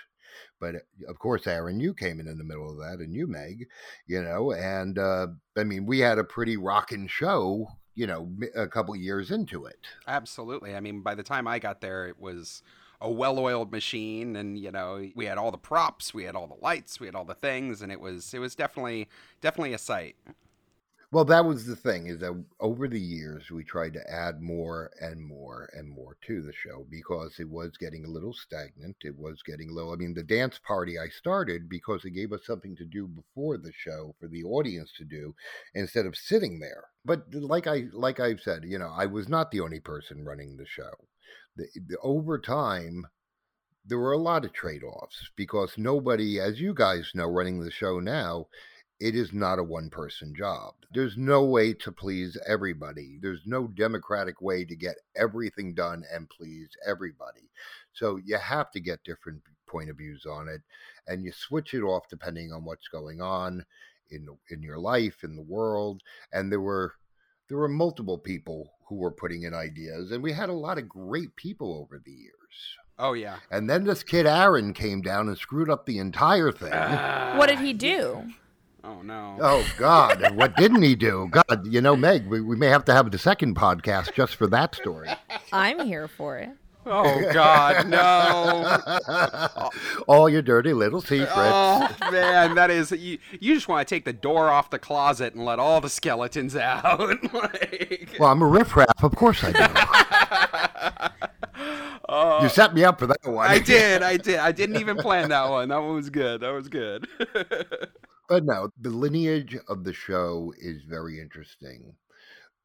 [0.60, 0.80] but uh,
[1.10, 3.68] of course, Aaron, you came in in the middle of that, and you, Meg,
[4.08, 5.28] you know, and uh,
[5.58, 9.80] I mean, we had a pretty rocking show, you know, a couple years into it.
[10.08, 10.76] Absolutely.
[10.76, 12.62] I mean, by the time I got there, it was
[13.00, 16.66] a well-oiled machine and you know we had all the props we had all the
[16.66, 19.08] lights we had all the things and it was it was definitely
[19.40, 20.16] definitely a sight
[21.10, 24.92] well, that was the thing is that over the years we tried to add more
[25.00, 28.98] and more and more to the show because it was getting a little stagnant.
[29.02, 29.94] It was getting low.
[29.94, 33.58] I mean, the dance party I started because it gave us something to do before
[33.58, 35.34] the show for the audience to do
[35.74, 36.84] instead of sitting there.
[37.06, 40.58] But like I like I've said, you know, I was not the only person running
[40.58, 40.92] the show.
[41.56, 43.06] The, the, over time,
[43.86, 48.02] there were a lot of trade-offs because nobody, as you guys know, running the show
[48.02, 48.48] now
[49.00, 50.74] it is not a one person job.
[50.94, 53.20] There's no way to please everybody.
[53.22, 57.50] There's no democratic way to get everything done and please everybody.
[57.94, 60.62] So you have to get different point of views on it
[61.08, 63.66] and you switch it off depending on what's going on
[64.10, 66.02] in in your life in the world
[66.32, 66.94] and there were
[67.50, 70.88] there were multiple people who were putting in ideas and we had a lot of
[70.88, 72.34] great people over the years.
[72.98, 73.38] Oh yeah.
[73.52, 76.72] And then this kid Aaron came down and screwed up the entire thing.
[76.72, 78.24] Uh, what did he do?
[78.88, 79.36] Oh no.
[79.42, 80.34] Oh God!
[80.36, 81.28] what didn't he do?
[81.30, 84.48] God, you know, Meg, we, we may have to have the second podcast just for
[84.48, 85.10] that story.
[85.52, 86.52] I'm here for it.
[86.86, 89.70] Oh God, no!
[90.08, 91.34] All your dirty little secrets.
[91.36, 93.18] Oh man, that is you.
[93.42, 96.56] You just want to take the door off the closet and let all the skeletons
[96.56, 96.98] out.
[97.34, 98.16] like...
[98.18, 99.04] Well, I'm a riffraff.
[99.04, 101.14] Of course I do.
[102.10, 103.46] Uh, you set me up for that one.
[103.46, 104.02] I did.
[104.02, 104.38] I did.
[104.38, 105.68] I didn't even plan that one.
[105.68, 106.40] That one was good.
[106.40, 107.06] That was good.
[108.30, 111.98] But no, the lineage of the show is very interesting.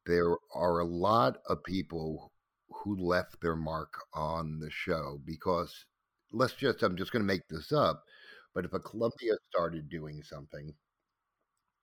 [0.05, 2.31] There are a lot of people
[2.69, 5.85] who left their mark on the show because
[6.31, 8.05] let's just, I'm just going to make this up,
[8.53, 10.75] but if a Columbia started doing something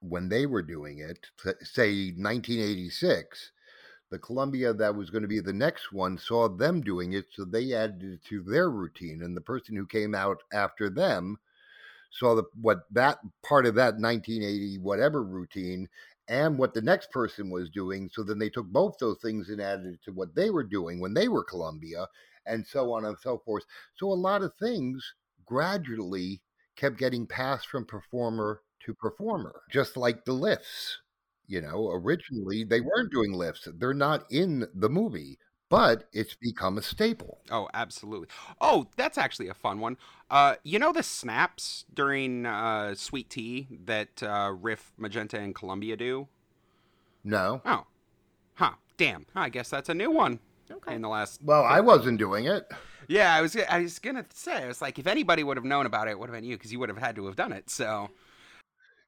[0.00, 1.26] when they were doing it,
[1.62, 3.52] say 1986,
[4.10, 7.44] the Columbia that was going to be the next one saw them doing it, so
[7.44, 9.22] they added it to their routine.
[9.22, 11.38] And the person who came out after them
[12.10, 15.88] saw the, what that part of that 1980 whatever routine
[16.28, 18.08] and what the next person was doing.
[18.12, 21.00] So then they took both those things and added it to what they were doing
[21.00, 22.06] when they were Columbia,
[22.46, 23.64] and so on and so forth.
[23.96, 25.14] So a lot of things
[25.44, 26.40] gradually
[26.76, 30.98] kept getting passed from performer to performer, just like the lifts.
[31.46, 33.66] You know, originally they weren't doing lifts.
[33.74, 35.38] They're not in the movie,
[35.70, 37.38] but it's become a staple.
[37.50, 38.28] Oh, absolutely.
[38.60, 39.96] Oh, that's actually a fun one.
[40.30, 45.96] Uh, you know the snaps during uh, Sweet Tea that uh, Riff, Magenta, and Columbia
[45.96, 46.28] do?
[47.24, 47.62] No.
[47.64, 47.86] Oh.
[48.54, 48.72] Huh.
[48.98, 49.24] Damn.
[49.34, 50.40] I guess that's a new one.
[50.70, 50.94] Okay.
[50.94, 51.40] In the last.
[51.42, 52.70] Well, I wasn't doing it.
[53.08, 53.56] Yeah, I was.
[53.56, 54.62] I was gonna say.
[54.62, 56.56] I was like, if anybody would have known about it, it would have been you,
[56.56, 57.68] because you would have had to have done it.
[57.68, 58.10] So.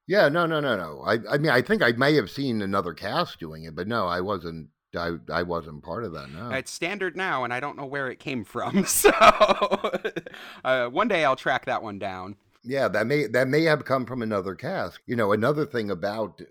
[0.05, 1.01] Yeah, no, no, no, no.
[1.05, 4.07] I, I mean, I think I may have seen another cast doing it, but no,
[4.07, 4.67] I wasn't.
[4.95, 6.29] I, I wasn't part of that.
[6.29, 8.85] No, It's standard now, and I don't know where it came from.
[8.93, 9.09] So,
[10.63, 12.35] uh, one day I'll track that one down.
[12.63, 14.99] yeah, that may that may have come from another cast.
[15.05, 16.41] You know, another thing about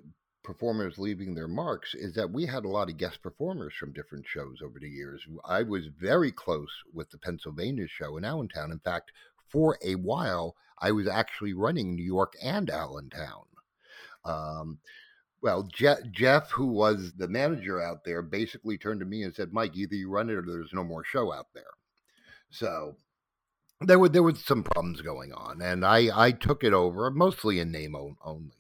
[0.43, 4.27] performers leaving their marks is that we had a lot of guest performers from different
[4.27, 5.23] shows over the years.
[5.45, 8.73] I was very close with the Pennsylvania show in Allentown.
[8.73, 9.13] In fact,
[9.49, 13.45] for a while, I was actually running New York and Allentown.
[14.25, 14.79] Um,
[15.43, 19.53] well, Je- Jeff, who was the manager out there, basically turned to me and said,
[19.53, 21.65] "Mike, either you run it or there's no more show out there."
[22.51, 22.97] So
[23.81, 27.59] there were there was some problems going on, and I I took it over mostly
[27.59, 27.95] in name
[28.25, 28.57] only.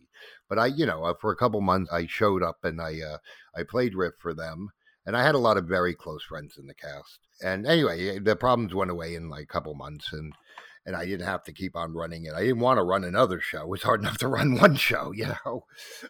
[0.49, 3.19] But I, you know, uh, for a couple months I showed up and I uh,
[3.57, 4.71] I played riff for them,
[5.07, 7.21] and I had a lot of very close friends in the cast.
[7.43, 10.35] And anyway, the problems went away in like a couple months, and
[10.85, 12.35] and I didn't have to keep on running it.
[12.35, 13.73] I didn't want to run another show.
[13.73, 15.65] It's hard enough to run one show, you know.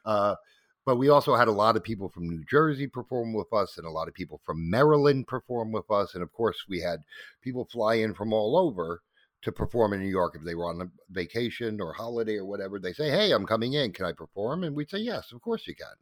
[0.05, 0.37] Uh,
[0.85, 3.87] but we also had a lot of people from New Jersey perform with us, and
[3.87, 7.01] a lot of people from Maryland perform with us, and of course we had
[7.41, 9.03] people fly in from all over
[9.43, 12.79] to perform in New York if they were on a vacation or holiday or whatever.
[12.79, 13.93] They say, "Hey, I'm coming in.
[13.93, 15.95] Can I perform?" And we'd say, "Yes, of course you can."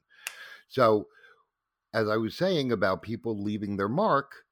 [0.69, 1.09] So,
[1.93, 4.45] as I was saying about people leaving their mark,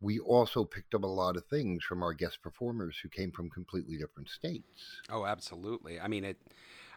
[0.00, 3.50] we also picked up a lot of things from our guest performers who came from
[3.50, 5.02] completely different states.
[5.10, 6.00] Oh, absolutely.
[6.00, 6.38] I mean, it.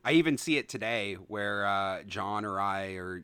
[0.05, 3.23] I even see it today where uh, John or I or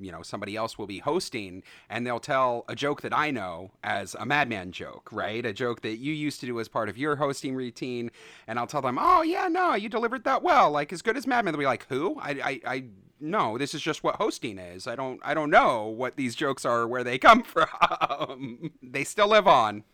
[0.00, 3.72] you know somebody else will be hosting, and they'll tell a joke that I know
[3.82, 5.44] as a Madman joke, right?
[5.44, 8.10] A joke that you used to do as part of your hosting routine,
[8.46, 11.26] and I'll tell them, "Oh yeah, no, you delivered that well, like as good as
[11.26, 12.18] Madman." They'll be like, "Who?
[12.20, 12.84] I, I, I
[13.18, 14.86] no, this is just what hosting is.
[14.86, 18.70] I don't, I don't know what these jokes are, or where they come from.
[18.82, 19.84] they still live on."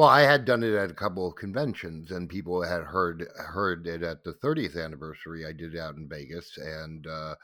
[0.00, 3.86] Well, I had done it at a couple of conventions, and people had heard heard
[3.86, 5.44] it at the 30th anniversary.
[5.44, 7.34] I did it out in Vegas, and uh,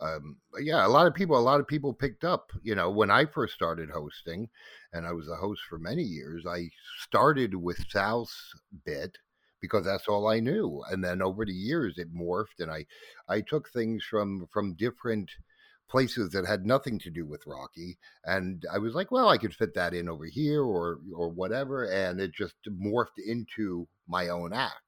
[0.00, 2.50] um, yeah, a lot of people, a lot of people picked up.
[2.62, 4.50] You know, when I first started hosting,
[4.92, 6.68] and I was a host for many years, I
[7.00, 8.36] started with Sal's
[8.84, 9.16] bit
[9.62, 12.84] because that's all I knew, and then over the years it morphed, and I
[13.30, 15.30] I took things from from different
[15.88, 19.54] places that had nothing to do with Rocky, and I was like, well, I could
[19.54, 24.52] fit that in over here or or whatever, and it just morphed into my own
[24.52, 24.83] act.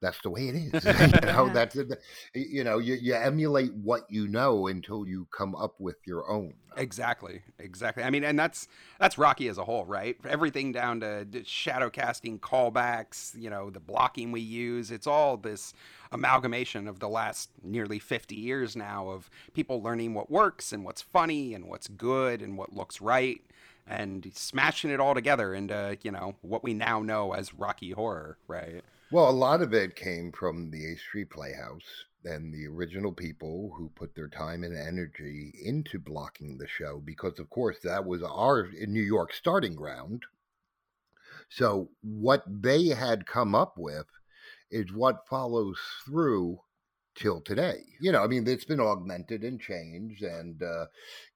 [0.00, 0.84] That's the way it is.
[0.84, 2.00] you know, that's it.
[2.34, 6.54] You know, you, you emulate what you know until you come up with your own.
[6.76, 8.02] Exactly, exactly.
[8.02, 8.68] I mean, and that's
[9.00, 10.16] that's Rocky as a whole, right?
[10.28, 14.90] Everything down to shadow casting, callbacks, you know, the blocking we use.
[14.90, 15.72] It's all this
[16.12, 21.02] amalgamation of the last nearly 50 years now of people learning what works and what's
[21.02, 23.40] funny and what's good and what looks right
[23.86, 28.36] and smashing it all together into, you know, what we now know as Rocky Horror,
[28.48, 28.82] right?
[29.12, 33.72] Well, a lot of it came from the 8th Street Playhouse and the original people
[33.76, 38.24] who put their time and energy into blocking the show because, of course, that was
[38.24, 40.24] our New York starting ground.
[41.48, 44.06] So, what they had come up with
[44.72, 46.58] is what follows through
[47.14, 47.84] till today.
[48.00, 50.86] You know, I mean, it's been augmented and changed and, uh,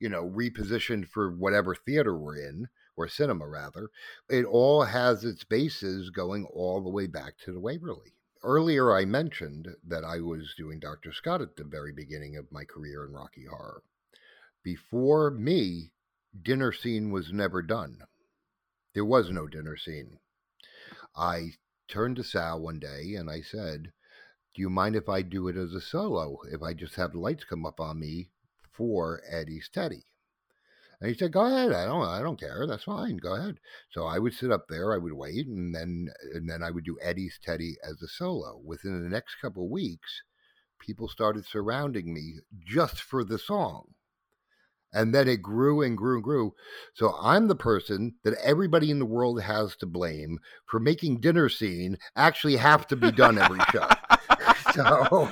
[0.00, 2.68] you know, repositioned for whatever theater we're in
[3.00, 3.88] or cinema rather.
[4.28, 8.12] It all has its bases going all the way back to the Waverly.
[8.42, 11.12] Earlier, I mentioned that I was doing Dr.
[11.12, 13.82] Scott at the very beginning of my career in Rocky Horror.
[14.62, 15.92] Before me,
[16.42, 18.02] dinner scene was never done.
[18.92, 20.18] There was no dinner scene.
[21.16, 21.54] I
[21.88, 23.92] turned to Sal one day and I said,
[24.54, 26.38] Do you mind if I do it as a solo?
[26.50, 28.30] If I just have lights come up on me
[28.70, 30.04] for Eddie's Teddy?
[31.00, 31.72] And he said, "Go ahead.
[31.72, 32.06] I don't.
[32.06, 32.66] I don't care.
[32.66, 33.16] That's fine.
[33.16, 33.58] Go ahead."
[33.90, 34.92] So I would sit up there.
[34.92, 38.60] I would wait, and then and then I would do Eddie's Teddy as a solo.
[38.62, 40.22] Within the next couple of weeks,
[40.78, 43.94] people started surrounding me just for the song.
[44.92, 46.54] And then it grew and grew and grew.
[46.94, 51.48] So I'm the person that everybody in the world has to blame for making dinner
[51.48, 53.88] scene actually have to be done every show.
[54.74, 55.30] so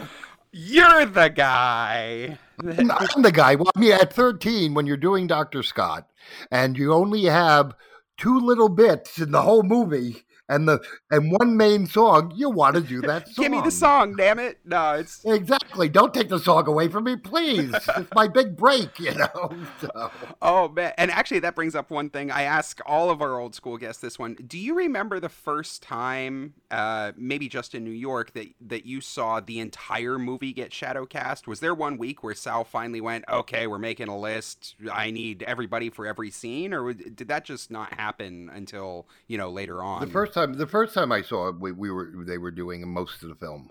[0.52, 2.38] You're the guy.
[2.60, 3.54] I'm the guy.
[3.54, 5.62] Well, I mean, at 13, when you're doing Dr.
[5.62, 6.08] Scott
[6.50, 7.74] and you only have
[8.16, 10.80] two little bits in the whole movie, and the
[11.10, 13.34] and one main song, you want to do that song.
[13.44, 14.58] Give me the song, damn it.
[14.64, 15.88] No, it's Exactly.
[15.88, 17.74] Don't take the song away from me, please.
[17.96, 19.50] it's my big break, you know.
[19.80, 20.10] So.
[20.42, 22.30] Oh man, and actually that brings up one thing.
[22.30, 24.34] I ask all of our old school guests this one.
[24.34, 29.00] Do you remember the first time, uh, maybe just in New York, that that you
[29.00, 31.46] saw the entire movie get shadow cast?
[31.46, 34.74] Was there one week where Sal finally went, "Okay, we're making a list.
[34.90, 39.50] I need everybody for every scene," or did that just not happen until you know
[39.50, 40.00] later on?
[40.00, 42.86] The first time, the first time I saw it, we, we were they were doing
[42.88, 43.70] most of the film.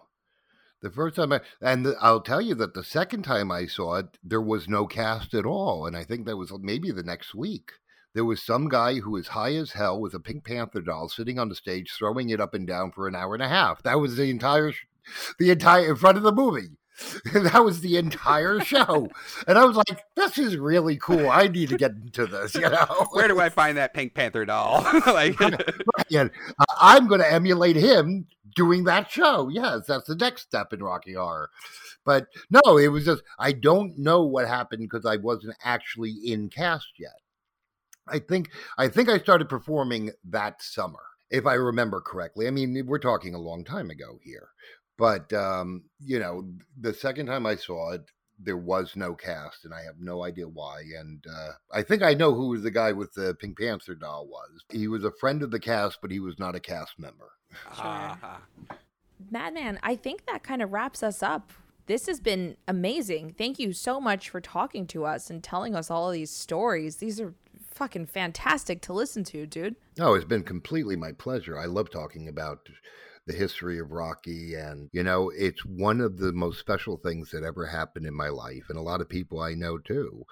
[0.82, 3.96] The first time I, and the, I'll tell you that the second time I saw
[3.96, 7.34] it, there was no cast at all, and I think that was maybe the next
[7.34, 7.72] week.
[8.14, 11.40] There was some guy who was high as hell with a Pink Panther doll sitting
[11.40, 13.84] on the stage, throwing it up and down for an hour and a half.
[13.84, 14.74] That was the entire,
[15.40, 16.78] the entire in front of the movie.
[17.34, 19.10] that was the entire show,
[19.48, 21.30] and I was like, "This is really cool.
[21.30, 24.46] I need to get into this." You know, where do I find that Pink Panther
[24.46, 24.82] doll?
[25.06, 26.32] like, and
[26.80, 29.50] I'm going to emulate him doing that show.
[29.50, 31.50] Yes, that's the next step in Rocky Horror.
[32.04, 36.50] But no, it was just I don't know what happened because I wasn't actually in
[36.50, 37.12] cast yet.
[38.08, 42.48] I think I think I started performing that summer, if I remember correctly.
[42.48, 44.50] I mean, we're talking a long time ago here.
[44.98, 46.48] But um, you know,
[46.80, 48.02] the second time I saw it,
[48.40, 50.82] there was no cast, and I have no idea why.
[50.98, 54.64] And uh, I think I know who the guy with the Pink Panther doll was.
[54.72, 57.32] He was a friend of the cast, but he was not a cast member.
[57.76, 57.86] Sure.
[57.86, 58.76] Uh-huh.
[59.32, 61.52] Madman, I think that kind of wraps us up.
[61.88, 63.34] This has been amazing.
[63.38, 66.98] Thank you so much for talking to us and telling us all of these stories.
[66.98, 67.34] These are
[67.72, 69.76] fucking fantastic to listen to, dude.
[69.98, 71.58] No, it's been completely my pleasure.
[71.58, 72.68] I love talking about
[73.28, 74.56] the history of Rocky.
[74.56, 78.30] And, you know, it's one of the most special things that ever happened in my
[78.30, 78.64] life.
[78.70, 80.24] And a lot of people I know too.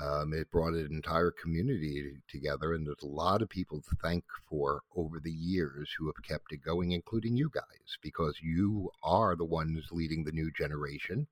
[0.00, 2.72] Um, it brought an entire community together.
[2.72, 6.52] And there's a lot of people to thank for over the years who have kept
[6.52, 11.26] it going, including you guys, because you are the ones leading the new generation.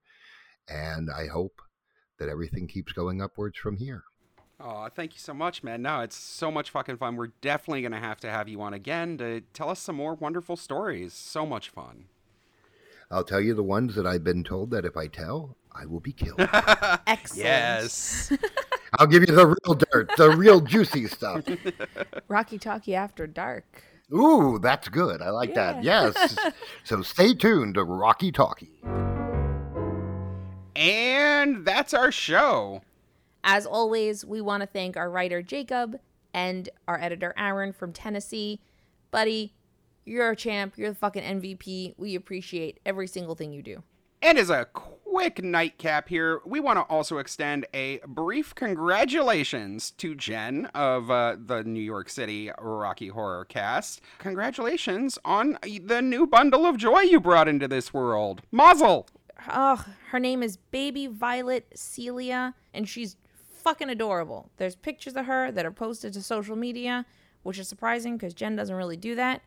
[0.69, 1.63] And I hope
[2.19, 4.03] that everything keeps going upwards from here.
[4.65, 5.83] Oh, thank you so much, man.
[5.83, 7.17] No, it's so much fucking fun.
[7.17, 10.15] We're definitely going to have to have you on again to tell us some more
[10.15, 11.13] wonderful stories.
[11.15, 12.05] So much fun.
[13.11, 15.99] I'll tell you the ones that I've been told that if I tell, I will
[15.99, 16.39] be killed.
[17.07, 17.45] Excellent.
[17.45, 18.33] Yes.
[18.99, 21.45] I'll give you the real dirt, the real juicy stuff.
[22.29, 23.83] Rocky Talkie After Dark.
[24.15, 25.21] Ooh, that's good.
[25.23, 25.73] I like yeah.
[25.73, 25.83] that.
[25.85, 26.39] Yes.
[26.85, 28.81] so stay tuned to Rocky Talkie.
[30.77, 32.83] And that's our show.
[33.45, 35.99] As always, we want to thank our writer Jacob
[36.33, 38.61] and our editor Aaron from Tennessee.
[39.11, 39.55] Buddy,
[40.05, 40.75] you're a champ.
[40.77, 41.95] You're the fucking MVP.
[41.97, 43.83] We appreciate every single thing you do.
[44.25, 50.15] And as a quick nightcap here, we want to also extend a brief congratulations to
[50.15, 54.01] Jen of uh, the New York City Rocky Horror Cast.
[54.19, 58.43] Congratulations on the new bundle of joy you brought into this world.
[58.53, 59.09] Mazel!
[59.51, 63.17] Oh, her name is Baby Violet Celia, and she's
[63.63, 64.51] fucking adorable.
[64.57, 67.07] There's pictures of her that are posted to social media,
[67.43, 69.43] which is surprising because Jen doesn't really do that.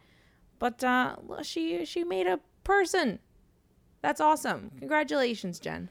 [0.59, 3.19] But uh, she she made a person.
[4.01, 4.71] That's awesome.
[4.79, 5.89] Congratulations, Jen.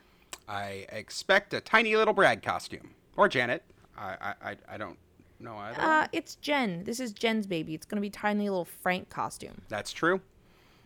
[0.48, 3.62] I expect a tiny little Brad costume or Janet.
[3.96, 4.98] I I, I don't
[5.40, 5.80] know either.
[5.80, 6.84] Uh, it's Jen.
[6.84, 7.74] This is Jen's baby.
[7.74, 9.62] It's gonna be tiny little Frank costume.
[9.68, 10.20] That's true.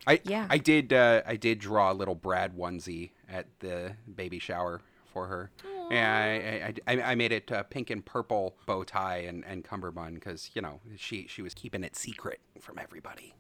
[0.06, 0.47] I yeah.
[0.51, 4.81] I did uh, I did draw a little Brad onesie at the baby shower
[5.13, 5.51] for her.
[5.65, 5.93] Aww.
[5.93, 10.15] Yeah, I, I, I, made it uh, pink and purple bow tie and, and cummerbund
[10.15, 13.35] because you know she she was keeping it secret from everybody.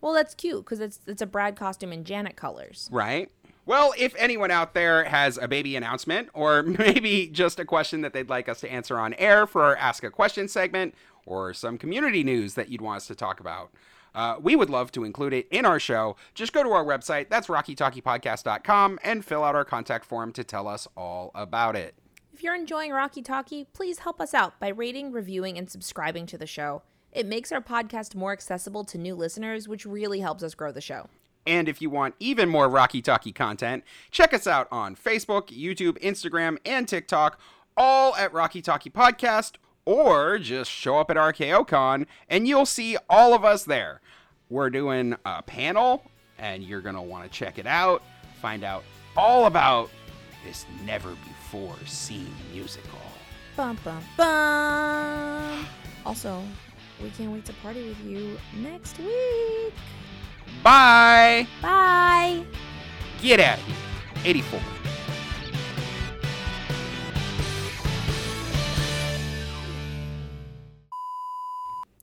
[0.00, 2.88] Well, that's cute because it's it's a Brad costume in Janet colors.
[2.92, 3.30] Right.
[3.64, 8.12] Well, if anyone out there has a baby announcement or maybe just a question that
[8.12, 10.94] they'd like us to answer on air for our Ask a Question segment
[11.24, 13.70] or some community news that you'd want us to talk about,
[14.14, 16.16] uh, we would love to include it in our show.
[16.34, 20.68] Just go to our website, that's rockytalkiepodcast.com, and fill out our contact form to tell
[20.68, 21.94] us all about it.
[22.32, 26.38] If you're enjoying Rocky Talkie, please help us out by rating, reviewing, and subscribing to
[26.38, 26.82] the show.
[27.12, 30.80] It makes our podcast more accessible to new listeners, which really helps us grow the
[30.80, 31.08] show.
[31.46, 35.98] And if you want even more Rocky Talkie content, check us out on Facebook, YouTube,
[36.00, 37.38] Instagram, and TikTok
[37.76, 39.52] all at Rocky Talkie Podcast,
[39.84, 44.00] or just show up at RKOCon and you'll see all of us there.
[44.50, 46.04] We're doing a panel,
[46.38, 48.02] and you're going to want to check it out,
[48.40, 48.84] find out
[49.16, 49.88] all about
[50.44, 52.98] this never before seen musical.
[53.56, 55.66] Bum, bum, bum.
[56.04, 56.42] Also,
[57.02, 59.72] we can't wait to party with you next week.
[60.62, 61.46] Bye!
[61.60, 62.44] Bye.
[63.20, 63.76] Get out of here.
[64.24, 64.60] 84.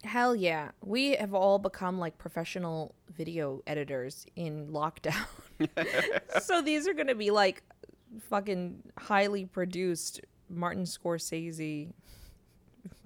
[0.09, 0.71] Hell yeah.
[0.83, 5.27] We have all become like professional video editors in lockdown.
[6.41, 7.61] so these are going to be like
[8.27, 11.93] fucking highly produced Martin Scorsese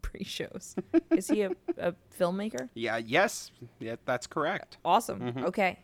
[0.02, 0.78] pre shows.
[1.12, 2.70] Is he a, a filmmaker?
[2.74, 4.78] Yeah, yes, yeah, that's correct.
[4.86, 5.20] Awesome.
[5.20, 5.44] Mm-hmm.
[5.48, 5.80] Okay.